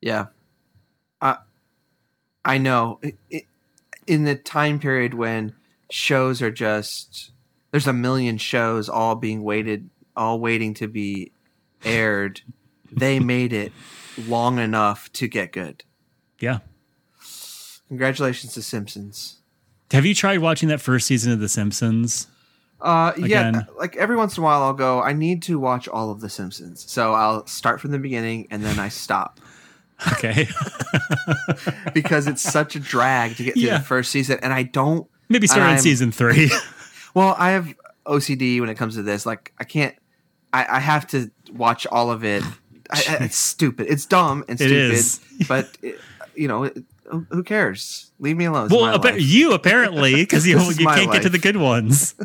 Yeah. 0.00 0.26
Uh, 1.20 1.36
I 2.44 2.58
know. 2.58 2.98
It, 3.02 3.16
it, 3.30 3.44
in 4.06 4.24
the 4.24 4.34
time 4.36 4.78
period 4.78 5.14
when 5.14 5.54
shows 5.90 6.40
are 6.42 6.50
just 6.50 7.32
there's 7.70 7.86
a 7.86 7.92
million 7.92 8.38
shows 8.38 8.88
all 8.88 9.14
being 9.16 9.42
waited, 9.42 9.90
all 10.16 10.40
waiting 10.40 10.74
to 10.74 10.88
be 10.88 11.32
aired, 11.84 12.40
they 12.90 13.18
made 13.20 13.52
it 13.52 13.72
long 14.26 14.58
enough 14.58 15.12
to 15.14 15.28
get 15.28 15.52
good. 15.52 15.84
Yeah. 16.40 16.58
Congratulations 17.88 18.54
to 18.54 18.62
Simpsons. 18.62 19.38
Have 19.92 20.04
you 20.04 20.14
tried 20.14 20.38
watching 20.38 20.68
that 20.70 20.80
first 20.80 21.06
season 21.06 21.32
of 21.32 21.38
The 21.40 21.48
Simpsons? 21.48 22.26
Uh, 22.80 23.12
yeah, 23.16 23.24
Again. 23.48 23.66
like 23.78 23.96
every 23.96 24.16
once 24.16 24.36
in 24.36 24.42
a 24.42 24.44
while, 24.44 24.62
I'll 24.62 24.74
go. 24.74 25.00
I 25.00 25.12
need 25.12 25.42
to 25.44 25.58
watch 25.58 25.88
all 25.88 26.10
of 26.10 26.20
The 26.20 26.28
Simpsons, 26.28 26.84
so 26.90 27.14
I'll 27.14 27.46
start 27.46 27.80
from 27.80 27.90
the 27.92 27.98
beginning 27.98 28.48
and 28.50 28.62
then 28.64 28.78
I 28.78 28.88
stop. 28.88 29.40
Okay. 30.14 30.46
because 31.94 32.26
it's 32.26 32.42
such 32.42 32.76
a 32.76 32.80
drag 32.80 33.36
to 33.36 33.44
get 33.44 33.54
through 33.54 33.62
Yeah. 33.62 33.78
the 33.78 33.84
first 33.84 34.10
season, 34.10 34.38
and 34.42 34.52
I 34.52 34.62
don't. 34.64 35.08
Maybe 35.28 35.46
start 35.46 35.62
on 35.62 35.78
season 35.78 36.12
three. 36.12 36.50
Well, 37.14 37.34
I 37.38 37.52
have 37.52 37.74
OCD 38.04 38.60
when 38.60 38.68
it 38.68 38.74
comes 38.74 38.96
to 38.96 39.02
this. 39.02 39.24
Like, 39.24 39.54
I 39.58 39.64
can't. 39.64 39.94
I, 40.56 40.76
I 40.76 40.80
have 40.80 41.06
to 41.08 41.30
watch 41.52 41.86
all 41.86 42.10
of 42.10 42.24
it. 42.24 42.42
I, 42.90 43.02
I- 43.08 43.24
it's 43.24 43.36
stupid. 43.54 43.86
It's 43.88 44.06
dumb 44.06 44.44
and 44.48 44.58
stupid. 44.58 45.04
but 45.48 45.76
it, 45.82 45.98
you 46.34 46.48
know, 46.48 46.64
it, 46.64 46.78
who 47.30 47.42
cares? 47.42 48.10
Leave 48.18 48.36
me 48.36 48.46
alone. 48.46 48.66
It's 48.66 48.74
well, 48.74 48.86
appa- 48.86 49.08
life. 49.08 49.20
you 49.20 49.52
apparently, 49.52 50.14
because 50.16 50.46
you, 50.46 50.58
you 50.78 50.86
can't 50.86 51.12
get 51.12 51.22
to 51.22 51.28
the 51.28 51.38
good 51.38 51.56
ones. 51.56 52.14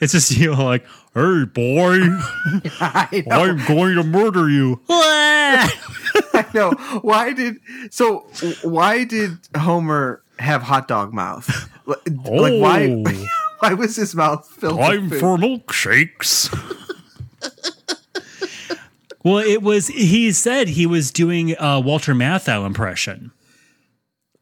It's 0.00 0.12
just 0.12 0.30
you 0.30 0.54
like, 0.54 0.86
hey, 1.12 1.42
boy. 1.44 1.98
I'm 2.80 3.58
going 3.66 3.96
to 3.96 4.04
murder 4.04 4.48
you. 4.48 4.80
I 4.88 6.46
know. 6.54 6.70
Why 7.02 7.32
did 7.32 7.56
so? 7.90 8.20
Why 8.62 9.02
did 9.02 9.38
Homer 9.56 10.22
have 10.38 10.62
hot 10.62 10.86
dog 10.86 11.12
mouth? 11.12 11.68
Like, 11.84 11.98
why? 12.12 13.02
Oh. 13.04 13.26
Why 13.58 13.74
was 13.74 13.96
his 13.96 14.14
mouth 14.14 14.48
filled? 14.48 14.78
Time 14.78 15.10
for 15.10 15.36
milkshakes. 15.36 16.48
Well, 19.28 19.38
it 19.38 19.62
was. 19.62 19.88
He 19.88 20.32
said 20.32 20.68
he 20.68 20.86
was 20.86 21.10
doing 21.10 21.54
a 21.58 21.80
Walter 21.80 22.14
Matthau 22.14 22.66
impression, 22.66 23.32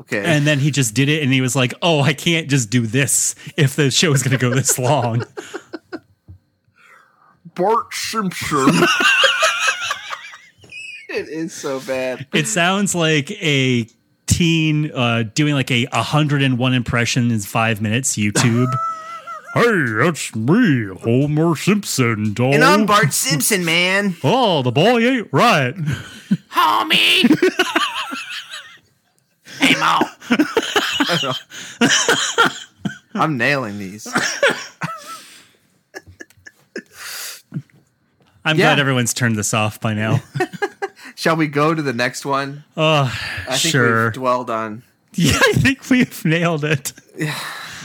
Okay. 0.03 0.23
and 0.25 0.47
then 0.47 0.59
he 0.61 0.71
just 0.71 0.95
did 0.95 1.09
it, 1.09 1.23
and 1.23 1.33
he 1.33 1.41
was 1.41 1.57
like, 1.57 1.75
"Oh, 1.83 2.01
I 2.01 2.15
can't 2.15 2.49
just 2.49 2.71
do 2.71 2.87
this 2.87 3.35
if 3.57 3.77
the 3.77 3.91
show 3.91 4.13
is 4.13 4.23
going 4.23 4.39
to 4.39 4.41
go 4.41 4.51
this 4.55 4.79
long." 4.91 5.25
Bart 7.55 7.93
Simpson. 7.95 8.69
it 11.09 11.29
is 11.29 11.53
so 11.55 11.81
bad. 11.81 12.27
it 12.35 12.47
sounds 12.47 12.95
like 12.95 13.31
a 13.43 13.87
teen 14.27 14.91
uh, 14.93 15.23
doing 15.35 15.55
like 15.55 15.71
a 15.71 15.87
101 15.87 16.75
impression 16.75 17.31
in 17.31 17.39
five 17.41 17.81
minutes 17.81 18.17
YouTube. 18.17 18.71
Hey, 19.57 19.85
that's 20.05 20.37
me, 20.37 20.85
Homer 21.03 21.57
Simpson, 21.57 22.35
dog. 22.35 22.53
And 22.53 22.63
I'm 22.63 22.85
Bart 22.85 23.15
Simpson, 23.15 23.65
man. 23.65 24.15
Oh, 24.23 24.61
the 24.63 24.71
boy 24.71 24.99
ain't 25.01 25.29
right. 25.33 25.75
Homie. 26.51 27.25
hey, 29.59 29.75
Moe. 29.81 30.03
I'm 33.15 33.39
nailing 33.39 33.79
these. 33.79 34.07
I'm 38.45 38.59
Yeah. 38.59 38.67
glad 38.67 38.79
everyone's 38.79 39.15
turned 39.15 39.37
this 39.37 39.55
off 39.55 39.81
by 39.81 39.95
now. 39.95 40.21
Shall 41.15 41.37
we 41.37 41.47
go 41.49 41.75
to 41.75 41.81
the 41.81 41.95
next 41.95 42.27
one? 42.27 42.63
Oh, 42.77 43.05
I 43.49 43.57
think 43.57 43.73
sure. 43.73 44.05
we've 44.05 44.13
dwelled 44.13 44.51
on. 44.51 44.83
Yeah, 45.15 45.39
I 45.41 45.53
think 45.55 45.89
we've 45.89 46.23
nailed 46.27 46.63
it. 46.63 46.93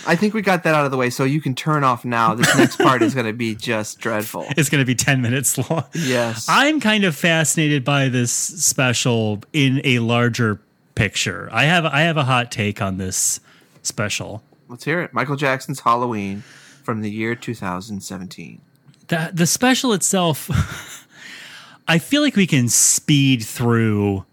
I 0.08 0.16
think 0.16 0.34
we 0.34 0.42
got 0.42 0.64
that 0.64 0.74
out 0.74 0.86
of 0.86 0.92
the 0.92 0.98
way, 0.98 1.10
so 1.10 1.24
you 1.24 1.42
can 1.42 1.56
turn 1.56 1.84
off 1.84 2.04
now. 2.06 2.34
This 2.34 2.56
next 2.58 2.78
part 2.78 3.02
is 3.02 3.14
going 3.14 3.28
to 3.28 3.34
be 3.34 3.56
just 3.56 4.00
dreadful. 4.00 4.46
It's 4.58 4.70
going 4.70 4.82
to 4.82 4.86
be 4.86 4.96
10 4.96 5.22
minutes 5.22 5.58
long. 5.70 5.86
Yes. 5.94 6.48
I'm 6.50 6.80
kind 6.80 7.04
of 7.04 7.16
fascinated 7.16 7.84
by 7.84 8.10
this 8.10 8.32
special 8.32 9.44
in 9.54 9.82
a 9.84 10.00
larger 10.00 10.60
picture. 10.96 11.50
I 11.52 11.66
have 11.66 11.86
I 11.86 12.02
have 12.02 12.18
a 12.18 12.24
hot 12.24 12.52
take 12.52 12.82
on 12.82 12.98
this 12.98 13.40
special. 13.82 14.44
Let's 14.68 14.84
hear 14.84 15.02
it. 15.02 15.14
Michael 15.14 15.36
Jackson's 15.36 15.82
Halloween 15.82 16.44
from 16.84 17.02
the 17.02 17.10
year 17.10 17.36
2017. 17.36 18.62
The 19.08 19.32
the 19.34 19.48
special 19.48 19.94
itself 19.94 20.50
I 21.88 22.00
feel 22.00 22.22
like 22.22 22.36
we 22.36 22.48
can 22.48 22.70
speed 22.70 23.44
through 23.44 24.26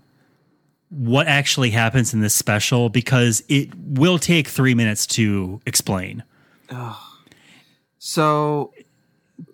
what 0.91 1.27
actually 1.27 1.71
happens 1.71 2.15
in 2.15 2.21
this 2.21 2.35
special 2.35 2.89
because 2.89 3.43
it 3.49 3.69
will 3.77 4.19
take 4.19 4.49
3 4.49 4.75
minutes 4.75 5.07
to 5.07 5.61
explain. 5.67 6.23
So, 7.99 8.73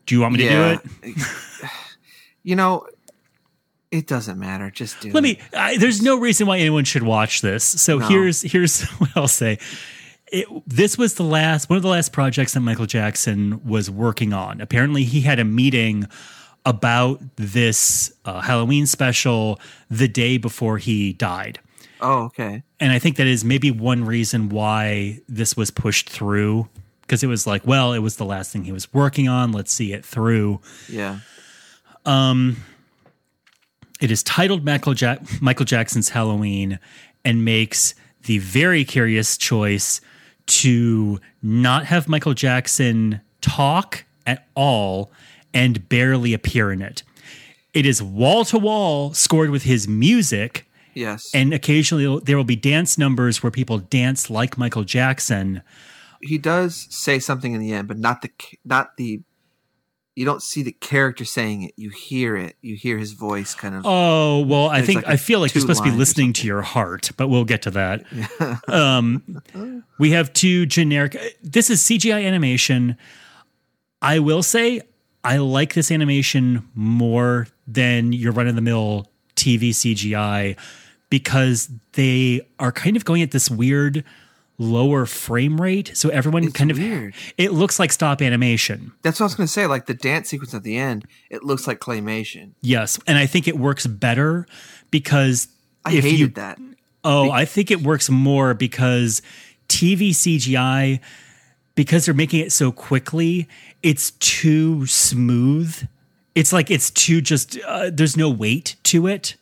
Do 0.06 0.14
you 0.14 0.20
want 0.20 0.34
me 0.34 0.44
yeah. 0.44 0.76
to 0.78 0.80
do 1.02 1.12
it? 1.12 1.16
you 2.42 2.56
know, 2.56 2.86
it 3.90 4.06
doesn't 4.06 4.38
matter. 4.38 4.70
Just 4.70 5.00
do 5.00 5.10
Let 5.12 5.24
it. 5.24 5.38
me. 5.38 5.38
I, 5.56 5.76
there's 5.78 6.02
no 6.02 6.18
reason 6.18 6.46
why 6.46 6.58
anyone 6.58 6.84
should 6.84 7.04
watch 7.04 7.40
this. 7.40 7.64
So 7.64 7.98
No. 7.98 8.08
here's 8.08 8.42
here's 8.42 8.82
what 8.98 9.10
I'll 9.16 9.28
say. 9.28 9.58
It, 10.32 10.46
this 10.66 10.98
was 10.98 11.14
the 11.14 11.22
last 11.22 11.70
one 11.70 11.76
of 11.76 11.82
the 11.82 11.88
last 11.88 12.12
projects 12.12 12.54
that 12.54 12.60
Michael 12.60 12.86
Jackson 12.86 13.60
was 13.64 13.90
working 13.90 14.32
on. 14.32 14.60
Apparently, 14.60 15.04
he 15.04 15.20
had 15.20 15.38
a 15.38 15.44
meeting 15.44 16.08
about 16.66 17.20
this 17.36 18.12
uh, 18.24 18.40
Halloween 18.40 18.86
special 18.86 19.60
the 19.90 20.08
day 20.08 20.38
before 20.38 20.78
he 20.78 21.12
died. 21.12 21.58
Oh, 22.00 22.24
okay. 22.24 22.62
And 22.80 22.92
I 22.92 22.98
think 22.98 23.16
that 23.16 23.26
is 23.26 23.44
maybe 23.44 23.70
one 23.70 24.04
reason 24.04 24.48
why 24.48 25.20
this 25.28 25.56
was 25.56 25.70
pushed 25.70 26.08
through 26.08 26.68
because 27.02 27.22
it 27.22 27.26
was 27.26 27.46
like, 27.46 27.66
well, 27.66 27.92
it 27.92 27.98
was 27.98 28.16
the 28.16 28.24
last 28.24 28.50
thing 28.50 28.64
he 28.64 28.72
was 28.72 28.92
working 28.92 29.28
on. 29.28 29.52
Let's 29.52 29.72
see 29.72 29.92
it 29.92 30.04
through. 30.04 30.60
Yeah. 30.88 31.18
Um, 32.06 32.56
it 34.00 34.10
is 34.10 34.22
titled 34.22 34.64
Michael, 34.64 34.94
Jack- 34.94 35.20
Michael 35.40 35.64
Jackson's 35.64 36.10
Halloween 36.10 36.78
and 37.24 37.44
makes 37.44 37.94
the 38.24 38.38
very 38.38 38.84
curious 38.84 39.36
choice 39.36 40.00
to 40.46 41.20
not 41.42 41.86
have 41.86 42.08
Michael 42.08 42.34
Jackson 42.34 43.20
talk 43.40 44.04
at 44.26 44.46
all 44.54 45.10
and 45.54 45.88
barely 45.88 46.34
appear 46.34 46.70
in 46.72 46.82
it. 46.82 47.02
It 47.72 47.86
is 47.86 48.02
wall 48.02 48.44
to 48.46 48.58
wall 48.58 49.14
scored 49.14 49.50
with 49.50 49.62
his 49.62 49.88
music, 49.88 50.66
Yes. 50.94 51.30
and 51.34 51.52
occasionally 51.54 52.20
there 52.24 52.36
will 52.36 52.44
be 52.44 52.56
dance 52.56 52.98
numbers 52.98 53.42
where 53.42 53.50
people 53.50 53.78
dance 53.78 54.28
like 54.30 54.58
Michael 54.58 54.84
Jackson. 54.84 55.62
he 56.20 56.38
does 56.38 56.86
say 56.90 57.18
something 57.18 57.52
in 57.52 57.60
the 57.60 57.72
end, 57.72 57.88
but 57.88 57.98
not 57.98 58.22
the 58.22 58.30
not 58.64 58.96
the. 58.96 59.22
You 60.16 60.24
don't 60.24 60.40
see 60.42 60.62
the 60.62 60.70
character 60.70 61.24
saying 61.24 61.62
it. 61.62 61.72
You 61.76 61.90
hear 61.90 62.36
it. 62.36 62.54
You 62.62 62.76
hear 62.76 62.98
his 62.98 63.14
voice 63.14 63.52
kind 63.56 63.74
of. 63.74 63.82
Oh 63.84 64.42
well, 64.46 64.68
I 64.68 64.80
think 64.82 65.02
like 65.02 65.08
I 65.12 65.16
feel 65.16 65.40
like 65.40 65.52
you're 65.52 65.60
supposed 65.60 65.82
to 65.82 65.90
be 65.90 65.96
listening 65.96 66.32
to 66.34 66.46
your 66.46 66.62
heart, 66.62 67.10
but 67.16 67.26
we'll 67.26 67.44
get 67.44 67.62
to 67.62 67.72
that. 67.72 68.04
um, 68.68 69.42
we 69.98 70.12
have 70.12 70.32
two 70.32 70.66
generic. 70.66 71.16
This 71.42 71.68
is 71.68 71.82
CGI 71.82 72.24
animation. 72.24 72.96
I 74.00 74.20
will 74.20 74.44
say 74.44 74.82
I 75.24 75.38
like 75.38 75.74
this 75.74 75.90
animation 75.90 76.68
more 76.74 77.46
than 77.66 78.12
your 78.12 78.32
run 78.32 78.46
of 78.46 78.54
the 78.54 78.60
mill 78.60 79.10
TV 79.36 79.70
CGI 79.70 80.56
because 81.10 81.70
they 81.92 82.46
are 82.58 82.72
kind 82.72 82.96
of 82.96 83.04
going 83.04 83.22
at 83.22 83.30
this 83.30 83.50
weird 83.50 84.04
lower 84.58 85.06
frame 85.06 85.60
rate, 85.60 85.90
so 85.94 86.08
everyone 86.10 86.44
It's 86.44 86.52
kind 86.52 86.70
of 86.70 86.78
weird. 86.78 87.14
it 87.36 87.52
looks 87.52 87.78
like 87.78 87.90
stop 87.90 88.22
animation. 88.22 88.92
That's 89.02 89.18
what 89.18 89.24
I 89.24 89.26
was 89.26 89.34
going 89.34 89.46
to 89.46 89.52
say. 89.52 89.66
Like 89.66 89.86
the 89.86 89.94
dance 89.94 90.28
sequence 90.28 90.54
at 90.54 90.62
the 90.62 90.76
end, 90.76 91.06
it 91.30 91.42
looks 91.42 91.66
like 91.66 91.80
claymation. 91.80 92.52
Yes, 92.60 92.98
and 93.06 93.18
I 93.18 93.26
think 93.26 93.48
it 93.48 93.58
works 93.58 93.86
better 93.86 94.46
because 94.90 95.48
I 95.84 95.94
if 95.94 96.04
hated 96.04 96.18
you 96.20 96.28
that. 96.28 96.58
Oh, 97.02 97.30
I 97.30 97.44
think 97.44 97.70
it 97.70 97.82
works 97.82 98.08
more 98.08 98.54
because 98.54 99.20
TV 99.68 100.10
CGI, 100.10 101.00
because 101.74 102.06
they're 102.06 102.14
making 102.14 102.40
it 102.40 102.52
so 102.52 102.70
quickly, 102.72 103.48
it's 103.82 104.12
too 104.12 104.86
smooth. 104.86 105.88
It's 106.34 106.52
like 106.52 106.70
it's 106.70 106.90
too 106.90 107.20
just, 107.20 107.58
uh, 107.66 107.90
there's 107.92 108.16
no 108.16 108.30
weight 108.30 108.76
to 108.84 109.06
it. 109.06 109.36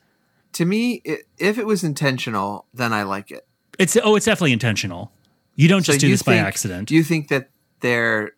To 0.55 0.65
me, 0.65 1.03
i 1.07 1.19
if 1.39 1.59
it 1.59 1.67
was 1.67 1.83
intentional, 1.83 2.67
then 2.75 2.93
I 2.93 3.05
like 3.05 3.31
it. 3.31 3.47
It's, 3.79 3.97
oh, 4.03 4.17
it's 4.17 4.27
definitely 4.27 4.53
intentional. 4.53 5.11
You 5.55 5.69
don't 5.69 5.85
just 5.85 6.01
do 6.01 6.07
you 6.09 6.15
this 6.15 6.23
by 6.23 6.37
accident. 6.37 6.89
Do 6.89 6.95
you 6.95 7.03
think 7.03 7.29
that 7.29 7.51
they're 7.81 8.33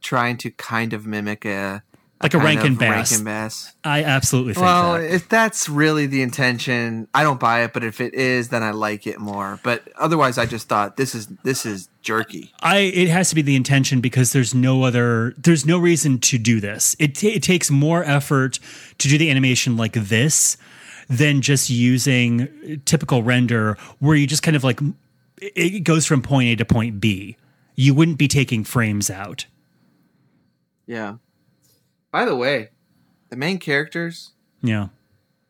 trying 0.00 0.36
to 0.38 0.50
kind 0.50 0.92
of 0.92 1.06
mimic 1.06 1.44
a 1.44 1.82
Like 2.22 2.34
a 2.34 2.38
Rankin 2.38 2.76
Bass. 2.76 3.10
Rankin 3.12 3.24
Bass? 3.24 3.72
I 3.84 4.02
absolutely 4.02 4.54
think 4.54 4.64
Well, 4.64 4.94
that. 4.94 5.10
if 5.10 5.28
that's 5.28 5.68
really 5.68 6.06
the 6.06 6.22
intention, 6.22 7.08
I 7.14 7.22
don't 7.22 7.38
buy 7.40 7.64
it. 7.64 7.72
But 7.72 7.84
if 7.84 8.00
it 8.00 8.14
is, 8.14 8.48
then 8.48 8.62
I 8.62 8.70
like 8.70 9.06
it 9.06 9.20
more. 9.20 9.60
But 9.62 9.88
otherwise, 9.98 10.38
I 10.38 10.46
just 10.46 10.68
thought 10.68 10.96
this 10.96 11.14
is 11.14 11.28
this 11.44 11.66
is 11.66 11.88
jerky. 12.02 12.52
I 12.60 12.78
it 12.78 13.08
has 13.08 13.28
to 13.30 13.34
be 13.34 13.42
the 13.42 13.56
intention 13.56 14.00
because 14.00 14.32
there's 14.32 14.54
no 14.54 14.82
other 14.84 15.34
there's 15.36 15.66
no 15.66 15.78
reason 15.78 16.18
to 16.20 16.38
do 16.38 16.60
this. 16.60 16.96
It 16.98 17.14
ta- 17.14 17.28
it 17.28 17.42
takes 17.42 17.70
more 17.70 18.04
effort 18.04 18.58
to 18.98 19.08
do 19.08 19.18
the 19.18 19.30
animation 19.30 19.76
like 19.76 19.92
this 19.92 20.56
than 21.08 21.40
just 21.40 21.70
using 21.70 22.80
typical 22.84 23.22
render 23.22 23.76
where 23.98 24.16
you 24.16 24.26
just 24.26 24.42
kind 24.42 24.56
of 24.56 24.64
like 24.64 24.80
it 25.40 25.74
it 25.74 25.80
goes 25.80 26.06
from 26.06 26.22
point 26.22 26.48
A 26.48 26.56
to 26.56 26.64
point 26.64 27.00
B. 27.00 27.36
You 27.76 27.94
wouldn't 27.94 28.18
be 28.18 28.28
taking 28.28 28.64
frames 28.64 29.10
out. 29.10 29.46
Yeah. 30.86 31.16
By 32.10 32.24
the 32.24 32.36
way, 32.36 32.70
the 33.28 33.36
main 33.36 33.58
characters. 33.58 34.32
Yeah. 34.62 34.88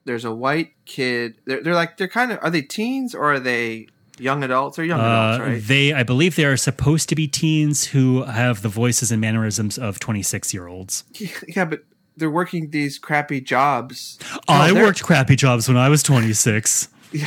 There's 0.04 0.24
a 0.24 0.34
white 0.34 0.72
kid. 0.84 1.38
They're, 1.44 1.62
they're 1.62 1.74
like 1.74 1.96
they're 1.96 2.08
kind 2.08 2.32
of 2.32 2.38
are 2.42 2.50
they 2.50 2.62
teens 2.62 3.14
or 3.14 3.32
are 3.32 3.40
they 3.40 3.88
young 4.20 4.42
adults? 4.44 4.76
They're 4.76 4.84
young 4.84 5.00
Uh, 5.00 5.04
adults, 5.34 5.40
right? 5.50 5.62
They, 5.62 5.92
I 5.92 6.02
believe, 6.02 6.36
they 6.36 6.44
are 6.44 6.56
supposed 6.56 7.08
to 7.08 7.14
be 7.14 7.26
teens 7.28 7.86
who 7.86 8.24
have 8.24 8.62
the 8.62 8.68
voices 8.68 9.10
and 9.10 9.20
mannerisms 9.20 9.78
of 9.78 9.98
twenty-six-year-olds. 10.00 11.04
yeah, 11.48 11.64
but 11.64 11.84
they're 12.16 12.30
working 12.30 12.70
these 12.70 12.98
crappy 12.98 13.40
jobs. 13.40 14.18
I 14.48 14.68
No, 14.68 14.74
they're- 14.74 14.84
worked 14.84 15.02
crappy 15.02 15.36
jobs 15.36 15.68
when 15.68 15.76
I 15.76 15.88
was 15.88 16.02
twenty-six. 16.02 16.88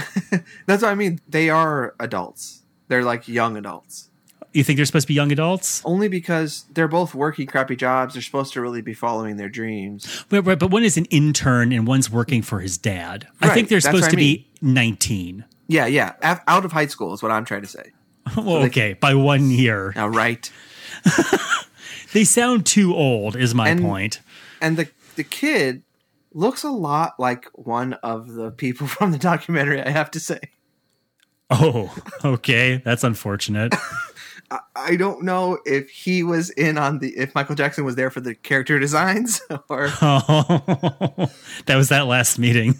That's 0.66 0.82
what 0.84 0.92
I 0.92 0.96
mean. 0.96 1.20
They 1.28 1.50
are 1.50 1.96
adults. 2.00 2.62
They're 2.88 3.04
like 3.04 3.28
young 3.28 3.58
adults. 3.58 4.10
You 4.54 4.64
think 4.64 4.78
they're 4.78 4.86
supposed 4.86 5.06
to 5.06 5.08
be 5.08 5.16
young 5.16 5.32
adults? 5.32 5.82
Only 5.84 6.08
because 6.08 6.66
they're 6.76 6.88
both 6.88 7.16
working 7.16 7.48
crappy 7.48 7.76
jobs. 7.76 8.14
They're 8.14 8.22
supposed 8.22 8.54
to 8.54 8.62
really 8.62 8.84
be 8.84 8.94
following 8.94 9.38
their 9.38 9.50
dreams. 9.50 10.26
But, 10.30 10.46
but, 10.46 10.60
but 10.60 10.70
one 10.70 10.84
is 10.84 10.96
an 10.96 11.06
intern 11.06 11.72
and 11.74 11.88
one's 11.88 12.12
working 12.12 12.44
for 12.44 12.60
his 12.60 12.78
dad. 12.78 13.28
I 13.42 13.50
think 13.50 13.70
they're 13.70 13.82
supposed 13.82 14.04
what 14.04 14.08
I 14.10 14.12
to 14.12 14.16
be 14.18 14.48
19. 14.62 15.44
Yeah, 15.74 15.88
yeah. 15.88 16.40
Out 16.48 16.66
of 16.66 16.72
high 16.72 16.86
school 16.86 17.14
is 17.14 17.24
what 17.24 17.32
I'm 17.32 17.46
trying 17.46 17.64
to 17.64 17.68
say. 17.68 17.92
Well, 18.38 18.64
okay, 18.66 18.94
by 18.94 19.16
one 19.16 19.50
year. 19.52 19.92
Now, 19.96 20.08
right? 20.08 20.50
They 22.14 22.24
sound 22.26 22.68
too 22.68 22.94
old, 22.96 23.36
is 23.36 23.56
my 23.56 23.70
And- 23.70 23.82
point. 23.82 24.22
And 24.62 24.78
the 24.78 24.88
the 25.16 25.24
kid 25.24 25.82
looks 26.32 26.64
a 26.64 26.70
lot 26.70 27.20
like 27.20 27.48
one 27.54 27.94
of 28.04 28.34
the 28.34 28.52
people 28.52 28.86
from 28.96 29.12
the 29.12 29.18
documentary. 29.18 29.82
I 29.82 29.90
have 29.90 30.12
to 30.12 30.20
say. 30.20 30.40
Oh, 31.50 31.92
okay. 32.24 32.82
That's 32.86 33.04
unfortunate. 33.04 33.74
I 34.76 34.96
don't 34.96 35.24
know 35.24 35.58
if 35.66 35.90
he 35.90 36.22
was 36.22 36.52
in 36.52 36.78
on 36.78 37.00
the 37.00 37.10
if 37.18 37.34
Michael 37.34 37.56
Jackson 37.56 37.84
was 37.84 37.96
there 37.96 38.12
for 38.12 38.22
the 38.22 38.36
character 38.36 38.78
designs 38.80 39.42
or 39.68 39.88
Oh, 40.02 40.62
that 41.66 41.76
was 41.76 41.90
that 41.90 42.06
last 42.06 42.38
meeting. 42.38 42.76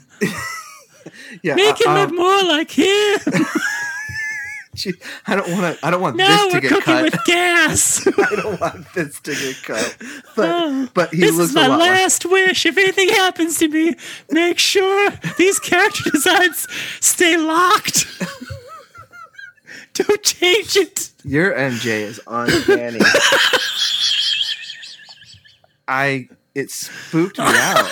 Yeah. 1.42 1.56
Make 1.56 1.82
him 1.82 1.92
uh, 1.92 2.06
look 2.06 2.14
more 2.14 2.44
like 2.44 2.72
him. 2.72 3.20
gee, 4.76 4.94
I 5.28 5.36
don't 5.36 5.52
want 5.52 5.80
to. 5.80 5.86
I 5.86 5.92
don't 5.92 6.02
want 6.02 6.16
Now 6.16 6.28
this 6.28 6.48
to 6.48 6.54
we're 6.58 6.62
get 6.62 6.70
cooking 6.70 6.94
cut. 6.96 7.04
with 7.04 7.26
gas. 7.26 8.08
I 8.18 8.36
don't 8.36 8.60
want 8.60 8.94
this 8.94 9.20
to 9.22 9.32
get 9.34 9.64
cut. 9.64 9.98
But 10.36 10.94
but 10.94 11.14
he 11.14 11.22
this 11.22 11.36
looks 11.36 11.50
is 11.50 11.56
my 11.56 11.68
lot 11.68 11.80
like 11.80 11.90
last 11.92 12.26
wish. 12.26 12.66
If 12.66 12.78
anything 12.78 13.10
happens 13.10 13.58
to 13.60 13.68
me, 13.68 13.96
make 14.32 14.60
sure 14.60 15.12
these 15.38 15.60
character 15.60 16.10
designs 16.10 16.68
stay 17.00 17.38
locked. 17.38 18.08
Don't 19.94 20.24
change 20.24 20.76
it. 20.76 21.12
Your 21.24 21.54
MJ 21.54 21.86
is 21.86 22.20
uncanny. 22.26 23.00
I 25.88 26.28
it 26.56 26.72
spooked 26.72 27.38
me 27.38 27.46
out. 27.46 27.92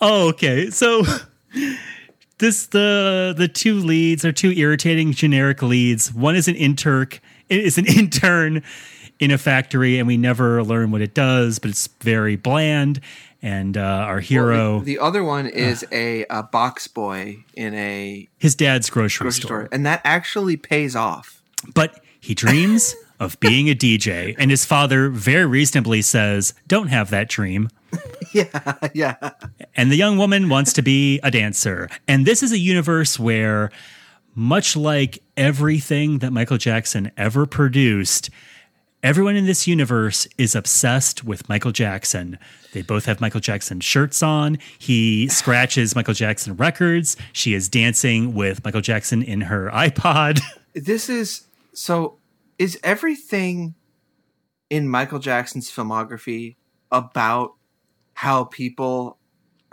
Oh, 0.00 0.28
okay. 0.30 0.70
So 0.70 1.02
this 2.38 2.66
the 2.66 3.34
the 3.36 3.48
two 3.48 3.74
leads 3.76 4.24
are 4.24 4.32
two 4.32 4.52
irritating 4.52 5.12
generic 5.12 5.62
leads. 5.62 6.12
One 6.12 6.36
is 6.36 6.48
an 6.48 6.56
intern 6.56 7.08
is 7.48 7.78
an 7.78 7.86
intern 7.98 8.62
in 9.18 9.30
a 9.30 9.38
factory, 9.38 9.98
and 9.98 10.06
we 10.06 10.16
never 10.16 10.62
learn 10.62 10.90
what 10.90 11.02
it 11.02 11.12
does, 11.14 11.58
but 11.58 11.70
it's 11.70 11.88
very 12.00 12.36
bland. 12.36 13.00
And 13.42 13.76
uh, 13.78 13.80
our 13.80 14.20
hero, 14.20 14.80
The, 14.80 14.96
the 14.96 14.98
other 14.98 15.24
one 15.24 15.46
is 15.46 15.82
a, 15.92 16.26
a 16.28 16.42
box 16.42 16.86
boy 16.88 17.42
in 17.54 17.74
a 17.74 18.28
his 18.38 18.54
dad's 18.54 18.90
grocery, 18.90 19.24
grocery 19.24 19.40
store. 19.42 19.48
store, 19.62 19.68
and 19.72 19.86
that 19.86 20.02
actually 20.04 20.56
pays 20.58 20.94
off. 20.94 21.42
but 21.74 22.00
he 22.20 22.34
dreams 22.34 22.94
of 23.18 23.40
being 23.40 23.70
a 23.70 23.74
DJ, 23.74 24.34
and 24.38 24.50
his 24.50 24.66
father 24.66 25.08
very 25.08 25.46
reasonably 25.46 26.02
says, 26.02 26.52
"Don't 26.68 26.88
have 26.88 27.08
that 27.10 27.28
dream." 27.30 27.70
Yeah, 28.34 28.78
yeah. 28.94 29.30
And 29.74 29.90
the 29.90 29.96
young 29.96 30.16
woman 30.16 30.48
wants 30.48 30.72
to 30.74 30.82
be 30.82 31.18
a 31.22 31.30
dancer. 31.30 31.88
And 32.06 32.26
this 32.26 32.42
is 32.42 32.52
a 32.52 32.58
universe 32.58 33.18
where, 33.18 33.70
much 34.34 34.76
like 34.76 35.22
everything 35.36 36.18
that 36.18 36.32
Michael 36.32 36.58
Jackson 36.58 37.10
ever 37.16 37.44
produced, 37.46 38.30
everyone 39.02 39.34
in 39.36 39.46
this 39.46 39.66
universe 39.66 40.28
is 40.38 40.54
obsessed 40.54 41.24
with 41.24 41.48
Michael 41.48 41.72
Jackson. 41.72 42.38
They 42.72 42.82
both 42.82 43.06
have 43.06 43.20
Michael 43.20 43.40
Jackson 43.40 43.80
shirts 43.80 44.22
on. 44.22 44.58
He 44.78 45.28
scratches 45.28 45.96
Michael 45.96 46.14
Jackson 46.14 46.56
records. 46.56 47.16
She 47.32 47.54
is 47.54 47.68
dancing 47.68 48.34
with 48.34 48.64
Michael 48.64 48.80
Jackson 48.80 49.22
in 49.22 49.42
her 49.42 49.70
iPod. 49.72 50.40
This 50.72 51.08
is 51.08 51.48
so. 51.74 52.18
Is 52.56 52.78
everything 52.84 53.74
in 54.68 54.88
Michael 54.88 55.18
Jackson's 55.18 55.68
filmography 55.68 56.54
about 56.92 57.54
how 58.20 58.44
people 58.44 59.16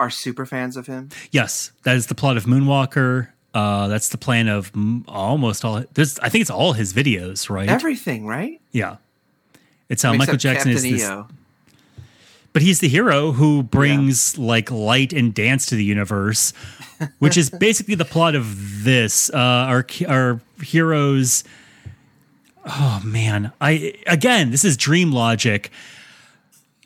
are 0.00 0.08
super 0.08 0.46
fans 0.46 0.74
of 0.78 0.86
him? 0.86 1.10
yes, 1.30 1.70
that 1.82 1.96
is 1.96 2.06
the 2.06 2.14
plot 2.14 2.38
of 2.38 2.44
Moonwalker. 2.44 3.28
Uh, 3.52 3.88
that's 3.88 4.08
the 4.08 4.16
plan 4.16 4.48
of 4.48 4.72
almost 5.06 5.66
all. 5.66 5.84
There's, 5.92 6.18
I 6.20 6.30
think 6.30 6.40
it's 6.40 6.50
all 6.50 6.72
his 6.72 6.94
videos, 6.94 7.50
right? 7.50 7.68
Everything, 7.68 8.26
right? 8.26 8.58
Yeah. 8.72 8.96
It's 9.90 10.02
how 10.02 10.12
Michael 10.14 10.36
Except 10.36 10.40
Jackson 10.40 10.72
Captain 10.72 10.90
is 10.92 11.00
this, 11.00 11.10
EO. 11.10 11.28
but 12.54 12.62
he's 12.62 12.80
the 12.80 12.88
hero 12.88 13.32
who 13.32 13.62
brings 13.62 14.38
like 14.38 14.70
light 14.70 15.12
and 15.12 15.34
dance 15.34 15.66
to 15.66 15.74
the 15.74 15.84
universe, 15.84 16.54
which 17.18 17.36
is 17.36 17.50
basically 17.66 17.96
the 17.96 18.06
plot 18.06 18.34
of 18.34 18.82
this. 18.84 19.28
Uh, 19.28 19.36
our 19.36 19.86
our 20.08 20.40
heroes. 20.62 21.44
Oh 22.64 23.02
man, 23.04 23.52
I 23.60 23.94
again, 24.06 24.50
this 24.52 24.64
is 24.64 24.78
dream 24.78 25.10
logic. 25.12 25.70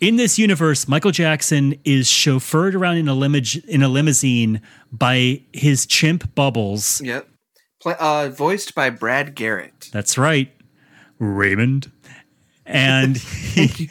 In 0.02 0.16
this 0.16 0.36
universe, 0.36 0.88
Michael 0.88 1.12
Jackson 1.12 1.76
is 1.84 2.08
chauffeured 2.08 2.74
around 2.74 2.96
in 2.96 3.06
a 3.08 3.14
limig- 3.14 3.64
in 3.66 3.84
a 3.84 3.88
limousine 3.88 4.60
by 4.90 5.42
his 5.52 5.86
chimp 5.86 6.34
Bubbles. 6.34 7.00
Yep. 7.00 7.28
Play, 7.80 7.94
uh, 8.00 8.28
voiced 8.30 8.74
by 8.74 8.90
Brad 8.90 9.36
Garrett. 9.36 9.90
That's 9.92 10.18
right, 10.18 10.50
Raymond. 11.20 11.92
And 12.66 13.16
he, 13.54 13.90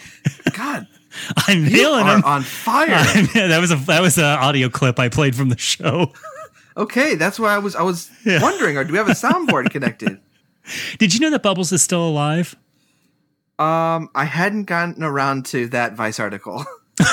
God, 0.51 0.85
I'm 1.47 1.63
you 1.63 1.77
nailing 1.77 2.05
are 2.05 2.17
him. 2.17 2.23
on 2.25 2.41
fire. 2.41 2.87
that 3.33 3.59
was 3.61 3.71
a 3.71 3.77
that 3.77 4.01
was 4.01 4.17
an 4.17 4.25
audio 4.25 4.67
clip 4.67 4.99
I 4.99 5.07
played 5.07 5.33
from 5.33 5.47
the 5.47 5.57
show. 5.57 6.11
okay, 6.75 7.15
that's 7.15 7.39
why 7.39 7.55
I 7.55 7.57
was 7.57 7.73
I 7.73 7.83
was 7.83 8.11
wondering. 8.25 8.75
Or 8.75 8.83
do 8.83 8.91
we 8.91 8.97
have 8.97 9.07
a 9.07 9.11
soundboard 9.13 9.69
connected? 9.71 10.19
Did 10.99 11.13
you 11.13 11.21
know 11.21 11.29
that 11.29 11.41
Bubbles 11.41 11.71
is 11.71 11.81
still 11.81 12.05
alive? 12.05 12.57
Um, 13.61 14.09
I 14.15 14.25
hadn't 14.25 14.63
gotten 14.63 15.03
around 15.03 15.45
to 15.47 15.67
that 15.67 15.93
Vice 15.93 16.19
article. 16.19 16.65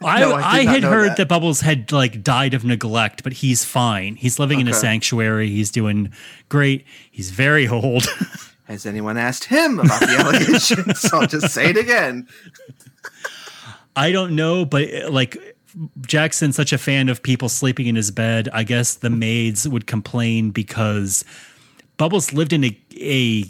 I, 0.00 0.20
No, 0.20 0.32
I 0.34 0.40
I, 0.40 0.64
had 0.64 0.82
heard 0.82 1.10
that. 1.10 1.16
that. 1.18 1.28
Bubbles 1.28 1.60
had 1.60 1.92
like 1.92 2.22
died 2.22 2.54
of 2.54 2.64
neglect, 2.64 3.22
but 3.22 3.34
he's 3.34 3.64
fine. 3.64 4.16
He's 4.16 4.38
living 4.38 4.60
in 4.60 4.68
a 4.68 4.72
sanctuary. 4.74 5.50
He's 5.50 5.70
doing 5.70 6.12
great. 6.48 6.86
He's 7.10 7.30
very 7.30 7.68
old. 7.68 8.06
Has 8.64 8.86
anyone 8.86 9.16
asked 9.16 9.44
him 9.44 9.78
about 9.78 10.00
the 10.00 10.16
allegations? 10.18 11.04
I'll 11.12 11.26
just 11.26 11.52
say 11.54 11.70
it 11.70 11.76
again. 11.76 12.28
I 13.96 14.12
don't 14.12 14.34
know, 14.36 14.64
but 14.64 14.88
like 15.10 15.36
Jackson's 16.02 16.56
such 16.56 16.72
a 16.72 16.78
fan 16.78 17.08
of 17.08 17.22
people 17.22 17.48
sleeping 17.48 17.86
in 17.86 17.96
his 17.96 18.10
bed, 18.10 18.48
I 18.52 18.64
guess 18.64 18.94
the 18.94 19.10
maids 19.10 19.66
would 19.68 19.86
complain 19.86 20.50
because 20.50 21.24
Bubbles 21.96 22.32
lived 22.32 22.52
in 22.52 22.64
a, 22.64 22.78
a 22.96 23.44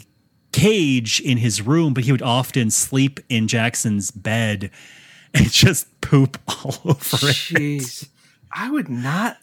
cage 0.51 1.19
in 1.19 1.37
his 1.37 1.61
room, 1.61 1.93
but 1.93 2.03
he 2.03 2.11
would 2.11 2.21
often 2.21 2.69
sleep 2.71 3.19
in 3.29 3.47
Jackson's 3.47 4.11
bed 4.11 4.71
and 5.33 5.49
just 5.51 6.01
poop 6.01 6.37
all 6.47 6.75
over 6.85 7.17
it. 7.21 8.03
I 8.51 8.69
would 8.71 8.89
not. 8.89 9.37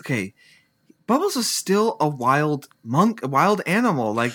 Okay, 0.00 0.32
Bubbles 1.06 1.36
is 1.36 1.50
still 1.50 1.96
a 2.00 2.08
wild 2.08 2.68
monk, 2.82 3.20
a 3.22 3.28
wild 3.28 3.60
animal. 3.66 4.14
Like 4.14 4.32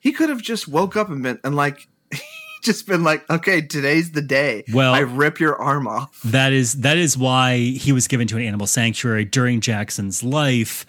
he 0.00 0.12
could 0.12 0.28
have 0.28 0.42
just 0.42 0.68
woke 0.68 0.96
up 0.96 1.08
and 1.08 1.22
been 1.22 1.38
and 1.44 1.56
like 1.56 1.88
just 2.62 2.86
been 2.86 3.02
like, 3.04 3.28
okay, 3.30 3.62
today's 3.62 4.12
the 4.12 4.20
day. 4.20 4.64
Well- 4.72 4.92
I 4.92 5.00
rip 5.00 5.40
your 5.40 5.56
arm 5.56 5.86
off. 5.86 6.20
That 6.24 6.52
is 6.52 6.80
that 6.80 6.98
is 6.98 7.16
why 7.16 7.56
he 7.58 7.92
was 7.92 8.08
given 8.08 8.26
to 8.28 8.36
an 8.36 8.42
animal 8.42 8.66
sanctuary 8.66 9.24
during 9.24 9.60
Jackson's 9.60 10.22
life 10.22 10.84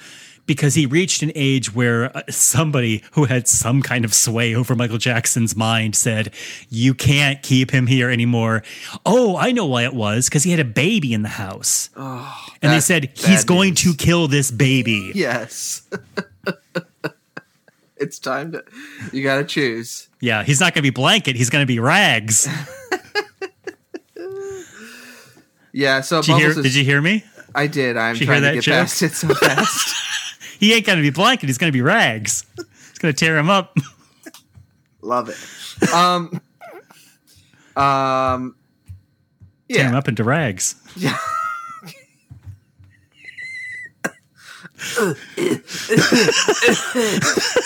because 0.46 0.76
he 0.76 0.86
reached 0.86 1.24
an 1.24 1.32
age 1.36 1.74
where 1.74 2.16
uh, 2.16 2.22
somebody 2.30 3.04
who 3.14 3.26
had 3.26 3.48
some 3.48 3.82
kind 3.82 4.06
of 4.06 4.14
sway 4.14 4.56
over 4.56 4.76
Michael 4.76 4.98
Jackson's 4.98 5.56
mind 5.56 5.96
said, 5.96 6.34
"You 6.70 6.94
can't 6.94 7.42
keep 7.44 7.72
him 7.72 7.88
here 7.88 8.10
anymore." 8.10 8.64
Oh, 9.06 9.38
I 9.38 9.52
know 9.52 9.66
why 9.66 9.84
it 9.84 9.94
was 9.94 10.30
because 10.30 10.44
he 10.44 10.52
had 10.52 10.60
a 10.60 10.66
baby 10.66 11.14
in 11.14 11.22
the 11.24 11.30
house. 11.30 11.90
and 11.96 12.72
they 12.72 12.80
said 12.80 13.12
he's 13.16 13.44
going 13.44 13.70
news. 13.72 13.82
to 13.82 13.94
kill 13.96 14.28
this 14.28 14.52
baby. 14.52 15.12
Yes. 15.16 15.88
it's 17.98 18.20
time 18.20 18.52
to. 18.52 18.64
You 19.12 19.24
got 19.24 19.38
to 19.38 19.44
choose. 19.46 20.10
Yeah, 20.20 20.44
he's 20.44 20.60
not 20.60 20.74
going 20.74 20.84
to 20.84 20.90
be 20.90 20.90
blanket, 20.92 21.36
he's 21.36 21.50
going 21.50 21.64
to 21.64 21.68
be 21.68 21.80
rags. 21.80 22.48
Yeah. 25.76 26.00
So 26.02 26.22
Did 26.22 26.30
you 26.30 26.36
hear 26.38 26.50
is, 26.52 26.56
did 26.56 26.74
you 26.74 26.86
hear 26.86 27.02
me? 27.02 27.26
I 27.54 27.68
did. 27.68 27.98
I'm 27.98 28.16
Did 28.16 28.26
trying 28.28 28.44
to 28.44 28.54
get 28.54 28.64
joke? 28.64 28.74
past 28.76 29.02
it 29.02 29.12
so 29.12 29.34
fast. 29.34 29.94
He 30.60 30.74
ain't 30.74 30.86
going 30.86 30.98
to 30.98 31.02
be 31.02 31.10
blanket, 31.10 31.48
he's 31.48 31.58
going 31.58 31.72
to 31.72 31.78
be 31.78 31.82
rags. 31.82 32.46
It's 32.90 33.00
going 33.00 33.14
to 33.14 33.20
tear 33.20 33.38
him 33.38 33.50
up. 33.50 33.76
Love 35.02 35.30
it. 35.30 35.94
Um. 35.94 36.40
Um. 37.76 38.56
Tear 39.70 39.90
him 39.90 39.96
up 39.96 40.08
into 40.08 40.24
rags. 40.24 40.76
Yeah. 40.96 41.18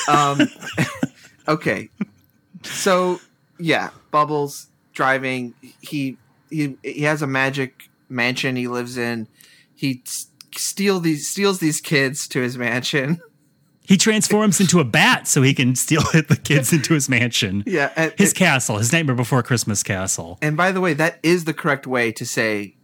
um, 0.08 0.40
okay. 1.48 1.90
So 2.64 3.20
yeah, 3.60 3.90
Bubbles 4.12 4.68
driving. 4.94 5.54
He 5.82 6.18
he 6.50 6.76
he 6.84 7.02
has 7.02 7.22
a 7.22 7.28
magic 7.28 7.90
mansion 8.10 8.56
he 8.56 8.68
lives 8.68 8.98
in. 8.98 9.28
He 9.76 10.02
s- 10.06 10.28
steal 10.56 11.00
these 11.00 11.28
steals 11.30 11.60
these 11.60 11.82
kids 11.82 12.28
to 12.30 12.42
his 12.42 12.58
mansion. 12.58 13.22
He 13.82 13.98
transforms 13.98 14.60
into 14.62 14.80
a 14.80 14.84
bat 14.84 15.28
so 15.28 15.42
he 15.42 15.54
can 15.56 15.76
steal 15.76 16.02
the 16.14 16.40
kids 16.44 16.72
into 16.72 16.94
his 16.94 17.10
mansion. 17.10 17.64
Yeah, 17.66 17.92
and, 17.96 18.14
His 18.18 18.34
castle, 18.34 18.78
his 18.78 18.94
Nightmare 18.94 19.16
Before 19.16 19.42
Christmas 19.42 19.82
castle. 19.82 20.38
and 20.44 20.56
by 20.56 20.72
the 20.72 20.80
way, 20.80 20.94
that 20.94 21.18
is 21.24 21.46
the 21.46 21.54
correct 21.56 21.88
way 21.88 22.12
to 22.12 22.26
say 22.26 22.76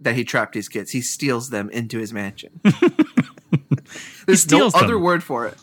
that 0.00 0.14
he 0.14 0.24
trapped 0.24 0.54
these 0.54 0.68
kids. 0.68 0.92
He 0.92 1.02
steals 1.02 1.50
them 1.50 1.68
into 1.70 1.98
his 1.98 2.12
mansion. 2.12 2.60
There's 4.26 4.50
no 4.50 4.70
them. 4.70 4.84
other 4.84 4.98
word 4.98 5.22
for 5.22 5.46
it. 5.46 5.56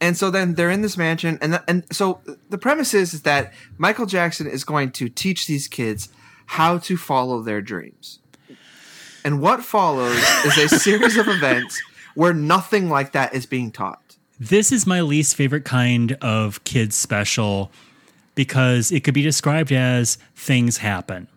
And 0.00 0.16
so 0.16 0.30
then 0.30 0.54
they're 0.54 0.70
in 0.70 0.80
this 0.82 0.96
mansion, 0.96 1.38
and 1.42 1.60
and 1.68 1.84
so 1.92 2.20
the 2.48 2.56
premise 2.56 2.94
is, 2.94 3.12
is 3.12 3.22
that 3.22 3.52
Michael 3.76 4.06
Jackson 4.06 4.46
is 4.46 4.64
going 4.64 4.92
to 4.92 5.08
teach 5.10 5.46
these 5.46 5.68
kids 5.68 6.08
how 6.46 6.78
to 6.78 6.96
follow 6.96 7.42
their 7.42 7.60
dreams. 7.60 8.20
And 9.24 9.40
what 9.40 9.62
follows 9.64 10.16
is 10.44 10.58
a 10.58 10.68
series 10.68 11.16
of 11.16 11.28
events 11.28 11.80
where 12.14 12.32
nothing 12.32 12.88
like 12.88 13.12
that 13.12 13.34
is 13.34 13.46
being 13.46 13.70
taught. 13.70 14.16
This 14.38 14.72
is 14.72 14.86
my 14.86 15.00
least 15.02 15.36
favorite 15.36 15.64
kind 15.64 16.12
of 16.22 16.64
kids 16.64 16.96
special 16.96 17.70
because 18.34 18.90
it 18.90 19.04
could 19.04 19.14
be 19.14 19.22
described 19.22 19.70
as 19.70 20.16
things 20.34 20.78
happen. 20.78 21.28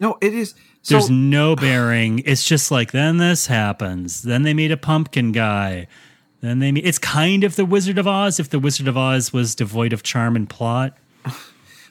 No, 0.00 0.18
it 0.20 0.34
is. 0.34 0.54
So 0.82 0.94
There's 0.94 1.10
no 1.10 1.54
bearing. 1.54 2.18
It's 2.26 2.44
just 2.44 2.70
like 2.70 2.90
then 2.90 3.18
this 3.18 3.46
happens. 3.46 4.22
Then 4.22 4.42
they 4.42 4.54
meet 4.54 4.72
a 4.72 4.76
pumpkin 4.76 5.30
guy. 5.30 5.86
Then 6.40 6.58
they 6.58 6.72
meet. 6.72 6.84
It's 6.84 6.98
kind 6.98 7.44
of 7.44 7.54
the 7.54 7.64
Wizard 7.64 7.98
of 7.98 8.08
Oz 8.08 8.40
if 8.40 8.50
the 8.50 8.58
Wizard 8.58 8.88
of 8.88 8.96
Oz 8.96 9.32
was 9.32 9.54
devoid 9.54 9.92
of 9.92 10.02
charm 10.02 10.36
and 10.36 10.48
plot. 10.48 10.96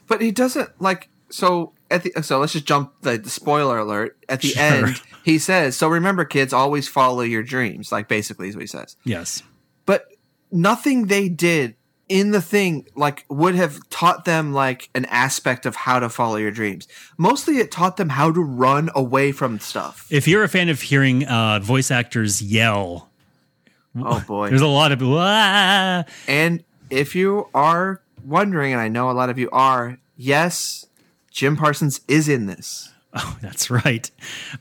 But 0.08 0.20
he 0.20 0.32
doesn't 0.32 0.70
like 0.82 1.08
so 1.30 1.72
at 1.92 2.04
the 2.04 2.24
so 2.24 2.39
let's 2.39 2.54
just 2.54 2.66
jump 2.66 2.94
the, 3.02 3.18
the 3.18 3.30
spoiler 3.30 3.78
alert. 3.78 4.18
At 4.30 4.42
the 4.42 4.50
Sure. 4.50 4.62
end, 4.64 5.02
he 5.24 5.38
says, 5.38 5.78
So 5.78 5.88
remember, 5.88 6.26
kids, 6.26 6.54
always 6.54 6.88
follow 6.88 7.22
your 7.22 7.44
dreams, 7.44 7.92
like 7.92 8.08
basically 8.08 8.48
is 8.50 8.56
what 8.56 8.62
he 8.62 8.68
says. 8.68 8.96
Yes. 9.04 9.44
But 9.86 10.08
nothing 10.52 11.08
they 11.08 11.30
did 11.30 11.76
in 12.10 12.32
the 12.32 12.42
thing 12.42 12.86
like 12.96 13.26
would 13.30 13.56
have 13.56 13.80
taught 13.89 14.26
them 14.26 14.52
like 14.52 14.89
an 14.96 15.06
aspect 15.06 15.66
of 15.66 15.76
how 15.76 15.98
to 16.00 16.10
follow 16.10 16.36
your 16.36 16.52
dreams. 16.52 16.88
Mostly 17.18 17.58
it 17.60 17.72
taught 17.72 17.96
them 17.98 18.10
how 18.10 18.32
to 18.32 18.42
run 18.42 18.89
away 18.96 19.32
from 19.32 19.60
stuff. 19.60 20.08
If 20.10 20.28
you're 20.28 20.44
a 20.44 20.50
fan 20.50 20.68
of 20.70 20.82
hearing 20.82 21.26
uh, 21.26 21.60
voice 21.60 21.89
actors 21.92 22.42
yell, 22.42 23.10
Oh 23.96 24.24
boy. 24.28 24.50
there's 24.50 24.62
a 24.62 24.68
lot 24.68 24.92
of 24.92 25.02
"Wah!" 25.02 26.04
And 26.28 26.64
if 26.89 27.16
you 27.16 27.48
are 27.54 28.02
wondering, 28.26 28.72
and 28.74 28.82
I 28.82 28.88
know 28.89 29.10
a 29.10 29.14
lot 29.14 29.30
of 29.30 29.38
you 29.38 29.50
are, 29.52 29.98
yes, 30.18 30.86
Jim 31.32 31.56
Parsons 31.58 32.02
is 32.08 32.28
in 32.30 32.46
this. 32.46 32.88
Oh, 33.14 33.38
that's 33.42 33.70
right. 33.70 34.10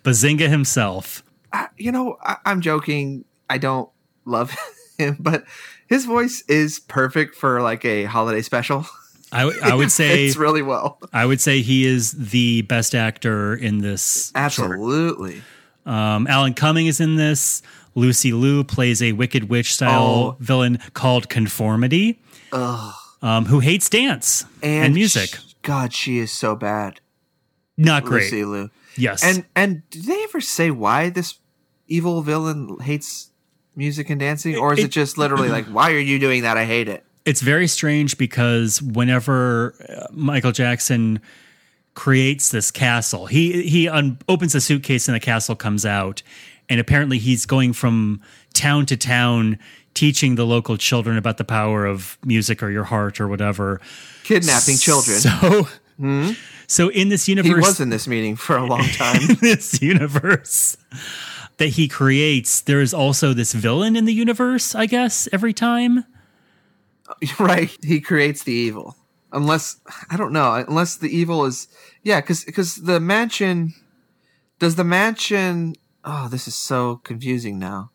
Bazinga 0.03 0.49
himself. 0.49 1.23
I, 1.53 1.68
you 1.77 1.93
know, 1.93 2.16
I, 2.21 2.35
I'm 2.45 2.61
joking. 2.61 3.25
I 3.49 3.59
don't 3.59 3.89
love 4.25 4.53
him, 4.99 5.18
but 5.21 5.45
his 5.87 6.05
voice 6.05 6.43
is 6.49 6.81
perfect 6.81 7.37
for 7.37 7.62
like 7.62 7.85
a 7.85 8.07
holiday 8.07 8.43
special. 8.43 8.87
I, 9.31 9.43
w- 9.43 9.61
I 9.62 9.77
would 9.77 9.93
say 10.01 10.27
it's 10.27 10.37
really 10.37 10.62
well. 10.62 10.99
I 11.12 11.27
would 11.27 11.41
say 11.41 11.61
he 11.62 11.87
is 11.87 12.11
the 12.11 12.62
best 12.62 12.93
actor 12.97 13.55
in 13.55 13.79
this. 13.79 14.33
Absolutely. 14.35 15.43
Um, 15.87 16.27
Alan 16.27 16.55
Cumming 16.55 16.89
is 16.89 16.99
in 16.99 17.14
this. 17.14 17.62
Lucy 17.95 18.33
Liu 18.33 18.64
plays 18.64 19.01
a 19.01 19.12
Wicked 19.12 19.49
Witch 19.49 19.75
style 19.75 20.03
Oh. 20.03 20.37
villain 20.41 20.81
called 20.95 21.29
Conformity, 21.29 22.18
um, 22.53 23.45
who 23.47 23.61
hates 23.61 23.89
dance 23.89 24.45
and, 24.61 24.93
music. 24.93 25.39
God, 25.71 25.93
she 25.93 26.18
is 26.18 26.33
so 26.33 26.57
bad. 26.57 27.01
Not 27.77 28.05
great. 28.05 28.25
Lucy 28.25 28.45
Liu. 28.45 28.71
Yes. 28.97 29.23
And 29.25 29.45
and 29.55 29.83
did 29.91 30.05
they 30.05 30.23
ever 30.25 30.41
say 30.41 30.71
why 30.71 31.11
this 31.11 31.39
evil 31.87 32.23
villain 32.23 32.77
hates 32.81 33.31
music 33.77 34.11
and 34.11 34.18
dancing, 34.21 34.57
or 34.57 34.73
is 34.75 34.81
it, 34.81 34.85
It- 34.87 34.91
just 34.91 35.16
literally 35.16 35.49
like, 35.49 35.66
why 35.77 35.93
are 35.93 35.99
you 35.99 36.18
doing 36.18 36.43
that? 36.43 36.57
I 36.57 36.64
hate 36.64 36.89
it. 36.89 37.05
it's 37.25 37.41
very 37.41 37.66
strange 37.68 38.18
because 38.18 38.83
whenever 38.83 39.75
uh, 39.89 40.07
Michael 40.12 40.53
Jackson 40.53 41.21
creates 41.95 42.49
this 42.51 42.71
castle, 42.71 43.27
he 43.27 43.62
he 43.68 43.89
un- 43.89 44.18
opens 44.29 44.55
a 44.55 44.61
suitcase 44.61 45.09
and 45.09 45.14
the 45.14 45.21
castle 45.21 45.55
comes 45.57 45.87
out, 45.87 46.23
and 46.68 46.81
apparently 46.81 47.18
he's 47.18 47.47
going 47.47 47.73
from 47.73 48.21
town 48.55 48.87
to 48.87 48.97
town 48.97 49.59
teaching 49.95 50.36
the 50.36 50.47
local 50.47 50.76
children 50.76 51.16
about 51.16 51.36
the 51.36 51.45
power 51.45 51.84
of 51.84 52.18
music 52.24 52.62
or 52.62 52.70
your 52.70 52.84
heart 52.84 53.20
or 53.20 53.28
whatever. 53.28 53.80
Kidnapping 54.24 54.76
children. 54.76 55.18
So, 55.18 55.68
hmm? 55.99 56.30
so 56.66 56.88
in 56.88 57.09
this 57.09 57.28
universe, 57.28 57.49
he 57.49 57.55
was 57.55 57.80
in 57.80 57.91
this 57.91 58.07
meeting 58.07 58.36
for 58.36 58.57
a 58.57 58.64
long 58.64 58.84
time. 58.93 59.22
in 59.28 59.36
this 59.41 59.80
universe 59.82 60.76
that 61.59 61.68
he 61.68 61.88
creates, 61.88 62.62
there 62.62 62.80
is 62.80 62.95
also 62.95 63.34
this 63.34 63.53
villain 63.53 63.97
in 63.97 64.07
the 64.07 64.14
universe. 64.14 64.74
I 64.74 64.86
guess 64.86 65.28
every 65.32 65.53
time. 65.53 66.05
right 67.38 67.76
he 67.82 68.01
creates 68.01 68.43
the 68.45 68.53
evil 68.53 68.97
unless 69.32 69.80
i 70.11 70.16
don't 70.16 70.32
know 70.32 70.55
unless 70.68 70.97
the 70.97 71.09
evil 71.09 71.45
is 71.45 71.68
yeah 72.03 72.20
because 72.20 72.45
because 72.45 72.76
the 72.76 73.01
mansion 73.01 73.72
does 74.59 74.76
the 74.76 74.84
mansion 74.84 75.74
oh 76.05 76.28
this 76.28 76.47
is 76.47 76.55
so 76.55 76.97
confusing 77.05 77.59
now 77.59 77.91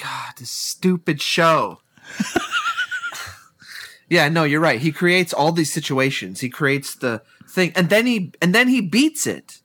god 0.00 0.32
this 0.38 0.50
stupid 0.50 1.20
show 1.20 1.78
yeah 4.08 4.28
no 4.28 4.44
you're 4.44 4.60
right 4.60 4.80
he 4.80 4.92
creates 4.92 5.32
all 5.32 5.52
these 5.52 5.72
situations 5.72 6.40
he 6.40 6.48
creates 6.48 6.94
the 6.96 7.22
thing 7.48 7.72
and 7.76 7.88
then 7.90 8.06
he 8.06 8.32
and 8.40 8.54
then 8.54 8.68
he 8.68 8.80
beats 8.80 9.26
it 9.26 9.58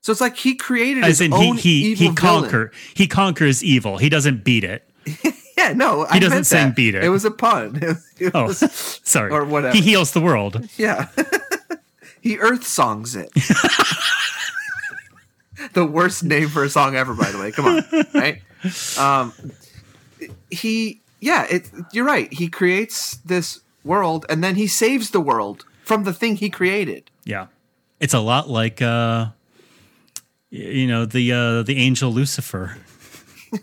so 0.00 0.10
it's 0.10 0.20
like 0.20 0.36
he 0.36 0.54
created 0.56 1.04
As 1.04 1.18
his 1.18 1.20
in, 1.22 1.32
he 1.32 1.48
own 1.50 1.56
he 1.56 1.70
evil 1.92 2.08
he 2.08 2.14
villain. 2.20 2.70
he 2.94 3.06
conquers 3.06 3.62
evil. 3.62 3.98
He 3.98 4.08
doesn't 4.08 4.42
beat 4.42 4.64
it. 4.64 4.88
Yeah, 5.56 5.74
no, 5.74 6.06
I 6.06 6.14
He 6.14 6.18
doesn't 6.20 6.36
meant 6.38 6.46
sing 6.46 6.66
that. 6.68 6.74
beat 6.76 6.94
it. 6.96 7.04
It 7.04 7.08
was 7.10 7.24
a 7.24 7.30
pun. 7.30 7.76
It 8.18 8.32
Oh, 8.34 8.46
was- 8.46 9.00
sorry. 9.04 9.30
Or 9.30 9.44
whatever. 9.44 9.76
He 9.76 9.80
heals 9.82 10.10
the 10.10 10.20
world. 10.20 10.66
Yeah. 10.76 11.06
he 12.20 12.36
earth 12.38 12.66
songs 12.66 13.14
it. 13.14 13.30
the 15.72 15.86
worst 15.86 16.24
name 16.24 16.48
for 16.48 16.64
a 16.64 16.68
song 16.70 16.96
ever, 16.96 17.14
by 17.14 17.30
the 17.30 17.38
way. 17.38 17.52
Come 17.52 17.66
on. 17.66 17.84
Right? 18.14 18.42
Um 18.98 19.32
he 20.50 21.00
yeah, 21.20 21.46
it 21.50 21.70
you're 21.92 22.04
right. 22.04 22.32
He 22.32 22.48
creates 22.48 23.16
this 23.24 23.60
world 23.84 24.24
and 24.28 24.42
then 24.42 24.54
he 24.54 24.66
saves 24.66 25.10
the 25.10 25.20
world 25.20 25.64
from 25.84 26.04
the 26.04 26.12
thing 26.12 26.36
he 26.36 26.50
created. 26.50 27.10
Yeah. 27.24 27.46
It's 28.00 28.14
a 28.14 28.20
lot 28.20 28.48
like 28.48 28.80
uh 28.82 29.28
you 30.50 30.86
know 30.86 31.06
the 31.06 31.32
uh, 31.32 31.62
the 31.62 31.76
angel 31.78 32.12
Lucifer. 32.12 32.76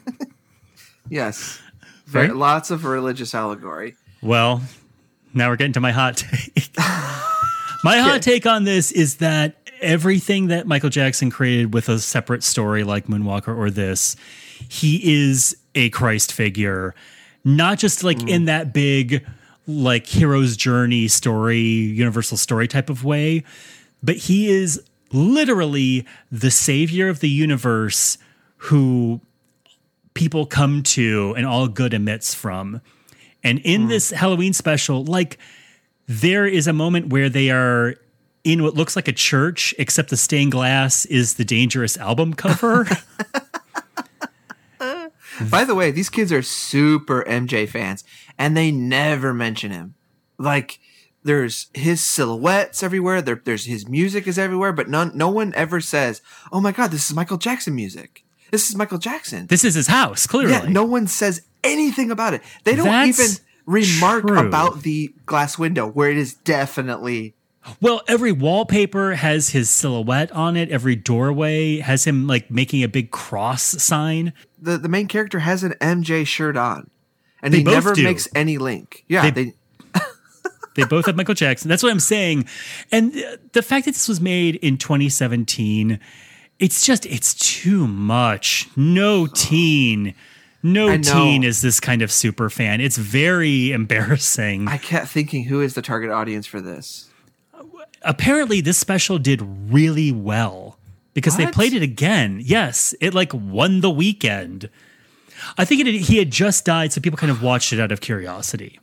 Yes. 1.09 1.59
Very, 2.05 2.27
Right? 2.27 2.35
Lots 2.35 2.71
of 2.71 2.85
religious 2.85 3.33
allegory. 3.35 3.95
Well, 4.21 4.61
now 5.33 5.49
we're 5.49 5.55
getting 5.55 5.73
to 5.73 5.79
my 5.79 5.91
hot 5.91 6.17
take. 6.17 6.69
my 7.83 7.97
hot 7.97 8.21
take 8.21 8.45
on 8.45 8.63
this 8.63 8.91
is 8.91 9.17
that 9.17 9.58
everything 9.81 10.47
that 10.47 10.67
Michael 10.67 10.89
Jackson 10.89 11.29
created 11.29 11.73
with 11.73 11.89
a 11.89 11.99
separate 11.99 12.43
story 12.43 12.83
like 12.83 13.07
Moonwalker 13.07 13.55
or 13.55 13.69
this, 13.69 14.15
he 14.67 15.29
is 15.31 15.55
a 15.75 15.89
Christ 15.89 16.31
figure, 16.33 16.95
not 17.43 17.79
just 17.79 18.03
like 18.03 18.27
in 18.27 18.45
that 18.45 18.73
big 18.73 19.25
like 19.67 20.07
hero's 20.07 20.57
journey 20.57 21.07
story, 21.07 21.59
universal 21.59 22.37
story 22.37 22.67
type 22.67 22.89
of 22.89 23.03
way, 23.03 23.43
but 24.01 24.15
he 24.15 24.49
is 24.49 24.83
literally 25.11 26.05
the 26.31 26.51
savior 26.51 27.07
of 27.07 27.19
the 27.19 27.29
universe 27.29 28.17
who 28.57 29.21
people 30.13 30.45
come 30.45 30.83
to 30.83 31.33
and 31.37 31.45
all 31.45 31.67
good 31.67 31.93
emits 31.93 32.33
from. 32.33 32.81
And 33.43 33.59
in 33.59 33.83
hmm. 33.83 33.87
this 33.87 34.09
Halloween 34.09 34.53
special, 34.53 35.03
like 35.05 35.37
there 36.07 36.45
is 36.45 36.67
a 36.67 36.73
moment 36.73 37.09
where 37.09 37.29
they 37.29 37.51
are 37.51 37.95
in 38.51 38.63
what 38.63 38.73
looks 38.75 38.95
like 38.95 39.07
a 39.07 39.13
church, 39.13 39.73
except 39.77 40.09
the 40.09 40.17
stained 40.17 40.51
glass 40.51 41.05
is 41.05 41.35
the 41.35 41.45
dangerous 41.45 41.97
album 41.97 42.33
cover. 42.33 42.87
By 45.49 45.63
the 45.63 45.75
way, 45.75 45.91
these 45.91 46.09
kids 46.09 46.31
are 46.33 46.41
super 46.41 47.23
MJ 47.23 47.67
fans, 47.67 48.03
and 48.37 48.57
they 48.57 48.71
never 48.71 49.33
mention 49.33 49.71
him. 49.71 49.95
Like, 50.37 50.79
there's 51.23 51.67
his 51.73 52.01
silhouettes 52.01 52.83
everywhere. 52.83 53.21
There, 53.21 53.41
there's 53.43 53.65
his 53.65 53.87
music 53.87 54.27
is 54.27 54.37
everywhere, 54.39 54.73
but 54.73 54.89
none, 54.89 55.11
no 55.15 55.29
one 55.29 55.53
ever 55.55 55.79
says, 55.81 56.21
"Oh 56.51 56.59
my 56.61 56.71
God, 56.71 56.91
this 56.91 57.09
is 57.09 57.15
Michael 57.15 57.37
Jackson 57.37 57.75
music. 57.75 58.23
This 58.51 58.69
is 58.69 58.75
Michael 58.75 58.97
Jackson." 58.97 59.47
this 59.47 59.63
is 59.63 59.75
his 59.75 59.87
house, 59.87 60.27
clearly. 60.27 60.53
yeah, 60.53 60.65
no 60.67 60.83
one 60.83 61.07
says 61.07 61.41
anything 61.63 62.11
about 62.11 62.33
it. 62.33 62.41
They 62.63 62.75
don't 62.75 62.85
That's 62.85 63.19
even 63.19 63.31
remark 63.65 64.27
true. 64.27 64.39
about 64.39 64.81
the 64.81 65.13
glass 65.25 65.57
window 65.57 65.87
where 65.87 66.09
it 66.09 66.17
is 66.17 66.33
definitely. 66.33 67.35
Well, 67.81 68.01
every 68.07 68.31
wallpaper 68.31 69.15
has 69.15 69.49
his 69.49 69.69
silhouette 69.69 70.31
on 70.31 70.55
it. 70.55 70.69
Every 70.69 70.95
doorway 70.95 71.79
has 71.79 72.05
him 72.05 72.25
like 72.25 72.49
making 72.49 72.83
a 72.83 72.87
big 72.87 73.11
cross 73.11 73.61
sign. 73.61 74.33
The, 74.61 74.77
the 74.77 74.89
main 74.89 75.07
character 75.07 75.39
has 75.39 75.63
an 75.63 75.73
MJ 75.81 76.25
shirt 76.25 76.55
on, 76.57 76.89
and 77.41 77.53
They 77.53 77.59
he 77.59 77.63
never 77.63 77.93
do. 77.93 78.03
makes 78.03 78.27
any 78.33 78.57
link. 78.57 79.03
Yeah, 79.07 79.29
They- 79.29 79.43
they 79.45 79.53
They 80.75 80.83
both 80.85 81.07
have 81.07 81.17
Michael 81.17 81.33
Jackson. 81.33 81.67
That's 81.67 81.83
what 81.83 81.91
I'm 81.91 81.99
saying. 81.99 82.45
And 82.91 83.13
uh, 83.17 83.37
the 83.51 83.61
fact 83.61 83.85
that 83.85 83.91
this 83.95 84.07
was 84.07 84.21
made 84.21 84.55
in 84.57 84.77
2017, 84.77 85.99
it's 86.59 86.85
just 86.85 87.05
it's 87.05 87.33
too 87.33 87.87
much. 87.87 88.67
No 88.77 89.27
teen, 89.27 90.15
no 90.63 90.97
teen 90.97 91.43
is 91.43 91.61
this 91.61 91.79
kind 91.81 92.01
of 92.01 92.11
super 92.11 92.49
fan. 92.49 92.79
It's 92.79 92.97
very 92.97 93.71
embarrassing. 93.73 94.67
I 94.69 94.77
kept 94.77 95.07
thinking, 95.09 95.43
who 95.45 95.59
is 95.61 95.73
the 95.73 95.81
target 95.81 96.11
audience 96.11 96.47
for 96.47 96.61
this? 96.61 97.08
Apparently, 98.01 98.61
this 98.61 98.77
special 98.77 99.17
did 99.19 99.41
really 99.69 100.11
well 100.11 100.77
because 101.13 101.37
they 101.37 101.47
played 101.47 101.73
it 101.73 101.81
again. 101.81 102.41
Yes, 102.43 102.95
it 103.01 103.13
like 103.13 103.33
won 103.33 103.81
the 103.81 103.89
weekend. 103.89 104.69
I 105.57 105.65
think 105.65 105.85
it, 105.85 105.87
he 106.01 106.17
had 106.17 106.31
just 106.31 106.65
died, 106.65 106.93
so 106.93 107.01
people 107.01 107.17
kind 107.17 107.31
of 107.31 107.41
watched 107.41 107.73
it 107.73 107.79
out 107.79 107.91
of 107.91 108.01
curiosity. 108.01 108.79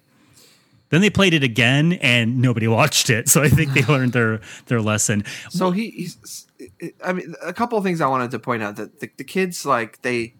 Then 0.90 1.00
they 1.00 1.10
played 1.10 1.34
it 1.34 1.42
again, 1.42 1.94
and 1.94 2.40
nobody 2.40 2.68
watched 2.80 3.10
it. 3.10 3.28
So 3.28 3.42
I 3.42 3.48
think 3.48 3.72
they 3.72 3.84
learned 3.84 4.12
their 4.12 4.40
their 4.66 4.80
lesson. 4.80 5.24
So 5.50 5.70
he, 5.70 5.90
he's, 5.90 6.46
I 7.04 7.12
mean, 7.12 7.34
a 7.42 7.52
couple 7.52 7.78
of 7.78 7.84
things 7.84 8.00
I 8.00 8.06
wanted 8.06 8.30
to 8.32 8.38
point 8.38 8.62
out 8.62 8.76
that 8.76 9.00
the, 9.00 9.10
the 9.16 9.24
kids 9.24 9.66
like 9.66 10.02
they, 10.02 10.34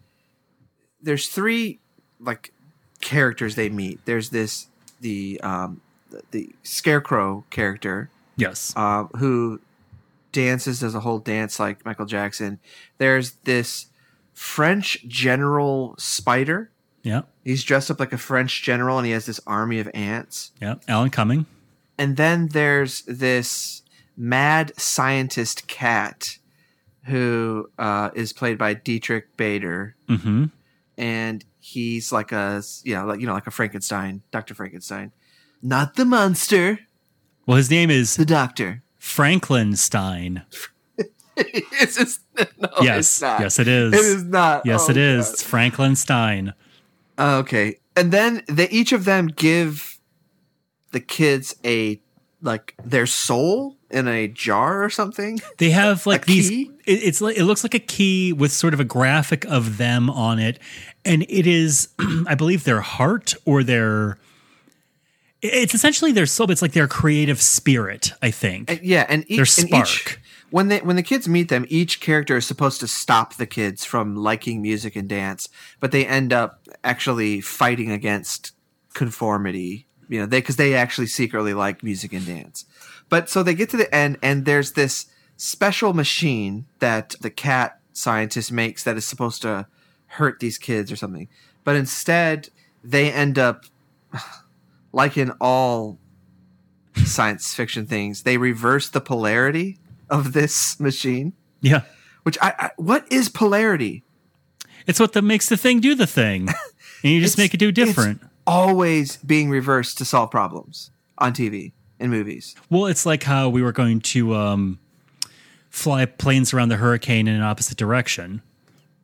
there's 1.01 1.27
three 1.29 1.79
like 2.19 2.53
characters 3.01 3.55
they 3.55 3.69
meet. 3.69 3.99
There's 4.05 4.29
this 4.29 4.67
the 5.01 5.39
um 5.41 5.81
the, 6.09 6.21
the 6.31 6.55
scarecrow 6.63 7.43
character 7.49 8.09
Yes. 8.37 8.73
uh, 8.75 9.05
who 9.17 9.59
dances 10.31 10.79
does 10.79 10.93
a 10.95 10.99
whole 10.99 11.19
dance 11.19 11.59
like 11.59 11.83
Michael 11.85 12.05
Jackson. 12.05 12.59
There's 12.97 13.31
this 13.43 13.87
French 14.33 15.03
general 15.07 15.95
spider. 15.97 16.69
Yeah. 17.03 17.23
He's 17.43 17.63
dressed 17.63 17.89
up 17.89 17.99
like 17.99 18.13
a 18.13 18.17
French 18.17 18.61
general 18.63 18.97
and 18.97 19.05
he 19.07 19.13
has 19.13 19.25
this 19.25 19.39
army 19.47 19.79
of 19.79 19.89
ants. 19.93 20.51
Yeah. 20.61 20.75
Alan 20.87 21.09
Cumming. 21.09 21.45
And 21.97 22.15
then 22.17 22.49
there's 22.49 23.01
this 23.03 23.81
mad 24.15 24.71
scientist 24.77 25.67
cat 25.67 26.37
who 27.05 27.69
uh, 27.79 28.11
is 28.13 28.33
played 28.33 28.57
by 28.57 28.73
Diedrich 28.73 29.35
Bader, 29.37 29.95
Mm-hmm. 30.09 30.45
and 30.97 31.43
he's 31.59 32.11
like 32.11 32.31
a 32.31 32.61
you 32.83 32.93
know 32.95 33.05
like 33.05 33.19
you 33.21 33.25
know 33.27 33.33
like 33.33 33.47
a 33.47 33.51
Frankenstein, 33.51 34.21
Doctor 34.31 34.53
Frankenstein, 34.53 35.11
not 35.61 35.95
the 35.95 36.05
monster, 36.05 36.79
Well, 37.47 37.57
his 37.57 37.71
name 37.71 37.89
is 37.89 38.15
the 38.17 38.25
doctor. 38.25 38.83
Franklin 38.99 39.75
Stein. 39.75 40.43
it's 41.37 41.95
just, 41.97 42.21
no, 42.37 42.69
yes. 42.81 42.99
it's 42.99 43.21
not. 43.21 43.39
Yes, 43.39 43.57
it 43.59 43.67
is. 43.67 43.93
It 43.93 43.99
is 43.99 44.23
not. 44.25 44.65
Yes, 44.65 44.85
Oh, 44.87 44.91
it 44.91 44.97
is. 44.97 45.25
God. 45.25 45.33
It's 45.33 45.43
Franklin 45.43 45.95
Stein. 45.95 46.53
Oh, 47.17 47.37
okay, 47.39 47.79
and 47.95 48.11
then 48.11 48.43
they 48.47 48.69
each 48.69 48.91
of 48.91 49.05
them 49.05 49.27
give 49.27 49.99
the 50.91 50.99
kids 50.99 51.55
a 51.65 51.99
like 52.41 52.75
their 52.83 53.07
soul 53.07 53.77
in 53.89 54.07
a 54.07 54.27
jar 54.27 54.83
or 54.83 54.89
something. 54.89 55.39
They 55.57 55.71
have 55.71 56.05
like 56.05 56.25
these. 56.25 56.51
It, 56.51 56.69
it's 56.85 57.21
like 57.21 57.37
it 57.37 57.45
looks 57.45 57.63
like 57.63 57.73
a 57.73 57.79
key 57.79 58.33
with 58.33 58.51
sort 58.51 58.73
of 58.73 58.79
a 58.79 58.83
graphic 58.83 59.45
of 59.45 59.77
them 59.77 60.09
on 60.09 60.37
it, 60.37 60.59
and 61.05 61.23
it 61.29 61.47
is, 61.47 61.89
I 62.27 62.35
believe, 62.35 62.65
their 62.65 62.81
heart 62.81 63.33
or 63.45 63.63
their. 63.63 64.19
It's 65.41 65.73
essentially 65.75 66.11
their 66.11 66.25
soul. 66.25 66.47
But 66.47 66.53
it's 66.53 66.61
like 66.61 66.71
their 66.73 66.87
creative 66.87 67.41
spirit. 67.41 68.11
I 68.21 68.31
think. 68.31 68.71
And- 68.71 68.81
yeah, 68.81 69.05
and 69.07 69.23
each, 69.27 69.37
Their 69.55 69.65
and 69.65 69.73
each 69.83 69.99
spark. 70.01 70.21
when 70.49 70.67
they 70.67 70.79
when 70.79 70.95
the 70.95 71.03
kids 71.03 71.27
meet 71.27 71.49
them, 71.49 71.65
each 71.69 71.99
character 71.99 72.37
is 72.37 72.45
supposed 72.45 72.79
to 72.79 72.87
stop 72.87 73.35
the 73.35 73.45
kids 73.45 73.85
from 73.85 74.15
liking 74.15 74.61
music 74.61 74.95
and 74.95 75.07
dance, 75.07 75.49
but 75.79 75.91
they 75.91 76.05
end 76.05 76.33
up 76.33 76.67
actually 76.83 77.41
fighting 77.41 77.91
against 77.91 78.53
conformity. 78.93 79.85
You 80.09 80.21
know, 80.21 80.25
they 80.25 80.39
because 80.39 80.55
they 80.55 80.73
actually 80.73 81.07
secretly 81.07 81.53
like 81.53 81.83
music 81.83 82.13
and 82.13 82.25
dance. 82.25 82.65
But 83.09 83.29
so 83.29 83.43
they 83.43 83.53
get 83.53 83.69
to 83.71 83.77
the 83.77 83.93
end, 83.93 84.17
and 84.21 84.45
there's 84.45 84.71
this 84.73 85.05
special 85.37 85.93
machine 85.93 86.65
that 86.79 87.15
the 87.21 87.29
cat 87.29 87.79
scientist 87.93 88.51
makes 88.51 88.83
that 88.83 88.97
is 88.97 89.05
supposed 89.05 89.41
to 89.43 89.67
hurt 90.07 90.39
these 90.39 90.57
kids 90.57 90.91
or 90.91 90.95
something. 90.95 91.27
But 91.63 91.75
instead, 91.75 92.49
they 92.83 93.11
end 93.11 93.37
up 93.37 93.65
like 94.91 95.17
in 95.17 95.31
all 95.41 95.99
science 97.05 97.53
fiction 97.53 97.85
things, 97.85 98.23
they 98.23 98.37
reverse 98.37 98.89
the 98.89 99.01
polarity 99.01 99.77
of 100.09 100.33
this 100.33 100.79
machine. 100.79 101.33
yeah. 101.61 101.81
Which 102.23 102.37
I, 102.41 102.53
I 102.59 102.69
what 102.75 103.09
is 103.11 103.29
polarity? 103.29 104.03
It's 104.85 104.99
what 104.99 105.13
that 105.13 105.21
makes 105.21 105.47
the 105.47 105.55
thing 105.55 105.79
do 105.79 105.95
the 105.95 106.07
thing, 106.07 106.49
and 107.03 107.13
you 107.13 107.21
just 107.21 107.37
make 107.37 107.53
it 107.53 107.57
do 107.57 107.69
it's 107.69 107.75
different. 107.75 108.21
always 108.45 109.15
being 109.17 109.49
reversed 109.49 109.97
to 109.99 110.05
solve 110.05 110.29
problems 110.31 110.91
on 111.17 111.33
TV 111.33 111.71
and 112.01 112.11
movies. 112.11 112.53
Well, 112.69 112.87
it's 112.87 113.05
like 113.05 113.23
how 113.23 113.47
we 113.47 113.61
were 113.61 113.71
going 113.71 114.01
to 114.01 114.35
um, 114.35 114.77
fly 115.69 116.05
planes 116.05 116.53
around 116.53 116.67
the 116.69 116.75
hurricane 116.77 117.29
in 117.29 117.35
an 117.35 117.41
opposite 117.43 117.77
direction 117.77 118.41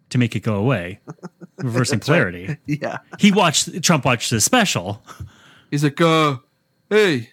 to 0.09 0.17
make 0.17 0.35
it 0.35 0.41
go 0.41 0.55
away, 0.55 0.99
reversing 1.57 2.01
polarity. 2.01 2.57
Yeah, 2.65 2.97
He 3.19 3.31
watched 3.31 3.81
Trump 3.83 4.03
watched 4.03 4.31
the 4.31 4.41
special. 4.41 5.01
He's 5.73 5.83
like, 5.83 5.99
uh, 5.99 6.37
hey, 6.89 7.29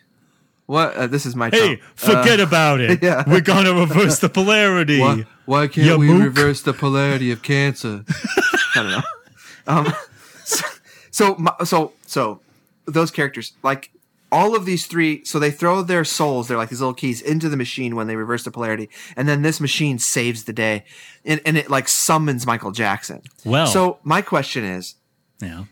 what? 0.67 0.95
Uh, 0.95 1.07
this 1.07 1.27
is 1.27 1.37
my 1.37 1.51
Hey, 1.51 1.77
Trump. 1.77 1.81
forget 1.97 2.41
about 2.49 2.81
it. 2.81 3.03
yeah. 3.03 3.23
We're 3.27 3.41
gonna 3.43 3.75
reverse 3.75 4.19
the 4.19 4.29
polarity. 4.31 4.99
Why, 5.01 5.27
why 5.45 5.67
can't 5.69 5.87
Ya 5.87 5.97
we 5.97 6.07
mook. 6.09 6.23
reverse 6.23 6.63
the 6.63 6.73
polarity 6.73 7.31
of 7.31 7.43
cancer? 7.43 8.05
I 8.75 8.83
don't 8.83 8.91
know. 8.91 9.03
Um, 9.67 9.93
so, 10.45 10.67
so, 11.11 11.37
so, 11.65 11.93
so, 12.07 12.41
those 12.87 13.11
characters, 13.11 13.53
like 13.63 13.91
all 14.33 14.55
of 14.55 14.65
these 14.65 14.87
three, 14.87 15.25
so 15.25 15.39
they 15.41 15.51
throw 15.51 15.83
their 15.83 16.05
souls, 16.05 16.47
they're 16.49 16.57
like 16.57 16.69
these 16.71 16.81
little 16.81 16.95
keys, 16.95 17.21
into 17.21 17.49
the 17.49 17.57
machine 17.57 17.97
when 17.97 18.07
they 18.07 18.15
reverse 18.17 18.45
the 18.45 18.51
polarity, 18.53 18.89
and 19.17 19.29
then 19.29 19.43
this 19.43 19.61
machine 19.61 19.99
saves 19.99 20.45
the 20.45 20.53
day, 20.53 20.85
and, 21.25 21.41
and 21.45 21.59
it 21.59 21.69
like 21.69 21.89
summons 21.89 22.47
Michael 22.47 22.71
Jackson. 22.71 23.23
Well. 23.45 23.67
so 23.67 23.99
my 24.05 24.23
question 24.23 24.65
is, 24.65 24.95
Yeah. 25.43 25.65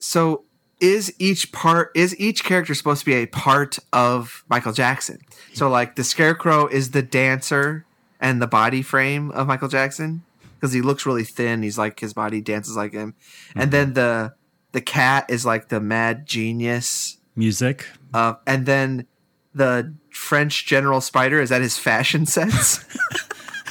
so 0.00 0.42
is 0.80 1.14
each 1.18 1.52
part 1.52 1.90
is 1.94 2.18
each 2.18 2.44
character 2.44 2.74
supposed 2.74 3.00
to 3.00 3.06
be 3.06 3.14
a 3.14 3.26
part 3.26 3.78
of 3.92 4.44
Michael 4.48 4.72
Jackson? 4.72 5.18
So 5.54 5.68
like 5.68 5.96
the 5.96 6.04
scarecrow 6.04 6.66
is 6.66 6.90
the 6.90 7.02
dancer 7.02 7.84
and 8.20 8.40
the 8.40 8.46
body 8.46 8.82
frame 8.82 9.30
of 9.30 9.46
Michael 9.46 9.68
Jackson 9.68 10.22
because 10.54 10.72
he 10.72 10.80
looks 10.80 11.06
really 11.06 11.24
thin. 11.24 11.62
He's 11.62 11.78
like 11.78 12.00
his 12.00 12.12
body 12.12 12.40
dances 12.40 12.76
like 12.76 12.92
him, 12.92 13.14
and 13.54 13.70
then 13.70 13.94
the 13.94 14.34
the 14.72 14.80
cat 14.80 15.26
is 15.28 15.46
like 15.46 15.68
the 15.68 15.80
mad 15.80 16.26
genius. 16.26 17.18
Music. 17.34 17.86
Uh, 18.14 18.34
and 18.46 18.66
then 18.66 19.06
the 19.54 19.94
French 20.10 20.66
General 20.66 21.00
Spider 21.00 21.40
is 21.40 21.50
that 21.50 21.60
his 21.60 21.78
fashion 21.78 22.26
sense? 22.26 22.84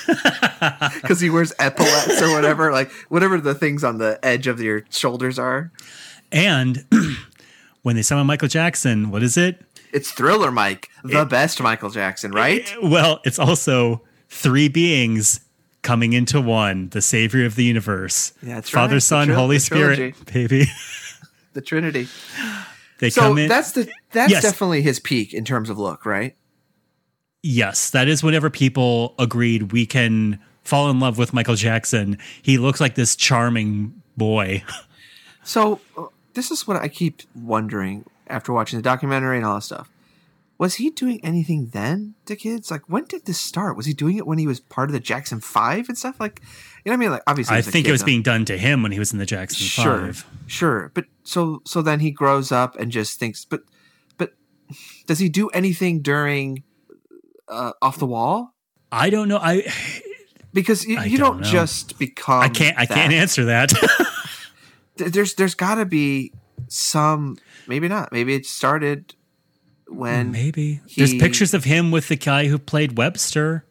because 1.01 1.20
he 1.20 1.30
wears 1.30 1.53
epaulets 1.60 2.22
or 2.22 2.32
whatever, 2.32 2.72
like 2.72 2.91
whatever 3.10 3.39
the 3.39 3.56
things 3.56 3.84
on 3.84 3.97
the 3.97 4.20
edge 4.24 4.47
of 4.47 4.62
your 4.62 4.84
shoulders 4.89 5.39
are. 5.39 5.72
And 6.32 6.86
when 7.84 7.95
they 7.95 8.01
summon 8.01 8.28
Michael 8.28 8.47
Jackson, 8.47 9.09
what 9.11 9.23
is 9.23 9.38
it? 9.38 9.61
It's 9.93 10.11
Thriller 10.11 10.51
Mike, 10.51 10.89
the 11.03 11.26
best 11.26 11.61
Michael 11.61 11.89
Jackson, 11.89 12.32
right? 12.32 12.69
Eh, 12.73 12.78
well, 12.84 13.21
it's 13.23 13.39
also 13.39 14.01
three 14.28 14.67
beings 14.67 15.39
coming 15.84 16.13
into 16.13 16.41
one, 16.41 16.89
the 16.89 17.01
savior 17.01 17.45
of 17.45 17.55
the 17.55 17.63
universe. 17.63 18.34
Yeah, 18.41 18.55
that's 18.55 18.69
Father, 18.69 18.95
right. 18.95 19.01
Son, 19.03 19.28
tril- 19.30 19.36
Holy 19.36 19.59
Spirit, 19.59 20.15
baby. 20.34 20.65
The 21.53 21.61
Trinity. 21.61 22.09
They 22.99 23.09
So 23.09 23.21
come 23.21 23.38
in. 23.38 23.47
that's 23.47 23.71
the 23.71 23.89
that's 24.11 24.30
Yes. 24.30 24.43
definitely 24.43 24.82
his 24.82 24.99
peak 24.99 25.34
in 25.34 25.45
terms 25.45 25.69
of 25.69 25.78
look, 25.78 26.05
right? 26.05 26.36
Yes, 27.43 27.91
that 27.91 28.09
is 28.09 28.23
whenever 28.23 28.49
people 28.49 29.15
agreed 29.17 29.71
we 29.71 29.86
can 29.86 30.38
fall 30.63 30.89
in 30.89 30.99
love 30.99 31.17
with 31.17 31.32
Michael 31.34 31.55
Jackson. 31.55 32.17
He 32.41 32.57
looks 32.57 32.82
like 32.82 32.95
this 32.95 33.15
charming 33.15 33.93
boy. 34.17 34.63
So 35.47 35.80
this 36.36 36.51
is 36.51 36.67
what 36.67 36.77
I 36.77 36.88
keep 36.88 37.21
wondering 37.33 38.05
after 38.27 38.53
watching 38.53 38.77
the 38.77 38.83
documentary 38.83 39.38
and 39.38 39.45
all 39.45 39.55
that 39.55 39.61
stuff. 39.61 39.89
Was 40.57 40.75
he 40.75 40.89
doing 40.89 41.19
anything 41.23 41.67
then 41.73 42.15
to 42.27 42.36
kids? 42.36 42.71
Like, 42.71 42.83
when 42.88 43.03
did 43.05 43.25
this 43.25 43.38
start? 43.39 43.75
Was 43.75 43.86
he 43.88 43.93
doing 43.93 44.15
it 44.17 44.25
when 44.25 44.38
he 44.38 44.47
was 44.47 44.61
part 44.61 44.88
of 44.89 44.93
the 44.93 45.01
Jackson 45.01 45.41
Five 45.41 45.89
and 45.89 45.97
stuff? 45.97 46.17
Like, 46.17 46.41
you 46.86 46.91
know 46.91 46.91
what 46.91 46.93
I 46.93 46.97
mean? 46.97 47.09
Like, 47.11 47.23
obviously, 47.27 47.57
I 47.57 47.61
think 47.61 47.86
kid, 47.86 47.89
it 47.89 47.91
was 47.91 48.01
though. 48.01 48.05
being 48.05 48.21
done 48.21 48.45
to 48.45 48.57
him 48.57 48.81
when 48.81 48.93
he 48.93 48.99
was 48.99 49.11
in 49.11 49.19
the 49.19 49.25
Jackson 49.25 49.65
sure, 49.65 50.13
5. 50.13 50.25
sure. 50.47 50.91
But 50.93 51.05
so 51.23 51.61
so 51.65 51.81
then 51.81 51.99
he 51.99 52.09
grows 52.11 52.53
up 52.53 52.77
and 52.77 52.89
just 52.89 53.19
thinks, 53.19 53.43
but 53.43 53.63
but 54.17 54.31
does 55.07 55.19
he 55.19 55.27
do 55.27 55.49
anything 55.49 56.01
during 56.01 56.63
uh, 57.49 57.73
off 57.81 57.97
the 57.97 58.05
wall? 58.05 58.53
I 58.93 59.09
don't 59.09 59.27
know. 59.27 59.39
I 59.41 59.63
Because 60.53 60.86
you, 60.86 61.01
you 61.01 61.17
don't 61.17 61.41
don't, 61.41 61.43
just 61.43 61.99
become. 61.99 62.41
I 62.41 62.47
can't 62.47 62.77
I 62.77 62.86
that. 62.86 62.93
can't 62.93 63.11
answer 63.13 63.45
that. 63.45 63.73
Th- 64.97 65.11
There's 65.11 65.35
there's 65.35 65.55
got 65.55 65.75
to 65.75 65.85
be 65.85 66.33
some. 66.67 67.37
Maybe 67.67 67.87
not. 67.87 68.11
Maybe 68.11 68.35
it 68.35 68.45
started 68.45 69.15
when. 69.87 70.31
Maybe. 70.31 70.81
There's 70.95 71.13
pictures 71.13 71.53
of 71.53 71.63
him 71.63 71.91
with 71.91 72.07
the 72.07 72.15
guy 72.15 72.47
who 72.47 72.57
played 72.57 72.97
Webster. 72.97 73.65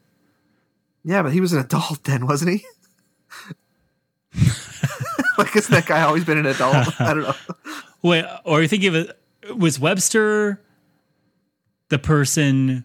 Yeah, 1.05 1.23
but 1.23 1.33
he 1.33 1.41
was 1.41 1.53
an 1.53 1.61
adult 1.61 2.05
then, 2.05 2.27
wasn't 2.27 2.53
he? 2.53 2.65
like, 5.39 5.51
has 5.51 5.69
that 5.69 5.85
guy 5.87 6.03
always 6.03 6.25
been 6.25 6.39
an 6.39 6.47
adult? 6.47 6.99
I 7.01 7.15
don't 7.15 7.25
know. 7.25 7.35
Wait, 8.03 8.25
or 8.45 8.63
you 8.63 8.69
think 8.69 8.85
of 8.85 8.95
it 8.95 9.19
was 9.57 9.79
Webster 9.79 10.63
the 11.89 11.99
person 11.99 12.85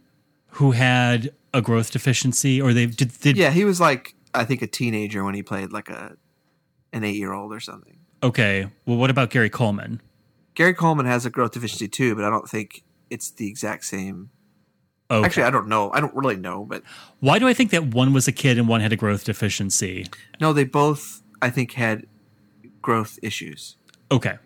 who 0.53 0.71
had 0.71 1.33
a 1.53 1.61
growth 1.61 1.91
deficiency 1.91 2.61
or 2.61 2.73
they 2.73 2.85
did, 2.85 3.11
did 3.19 3.37
Yeah, 3.37 3.51
he 3.51 3.65
was 3.65 3.79
like 3.79 4.15
I 4.33 4.43
think 4.45 4.61
a 4.61 4.67
teenager 4.67 5.23
when 5.23 5.35
he 5.35 5.43
played 5.43 5.71
like 5.71 5.89
a 5.89 6.15
an 6.93 7.03
eight 7.03 7.15
year 7.15 7.33
old 7.33 7.53
or 7.53 7.59
something. 7.59 7.98
Okay. 8.21 8.67
Well, 8.85 8.97
what 8.97 9.09
about 9.09 9.29
Gary 9.29 9.49
Coleman? 9.49 10.01
Gary 10.55 10.73
Coleman 10.73 11.05
has 11.05 11.25
a 11.25 11.29
growth 11.29 11.51
deficiency 11.51 11.87
too, 11.87 12.15
but 12.15 12.23
I 12.23 12.29
don't 12.29 12.49
think 12.49 12.83
it's 13.09 13.31
the 13.31 13.47
exact 13.47 13.85
same. 13.85 14.29
Okay. 15.11 15.25
Actually, 15.25 15.43
I 15.43 15.49
don't 15.49 15.67
know. 15.67 15.91
I 15.91 16.01
don't 16.01 16.13
really 16.13 16.35
know, 16.35 16.65
but 16.65 16.83
Why 17.19 17.39
do 17.39 17.47
I 17.47 17.53
think 17.53 17.71
that 17.71 17.87
one 17.87 18.13
was 18.13 18.27
a 18.27 18.31
kid 18.31 18.57
and 18.59 18.67
one 18.67 18.81
had 18.81 18.93
a 18.93 18.95
growth 18.97 19.23
deficiency? 19.23 20.05
no, 20.39 20.53
they 20.53 20.65
both 20.65 21.21
I 21.41 21.49
think 21.49 21.73
had 21.73 22.05
growth 22.81 23.17
issues. 23.23 23.75
Okay. 24.11 24.37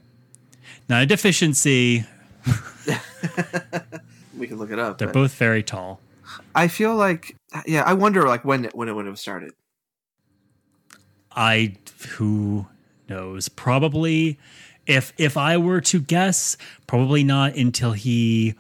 Not 0.88 1.04
a 1.04 1.06
deficiency. 1.06 2.06
We 4.38 4.48
can 4.48 4.58
look 4.58 4.72
it 4.72 4.80
up. 4.80 4.98
They're 4.98 5.08
both 5.08 5.34
very 5.36 5.64
tall. 5.64 6.00
I 6.56 6.68
feel 6.68 6.96
like 6.96 7.36
yeah, 7.66 7.84
I 7.84 7.94
wonder 7.94 8.28
like 8.28 8.44
when 8.44 8.66
it, 8.66 8.76
when 8.76 8.90
it 8.90 8.94
would 8.94 9.06
have 9.06 9.20
started. 9.20 9.52
I 11.32 11.76
who 12.10 12.68
knows? 13.10 13.50
Probably 13.50 14.38
if 14.86 15.14
if 15.18 15.38
I 15.38 15.58
were 15.58 15.82
to 15.82 16.02
guess, 16.02 16.58
probably 16.88 17.24
not 17.24 17.56
until 17.56 17.94
he 17.94 18.56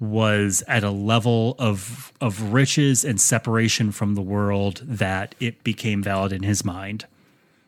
was 0.00 0.62
at 0.66 0.84
a 0.84 0.90
level 0.90 1.54
of 1.58 2.12
of 2.20 2.52
riches 2.52 3.04
and 3.04 3.20
separation 3.20 3.92
from 3.92 4.14
the 4.14 4.22
world 4.22 4.82
that 4.84 5.34
it 5.40 5.64
became 5.64 6.02
valid 6.02 6.32
in 6.32 6.42
his 6.42 6.64
mind. 6.64 7.06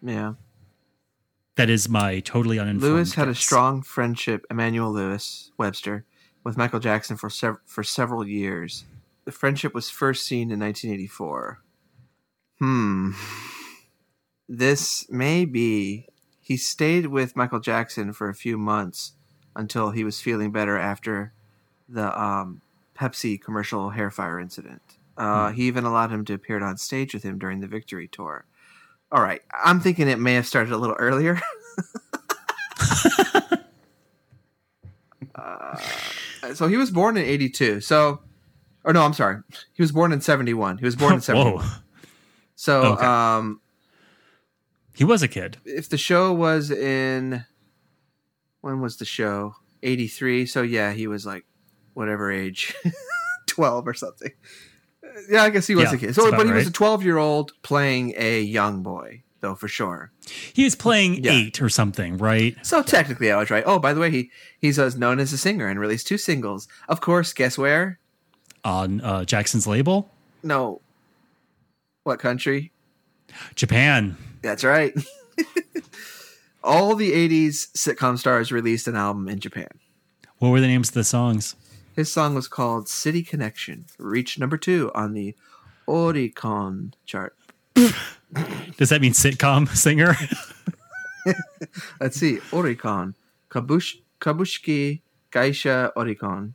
Yeah. 0.02 0.34
That 1.56 1.70
is 1.70 1.88
my 1.88 2.20
totally 2.20 2.58
uninformed. 2.58 2.94
Lewis 2.94 3.14
had 3.14 3.28
a 3.28 3.34
strong 3.34 3.80
friendship, 3.82 4.44
Emmanuel 4.50 4.92
Lewis 4.92 5.50
Webster, 5.56 6.04
with 6.44 6.56
Michael 6.56 6.80
Jackson 6.80 7.16
for 7.16 7.30
sev- 7.30 7.60
for 7.64 7.82
several 7.82 8.26
years. 8.26 8.84
The 9.24 9.32
friendship 9.32 9.74
was 9.74 9.88
first 9.90 10.24
seen 10.24 10.50
in 10.50 10.60
1984. 10.60 11.60
Hmm. 12.58 13.12
This 14.48 15.10
may 15.10 15.44
be. 15.44 16.06
He 16.46 16.56
stayed 16.56 17.06
with 17.06 17.34
Michael 17.34 17.58
Jackson 17.58 18.12
for 18.12 18.28
a 18.28 18.34
few 18.34 18.56
months 18.56 19.14
until 19.56 19.90
he 19.90 20.04
was 20.04 20.20
feeling 20.20 20.52
better 20.52 20.78
after 20.78 21.32
the 21.88 22.16
um, 22.22 22.60
Pepsi 22.96 23.40
commercial 23.40 23.90
hair 23.90 24.12
fire 24.12 24.38
incident. 24.38 24.80
Uh, 25.16 25.50
He 25.50 25.64
even 25.64 25.84
allowed 25.84 26.10
him 26.12 26.24
to 26.26 26.34
appear 26.34 26.62
on 26.62 26.76
stage 26.76 27.12
with 27.14 27.24
him 27.24 27.36
during 27.40 27.58
the 27.58 27.66
Victory 27.66 28.06
Tour. 28.06 28.44
All 29.10 29.20
right, 29.20 29.42
I'm 29.64 29.80
thinking 29.80 30.06
it 30.06 30.20
may 30.20 30.34
have 30.34 30.46
started 30.46 30.72
a 30.72 30.76
little 30.76 30.94
earlier. 31.00 31.40
Uh, 35.34 35.78
so 36.54 36.66
he 36.66 36.76
was 36.76 36.90
born 36.90 37.16
in 37.16 37.24
82. 37.24 37.80
So, 37.82 38.20
or 38.84 38.92
no, 38.92 39.02
I'm 39.02 39.12
sorry. 39.12 39.42
He 39.74 39.82
was 39.82 39.92
born 39.92 40.12
in 40.12 40.20
71. 40.20 40.78
He 40.78 40.84
was 40.84 40.96
born 40.96 41.14
in 41.14 41.20
71. 41.22 41.62
Whoa, 41.64 41.70
So, 42.54 42.82
Okay. 42.94 43.04
um, 43.06 43.60
he 44.96 45.04
was 45.04 45.22
a 45.22 45.28
kid. 45.28 45.58
if 45.64 45.88
the 45.88 45.98
show 45.98 46.32
was 46.32 46.70
in, 46.70 47.44
when 48.60 48.80
was 48.80 48.96
the 48.96 49.04
show? 49.04 49.54
83. 49.82 50.46
So 50.46 50.62
yeah, 50.62 50.92
he 50.92 51.06
was 51.06 51.24
like, 51.26 51.44
whatever 51.94 52.30
age, 52.32 52.74
12 53.46 53.86
or 53.86 53.94
something. 53.94 54.32
Yeah, 55.30 55.42
I 55.44 55.50
guess 55.50 55.66
he 55.66 55.74
was 55.74 55.84
Yeah, 55.90 55.94
a 55.94 55.98
kid. 55.98 56.14
So, 56.14 56.30
but 56.30 56.46
he 56.46 56.52
was 56.52 56.66
a 56.66 56.72
12 56.72 57.02
year 57.04 57.16
old 57.18 57.52
playing 57.62 58.14
a 58.16 58.40
young 58.42 58.82
boy, 58.82 59.22
though, 59.40 59.54
for 59.54 59.68
sure. 59.68 60.12
He 60.52 60.64
was 60.64 60.74
playing 60.74 61.24
Yeah. 61.24 61.32
eight 61.32 61.62
or 61.62 61.68
something, 61.68 62.18
right? 62.18 62.56
So 62.62 62.82
technically, 62.82 63.30
I 63.30 63.38
was 63.38 63.48
right. 63.50 63.62
Oh, 63.66 63.78
by 63.78 63.94
the 63.94 64.00
way, 64.00 64.10
he 64.10 64.30
he's 64.58 64.78
uh, 64.78 64.90
known 64.96 65.18
as 65.20 65.32
a 65.32 65.38
singer 65.38 65.68
and 65.68 65.78
released 65.80 66.06
two 66.06 66.18
singles. 66.18 66.68
Of 66.88 67.00
course, 67.00 67.32
guess 67.32 67.56
where? 67.56 67.98
On 68.64 69.00
uh, 69.00 69.24
Jackson's 69.24 69.66
label, 69.66 70.10
No. 70.42 70.80
What 72.02 72.18
country? 72.18 72.72
Japan. 73.54 74.16
That's 74.46 74.62
right. 74.62 74.94
All 76.62 76.94
the 76.94 77.10
80s 77.10 77.72
sitcom 77.72 78.16
stars 78.16 78.52
released 78.52 78.86
an 78.86 78.94
album 78.94 79.28
in 79.28 79.40
Japan. 79.40 79.66
What 80.38 80.50
were 80.50 80.60
the 80.60 80.68
names 80.68 80.90
of 80.90 80.94
the 80.94 81.02
songs? 81.02 81.56
His 81.96 82.12
song 82.12 82.36
was 82.36 82.46
called 82.46 82.88
City 82.88 83.24
Connection, 83.24 83.86
reached 83.98 84.38
number 84.38 84.56
two 84.56 84.92
on 84.94 85.14
the 85.14 85.34
Oricon 85.88 86.92
chart. 87.06 87.34
Does 87.74 88.90
that 88.90 89.00
mean 89.00 89.14
sitcom 89.14 89.68
singer? 89.74 90.14
Let's 92.00 92.16
see, 92.16 92.36
Oricon. 92.52 93.14
Kabush, 93.50 93.96
Kabushki 94.20 95.00
Geisha 95.32 95.92
Oricon. 95.96 96.52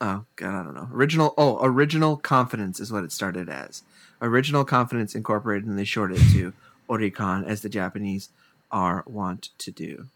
Oh, 0.00 0.24
God, 0.36 0.54
I 0.54 0.62
don't 0.62 0.74
know. 0.74 0.88
Original, 0.92 1.34
oh, 1.36 1.58
Original 1.64 2.16
Confidence 2.16 2.78
is 2.78 2.92
what 2.92 3.02
it 3.02 3.10
started 3.10 3.48
as. 3.48 3.82
Original 4.22 4.64
Confidence 4.64 5.16
Incorporated, 5.16 5.66
and 5.66 5.76
they 5.76 5.84
shorted 5.84 6.18
it 6.18 6.32
to 6.32 6.52
Oricon, 6.88 7.46
as 7.46 7.62
the 7.62 7.68
Japanese 7.68 8.30
are 8.70 9.04
wont 9.06 9.50
to 9.58 9.70
do. 9.70 10.08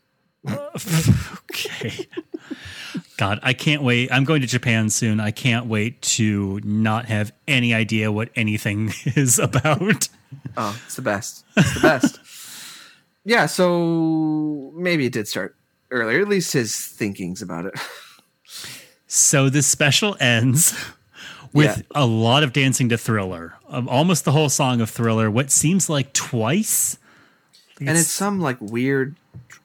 okay. 0.49 2.09
God, 3.17 3.39
I 3.43 3.53
can't 3.53 3.83
wait. 3.83 4.11
I'm 4.13 4.25
going 4.25 4.41
to 4.41 4.47
Japan 4.47 4.91
soon. 4.91 5.21
I 5.21 5.31
can't 5.31 5.67
wait 5.67 6.03
to 6.03 6.61
not 6.65 7.07
have 7.07 7.33
any 7.47 7.73
idea 7.73 8.11
what 8.11 8.31
anything 8.35 8.93
is 9.05 9.39
about. 9.39 10.09
Oh, 10.57 10.81
it's 10.85 10.97
the 10.97 11.03
best. 11.03 11.45
It's 11.57 11.75
the 11.75 11.81
best. 11.81 12.19
yeah, 13.25 13.47
so 13.47 14.73
maybe 14.75 15.07
it 15.07 15.13
did 15.13 15.29
start 15.29 15.55
earlier. 15.91 16.21
At 16.21 16.29
least 16.29 16.53
his 16.53 16.75
thinkings 16.77 17.43
about 17.43 17.67
it. 17.67 17.75
So 19.07 19.49
this 19.49 19.67
special 19.67 20.17
ends 20.21 20.75
with 21.53 21.79
Yeah. 21.79 21.83
a 21.95 22.07
lot 22.07 22.43
of 22.43 22.53
dancing 22.53 22.89
to 22.91 22.99
Thriller. 22.99 23.55
Um, 23.69 23.89
almost 23.89 24.25
the 24.25 24.33
whole 24.33 24.49
song 24.49 24.81
of 24.81 24.91
Thriller, 24.91 25.31
what 25.31 25.51
seems 25.51 25.89
like 25.89 26.13
twice. 26.13 26.99
And 27.81 27.91
it's 27.91 28.09
some 28.09 28.41
like 28.41 28.59
weird, 28.61 29.17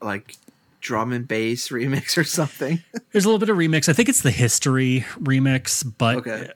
like 0.02 0.36
drum 0.82 1.12
and 1.12 1.28
bass 1.28 1.68
remix 1.70 2.18
or 2.18 2.24
something. 2.24 2.82
There's 3.12 3.26
a 3.26 3.28
little 3.28 3.40
bit 3.40 3.50
of 3.50 3.58
remix. 3.58 3.88
I 3.90 3.94
think 3.94 4.10
it's 4.10 4.22
the 4.22 4.32
history 4.32 5.06
remix, 5.20 5.84
but 5.98 6.18
Okay. 6.18 6.50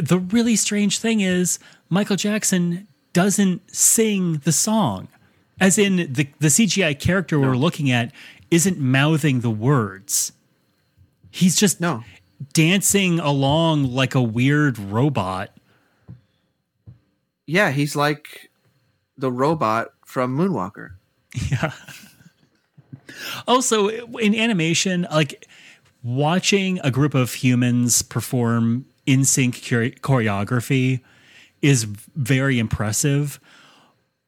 the 0.00 0.18
really 0.18 0.56
strange 0.56 0.98
thing 0.98 1.20
is 1.20 1.58
Michael 1.88 2.16
Jackson 2.16 2.86
doesn't 3.12 3.74
sing 3.74 4.34
the 4.44 4.52
song. 4.52 5.08
As 5.60 5.76
in 5.78 5.96
the 5.96 6.28
the 6.38 6.48
CGI 6.48 6.98
character 6.98 7.38
we're 7.38 7.56
looking 7.56 7.90
at 7.90 8.12
isn't 8.50 8.78
mouthing 8.78 9.40
the 9.40 9.50
words. 9.50 10.32
He's 11.30 11.54
just 11.56 11.80
No. 11.80 12.02
Dancing 12.52 13.20
along 13.20 13.92
like 13.92 14.14
a 14.14 14.22
weird 14.22 14.78
robot. 14.78 15.50
Yeah, 17.46 17.70
he's 17.70 17.96
like 17.96 18.50
the 19.16 19.30
robot 19.30 19.88
from 20.04 20.36
Moonwalker. 20.36 20.92
Yeah. 21.50 21.72
Also, 23.46 23.88
in 23.88 24.34
animation, 24.34 25.06
like 25.10 25.46
watching 26.02 26.80
a 26.82 26.90
group 26.90 27.14
of 27.14 27.34
humans 27.34 28.02
perform 28.02 28.86
in 29.06 29.24
sync 29.24 29.56
choreography 29.56 31.00
is 31.62 31.84
very 31.84 32.58
impressive. 32.58 33.38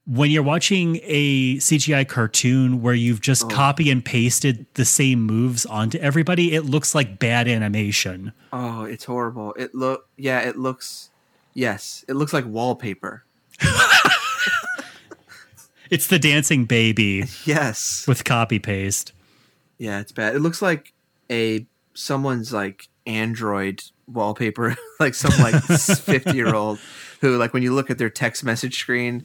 When 0.05 0.32
you're 0.32 0.42
watching 0.42 0.98
a 1.05 1.57
CGI 1.59 2.09
cartoon 2.09 2.82
where 2.82 2.94
you've 2.94 3.20
just 3.20 3.44
oh. 3.44 3.48
copy 3.48 3.88
and 3.88 4.05
pasted 4.05 4.66
the 4.74 4.84
same 4.84 5.22
moves 5.22 5.64
onto 5.64 5.96
everybody, 5.98 6.55
it 6.55 6.64
looks 6.64 6.92
like 6.92 7.20
bad 7.20 7.46
animation. 7.46 8.32
Oh, 8.53 8.82
it's 8.82 9.05
horrible. 9.05 9.55
It 9.55 9.74
look 9.74 10.09
yeah, 10.16 10.40
it 10.40 10.59
looks 10.59 11.11
yes, 11.55 12.05
it 12.09 12.14
looks 12.14 12.32
like 12.32 12.44
wallpaper. 12.46 13.24
it's 15.90 16.09
the 16.09 16.18
dancing 16.18 16.64
baby. 16.64 17.24
Yes. 17.44 18.05
With 18.09 18.24
copy 18.24 18.59
paste. 18.59 19.12
Yeah, 19.78 20.00
it's 20.00 20.12
bad. 20.12 20.34
It 20.34 20.40
looks 20.40 20.61
like 20.62 20.92
a 21.30 21.66
someone's 21.94 22.53
like 22.53 22.88
Android 23.07 23.82
wallpaper, 24.07 24.76
like 25.00 25.14
some 25.14 25.32
like 25.42 25.62
fifty 25.62 26.34
year 26.36 26.55
old 26.55 26.78
who 27.20 27.36
like 27.36 27.53
when 27.53 27.62
you 27.62 27.74
look 27.74 27.90
at 27.90 27.98
their 27.98 28.11
text 28.11 28.44
message 28.44 28.78
screen, 28.78 29.24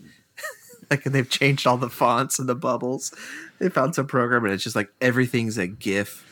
like 0.91 1.05
and 1.05 1.13
they've 1.13 1.29
changed 1.29 1.67
all 1.67 1.77
the 1.77 1.89
fonts 1.89 2.39
and 2.39 2.47
the 2.47 2.55
bubbles. 2.55 3.13
They 3.59 3.69
found 3.69 3.95
some 3.95 4.07
program 4.07 4.45
and 4.45 4.53
it's 4.53 4.63
just 4.63 4.75
like 4.75 4.91
everything's 5.01 5.57
a 5.57 5.67
GIF. 5.67 6.23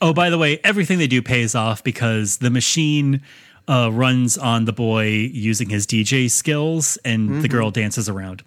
Oh, 0.00 0.12
by 0.12 0.28
the 0.28 0.38
way, 0.38 0.60
everything 0.62 0.98
they 0.98 1.06
do 1.06 1.22
pays 1.22 1.54
off 1.54 1.82
because 1.82 2.38
the 2.38 2.50
machine 2.50 3.22
uh, 3.68 3.90
runs 3.92 4.38
on 4.38 4.64
the 4.64 4.72
boy 4.72 5.06
using 5.06 5.68
his 5.68 5.86
DJ 5.86 6.30
skills, 6.30 6.98
and 7.04 7.28
mm-hmm. 7.28 7.40
the 7.40 7.48
girl 7.48 7.70
dances 7.70 8.08
around. 8.08 8.44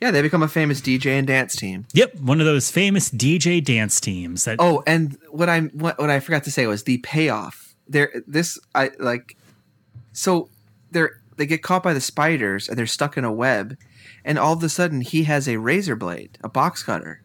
Yeah, 0.00 0.10
they 0.10 0.22
become 0.22 0.42
a 0.42 0.48
famous 0.48 0.80
DJ 0.80 1.18
and 1.18 1.26
dance 1.26 1.56
team. 1.56 1.86
Yep, 1.92 2.16
one 2.16 2.40
of 2.40 2.46
those 2.46 2.70
famous 2.70 3.10
DJ 3.10 3.62
dance 3.62 4.00
teams. 4.00 4.44
That 4.44 4.56
oh, 4.58 4.82
and 4.86 5.18
what 5.30 5.48
I 5.48 5.60
what, 5.60 5.98
what 5.98 6.10
I 6.10 6.20
forgot 6.20 6.44
to 6.44 6.50
say 6.50 6.66
was 6.66 6.84
the 6.84 6.98
payoff. 6.98 7.74
There, 7.88 8.22
this 8.26 8.58
I 8.74 8.90
like. 8.98 9.36
So 10.12 10.48
they're 10.90 11.20
they 11.36 11.46
get 11.46 11.62
caught 11.62 11.82
by 11.82 11.92
the 11.92 12.00
spiders 12.00 12.68
and 12.68 12.78
they're 12.78 12.86
stuck 12.86 13.16
in 13.16 13.24
a 13.24 13.32
web, 13.32 13.76
and 14.24 14.38
all 14.38 14.52
of 14.52 14.62
a 14.62 14.68
sudden 14.68 15.00
he 15.00 15.24
has 15.24 15.48
a 15.48 15.58
razor 15.58 15.96
blade, 15.96 16.38
a 16.42 16.48
box 16.48 16.82
cutter. 16.82 17.22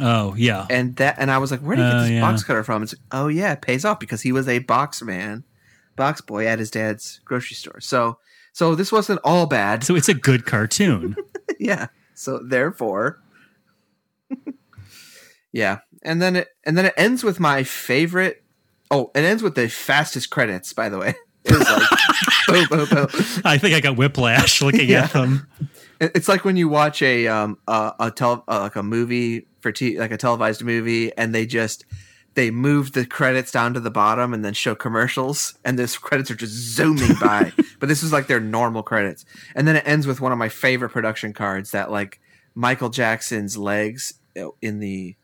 Oh 0.00 0.34
yeah, 0.36 0.66
and 0.70 0.96
that 0.96 1.16
and 1.18 1.30
I 1.30 1.38
was 1.38 1.50
like, 1.50 1.60
where 1.60 1.76
did 1.76 1.84
he 1.84 1.90
get 1.90 1.96
uh, 1.96 2.02
this 2.02 2.10
yeah. 2.10 2.20
box 2.20 2.42
cutter 2.42 2.64
from? 2.64 2.82
It's 2.82 2.94
like, 2.94 3.02
oh 3.12 3.28
yeah, 3.28 3.52
it 3.52 3.62
pays 3.62 3.84
off 3.84 4.00
because 4.00 4.22
he 4.22 4.32
was 4.32 4.48
a 4.48 4.60
box 4.60 5.02
man, 5.02 5.44
box 5.96 6.20
boy 6.20 6.46
at 6.46 6.58
his 6.58 6.70
dad's 6.70 7.20
grocery 7.24 7.54
store. 7.54 7.80
So 7.80 8.18
so 8.52 8.74
this 8.74 8.92
wasn't 8.92 9.20
all 9.24 9.46
bad. 9.46 9.84
So 9.84 9.94
it's 9.94 10.08
a 10.08 10.14
good 10.14 10.46
cartoon. 10.46 11.16
yeah. 11.58 11.86
So 12.14 12.38
therefore, 12.38 13.22
yeah, 15.52 15.78
and 16.02 16.20
then 16.20 16.36
it 16.36 16.48
and 16.64 16.76
then 16.76 16.86
it 16.86 16.94
ends 16.96 17.24
with 17.24 17.40
my 17.40 17.62
favorite. 17.62 18.42
Oh, 18.90 19.10
it 19.14 19.20
ends 19.20 19.42
with 19.42 19.54
the 19.54 19.68
fastest 19.68 20.30
credits. 20.30 20.72
By 20.72 20.88
the 20.88 20.98
way, 20.98 21.14
it 21.44 21.52
was 21.52 21.70
like 21.70 22.68
boom, 22.68 22.78
boom, 22.78 22.88
boom. 22.88 23.06
I 23.44 23.58
think 23.58 23.74
I 23.74 23.80
got 23.80 23.96
whiplash 23.96 24.60
looking 24.60 24.88
yeah. 24.88 25.04
at 25.04 25.12
them. 25.12 25.48
It's 26.00 26.28
like 26.28 26.44
when 26.44 26.56
you 26.56 26.68
watch 26.68 27.02
a 27.02 27.28
um 27.28 27.58
a, 27.68 27.92
a 28.00 28.10
tel- 28.10 28.44
uh, 28.48 28.60
like 28.60 28.76
a 28.76 28.82
movie 28.82 29.46
for 29.60 29.70
t- 29.70 29.98
like 29.98 30.10
a 30.10 30.16
televised 30.16 30.64
movie, 30.64 31.12
and 31.16 31.34
they 31.34 31.46
just 31.46 31.84
they 32.34 32.50
move 32.50 32.92
the 32.92 33.04
credits 33.04 33.50
down 33.50 33.74
to 33.74 33.80
the 33.80 33.90
bottom 33.90 34.32
and 34.32 34.44
then 34.44 34.54
show 34.54 34.74
commercials 34.74 35.58
and 35.64 35.78
those 35.78 35.98
credits 35.98 36.30
are 36.30 36.36
just 36.36 36.52
zooming 36.52 37.14
by. 37.20 37.52
But 37.80 37.88
this 37.88 38.02
is 38.02 38.12
like 38.12 38.26
their 38.26 38.40
normal 38.40 38.82
credits. 38.82 39.24
And 39.54 39.66
then 39.66 39.74
it 39.74 39.88
ends 39.88 40.06
with 40.06 40.20
one 40.20 40.32
of 40.32 40.38
my 40.38 40.50
favorite 40.50 40.90
production 40.90 41.32
cards 41.32 41.70
that 41.70 41.90
like 41.90 42.20
michael 42.54 42.90
jackson's 42.90 43.56
legs 43.56 44.14
in 44.60 44.80
the 44.80 45.16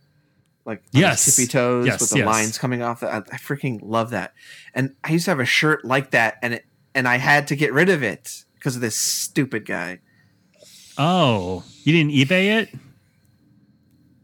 like 0.65 0.83
yes. 0.91 1.37
tippy 1.37 1.47
toes 1.47 1.87
yes, 1.87 2.01
with 2.01 2.11
the 2.11 2.19
yes. 2.19 2.27
lines 2.27 2.59
coming 2.59 2.83
off 2.83 3.03
I, 3.03 3.19
I 3.19 3.37
freaking 3.37 3.81
love 3.83 4.11
that. 4.11 4.33
And 4.75 4.95
i 5.05 5.13
used 5.13 5.27
to 5.27 5.33
have 5.33 5.41
a 5.41 5.45
shirt 5.45 5.85
like 5.85 6.13
that 6.13 6.37
and 6.43 6.55
it 6.55 6.65
and 6.95 7.07
i 7.07 7.17
had 7.17 7.47
to 7.49 7.57
get 7.57 7.75
rid 7.75 7.91
of 7.91 8.03
it 8.03 8.45
because 8.55 8.75
of 8.75 8.81
this 8.81 8.97
stupid 8.97 9.67
guy 9.67 9.99
oh 10.99 11.63
you 11.85 11.93
didn't 11.93 12.13
ebay 12.13 12.61
it 12.61 12.75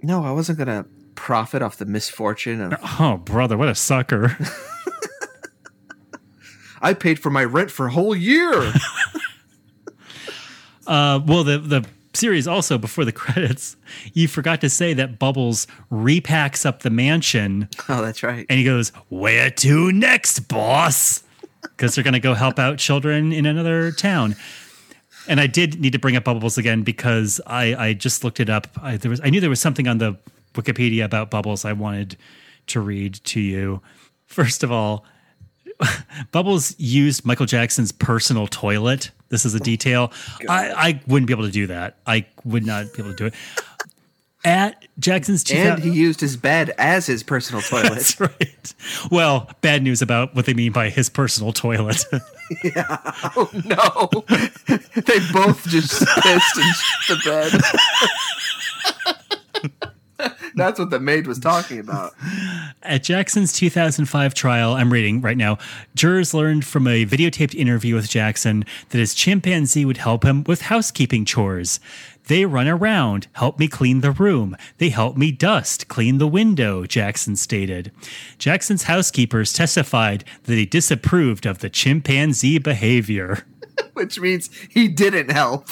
no 0.02 0.24
i 0.24 0.30
wasn't 0.30 0.56
gonna 0.58 0.84
profit 1.22 1.62
off 1.62 1.76
the 1.76 1.86
misfortune 1.86 2.60
of. 2.60 2.74
Oh, 3.00 3.16
brother, 3.16 3.56
what 3.56 3.68
a 3.68 3.76
sucker! 3.76 4.36
I 6.82 6.94
paid 6.94 7.20
for 7.20 7.30
my 7.30 7.44
rent 7.44 7.70
for 7.70 7.86
a 7.86 7.92
whole 7.92 8.16
year. 8.16 8.52
uh, 10.86 11.20
well, 11.24 11.44
the 11.44 11.58
the 11.58 11.86
series 12.12 12.48
also 12.48 12.76
before 12.76 13.04
the 13.04 13.12
credits, 13.12 13.76
you 14.14 14.26
forgot 14.26 14.60
to 14.62 14.68
say 14.68 14.94
that 14.94 15.20
Bubbles 15.20 15.68
repacks 15.92 16.66
up 16.66 16.82
the 16.82 16.90
mansion. 16.90 17.68
Oh, 17.88 18.02
that's 18.02 18.24
right. 18.24 18.44
And 18.48 18.58
he 18.58 18.64
goes, 18.64 18.88
"Where 19.08 19.48
to 19.48 19.92
next, 19.92 20.48
boss?" 20.48 21.22
Because 21.62 21.94
they're 21.94 22.04
going 22.04 22.14
to 22.14 22.20
go 22.20 22.34
help 22.34 22.58
out 22.58 22.78
children 22.78 23.32
in 23.32 23.46
another 23.46 23.92
town. 23.92 24.34
And 25.28 25.40
I 25.40 25.46
did 25.46 25.80
need 25.80 25.92
to 25.92 25.98
bring 25.98 26.16
up 26.16 26.24
Bubbles 26.24 26.58
again 26.58 26.82
because 26.82 27.40
I, 27.46 27.74
I 27.74 27.92
just 27.92 28.24
looked 28.24 28.40
it 28.40 28.50
up. 28.50 28.66
I, 28.80 28.96
there 28.96 29.10
was 29.10 29.20
I 29.22 29.30
knew 29.30 29.40
there 29.40 29.50
was 29.50 29.60
something 29.60 29.86
on 29.88 29.98
the 29.98 30.16
Wikipedia 30.54 31.04
about 31.04 31.30
Bubbles 31.30 31.64
I 31.64 31.72
wanted 31.72 32.16
to 32.68 32.80
read 32.80 33.14
to 33.24 33.40
you. 33.40 33.82
First 34.26 34.62
of 34.62 34.72
all, 34.72 35.04
Bubbles 36.32 36.78
used 36.78 37.24
Michael 37.24 37.46
Jackson's 37.46 37.92
personal 37.92 38.46
toilet. 38.46 39.10
This 39.28 39.46
is 39.46 39.54
a 39.54 39.60
detail. 39.60 40.12
I, 40.48 40.70
I 40.70 41.00
wouldn't 41.06 41.26
be 41.26 41.32
able 41.32 41.44
to 41.44 41.50
do 41.50 41.66
that. 41.68 41.96
I 42.06 42.26
would 42.44 42.66
not 42.66 42.92
be 42.92 43.02
able 43.02 43.12
to 43.12 43.16
do 43.16 43.26
it. 43.26 43.34
At 44.44 44.84
Jackson's 44.98 45.44
2000- 45.44 45.74
and 45.74 45.82
he 45.82 45.90
used 45.90 46.20
his 46.20 46.36
bed 46.36 46.74
as 46.76 47.06
his 47.06 47.22
personal 47.22 47.62
toilet. 47.62 47.90
That's 47.90 48.18
right. 48.20 48.74
Well, 49.10 49.48
bad 49.60 49.82
news 49.82 50.02
about 50.02 50.34
what 50.34 50.46
they 50.46 50.54
mean 50.54 50.72
by 50.72 50.90
his 50.90 51.08
personal 51.08 51.52
toilet. 51.52 52.04
yeah. 52.64 52.98
Oh 53.36 53.48
no. 53.64 54.24
they 54.94 55.18
both 55.32 55.66
just 55.68 56.04
pissed 56.22 56.58
in 56.58 56.72
the 57.08 57.20
bed. 57.24 57.52
That's 60.54 60.78
what 60.78 60.90
the 60.90 61.00
maid 61.00 61.26
was 61.26 61.38
talking 61.38 61.78
about. 61.80 62.14
At 62.82 63.02
Jackson's 63.02 63.52
2005 63.52 64.34
trial, 64.34 64.74
I'm 64.74 64.92
reading 64.92 65.20
right 65.20 65.36
now, 65.36 65.58
jurors 65.94 66.34
learned 66.34 66.64
from 66.64 66.86
a 66.86 67.04
videotaped 67.06 67.54
interview 67.54 67.94
with 67.94 68.08
Jackson 68.08 68.64
that 68.90 68.98
his 68.98 69.14
chimpanzee 69.14 69.84
would 69.84 69.96
help 69.96 70.24
him 70.24 70.44
with 70.44 70.62
housekeeping 70.62 71.24
chores. 71.24 71.80
They 72.32 72.46
run 72.46 72.66
around, 72.66 73.26
help 73.34 73.58
me 73.58 73.68
clean 73.68 74.00
the 74.00 74.10
room. 74.10 74.56
They 74.78 74.88
help 74.88 75.18
me 75.18 75.32
dust, 75.32 75.88
clean 75.88 76.16
the 76.16 76.26
window, 76.26 76.86
Jackson 76.86 77.36
stated. 77.36 77.92
Jackson's 78.38 78.84
housekeepers 78.84 79.52
testified 79.52 80.24
that 80.44 80.54
he 80.54 80.64
disapproved 80.64 81.44
of 81.44 81.58
the 81.58 81.68
chimpanzee 81.68 82.56
behavior. 82.56 83.44
Which 83.92 84.18
means 84.18 84.48
he 84.70 84.88
didn't 84.88 85.30
help 85.30 85.68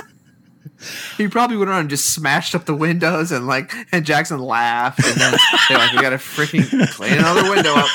he 1.16 1.28
probably 1.28 1.56
went 1.56 1.70
around 1.70 1.80
and 1.80 1.88
just 1.88 2.10
smashed 2.10 2.54
up 2.54 2.66
the 2.66 2.74
windows 2.76 3.32
and 3.32 3.46
like 3.46 3.72
and 3.90 4.04
Jackson 4.04 4.38
laughed 4.38 5.02
and 5.02 5.14
then 5.14 5.34
they're 5.70 5.78
like, 5.78 5.92
we 5.92 6.02
gotta 6.02 6.16
freaking 6.16 6.90
clean 6.90 7.14
another 7.14 7.48
window 7.48 7.72
up. 7.74 7.88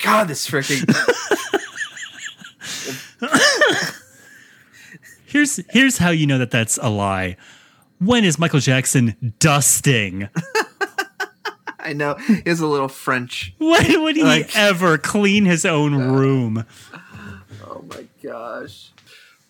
God, 0.00 0.26
this 0.26 0.50
freaking 0.50 0.90
Here's 5.34 5.60
here's 5.70 5.98
how 5.98 6.10
you 6.10 6.26
know 6.26 6.38
that 6.38 6.50
that's 6.50 6.78
a 6.80 6.88
lie. 6.88 7.36
When 7.98 8.24
is 8.24 8.38
Michael 8.38 8.60
Jackson 8.60 9.34
dusting? 9.38 10.28
I 11.78 11.92
know. 11.92 12.14
He 12.14 12.42
has 12.46 12.60
a 12.60 12.66
little 12.66 12.88
French. 12.88 13.54
When 13.58 14.02
would 14.02 14.16
he 14.16 14.24
like, 14.24 14.56
ever 14.56 14.96
clean 14.96 15.44
his 15.44 15.66
own 15.66 15.94
room? 15.94 16.64
Oh 17.66 17.84
my 17.88 18.06
gosh. 18.22 18.92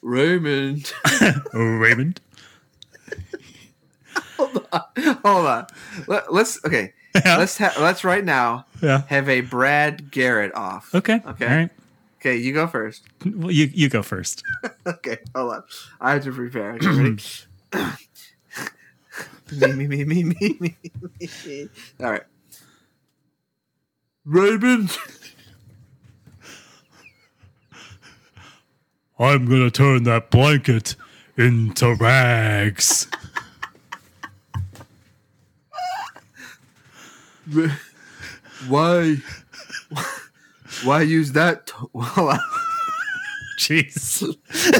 Raymond. 0.03 0.93
Raymond 1.53 2.21
hold 4.37 4.67
on, 4.73 4.83
hold 4.97 5.47
on. 5.47 5.67
Let, 6.07 6.29
us 6.29 6.65
okay. 6.65 6.93
Yeah. 7.15 7.37
Let's 7.37 7.59
ha- 7.59 7.75
let's 7.79 8.05
right 8.05 8.25
now 8.25 8.67
yeah. 8.83 9.03
have 9.09 9.29
a 9.29 9.41
Brad 9.41 10.11
Garrett 10.11 10.55
off. 10.55 10.95
Okay. 10.95 11.23
Okay. 11.27 11.47
All 11.47 11.57
right. 11.57 11.71
Okay, 12.25 12.37
you 12.37 12.55
go 12.55 12.67
first. 12.67 13.05
Well, 13.27 13.51
you 13.51 13.71
you 13.75 13.91
go 13.91 14.03
first. 14.03 14.43
okay, 14.87 15.19
hold 15.35 15.53
on. 15.53 15.63
I 16.01 16.13
have 16.13 16.25
to 16.25 16.33
prepare. 16.33 16.73
Okay, 16.77 16.87
ready? 16.87 17.23
me, 19.77 19.87
me, 19.87 19.87
me, 19.87 20.05
me, 20.05 20.25
me, 20.25 20.57
me, 20.59 20.77
me. 21.21 21.69
All 22.01 22.13
right. 22.13 22.23
Raymond. 24.25 24.97
I'm 29.19 29.45
gonna 29.45 29.71
turn 29.71 30.05
that 30.05 30.31
blanket 30.31 30.97
into 31.37 31.95
rags. 31.95 33.07
why 38.67 39.17
why 40.83 41.03
use 41.03 41.33
that 41.33 41.71
Jeez. 43.59 44.37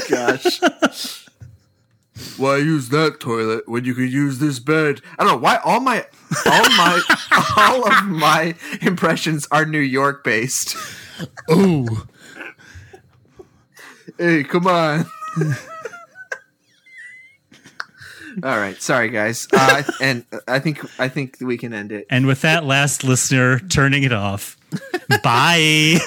Gosh. 0.09 1.21
Why 2.37 2.57
use 2.57 2.89
that 2.89 3.19
toilet 3.19 3.67
when 3.67 3.83
you 3.83 3.93
could 3.93 4.11
use 4.11 4.39
this 4.39 4.59
bed? 4.59 5.01
I 5.19 5.23
don't 5.23 5.33
know 5.33 5.37
why 5.37 5.57
all 5.57 5.81
my 5.81 6.05
all 6.45 6.69
my 6.69 7.01
all 7.57 7.91
of 7.91 8.05
my 8.05 8.55
impressions 8.81 9.47
are 9.51 9.65
New 9.65 9.79
York 9.79 10.23
based. 10.23 10.77
Ooh. 11.51 12.07
Hey, 14.17 14.45
come 14.45 14.65
on. 14.65 15.05
All 18.43 18.57
right, 18.57 18.81
sorry 18.81 19.09
guys. 19.09 19.47
Uh, 19.53 19.83
and 20.01 20.25
I 20.47 20.59
think 20.59 20.83
I 20.99 21.07
think 21.07 21.37
we 21.41 21.57
can 21.57 21.73
end 21.73 21.91
it. 21.91 22.05
And 22.09 22.25
with 22.27 22.41
that 22.41 22.65
last 22.65 23.03
listener 23.03 23.59
turning 23.59 24.03
it 24.03 24.13
off, 24.13 24.57
bye. 25.23 25.97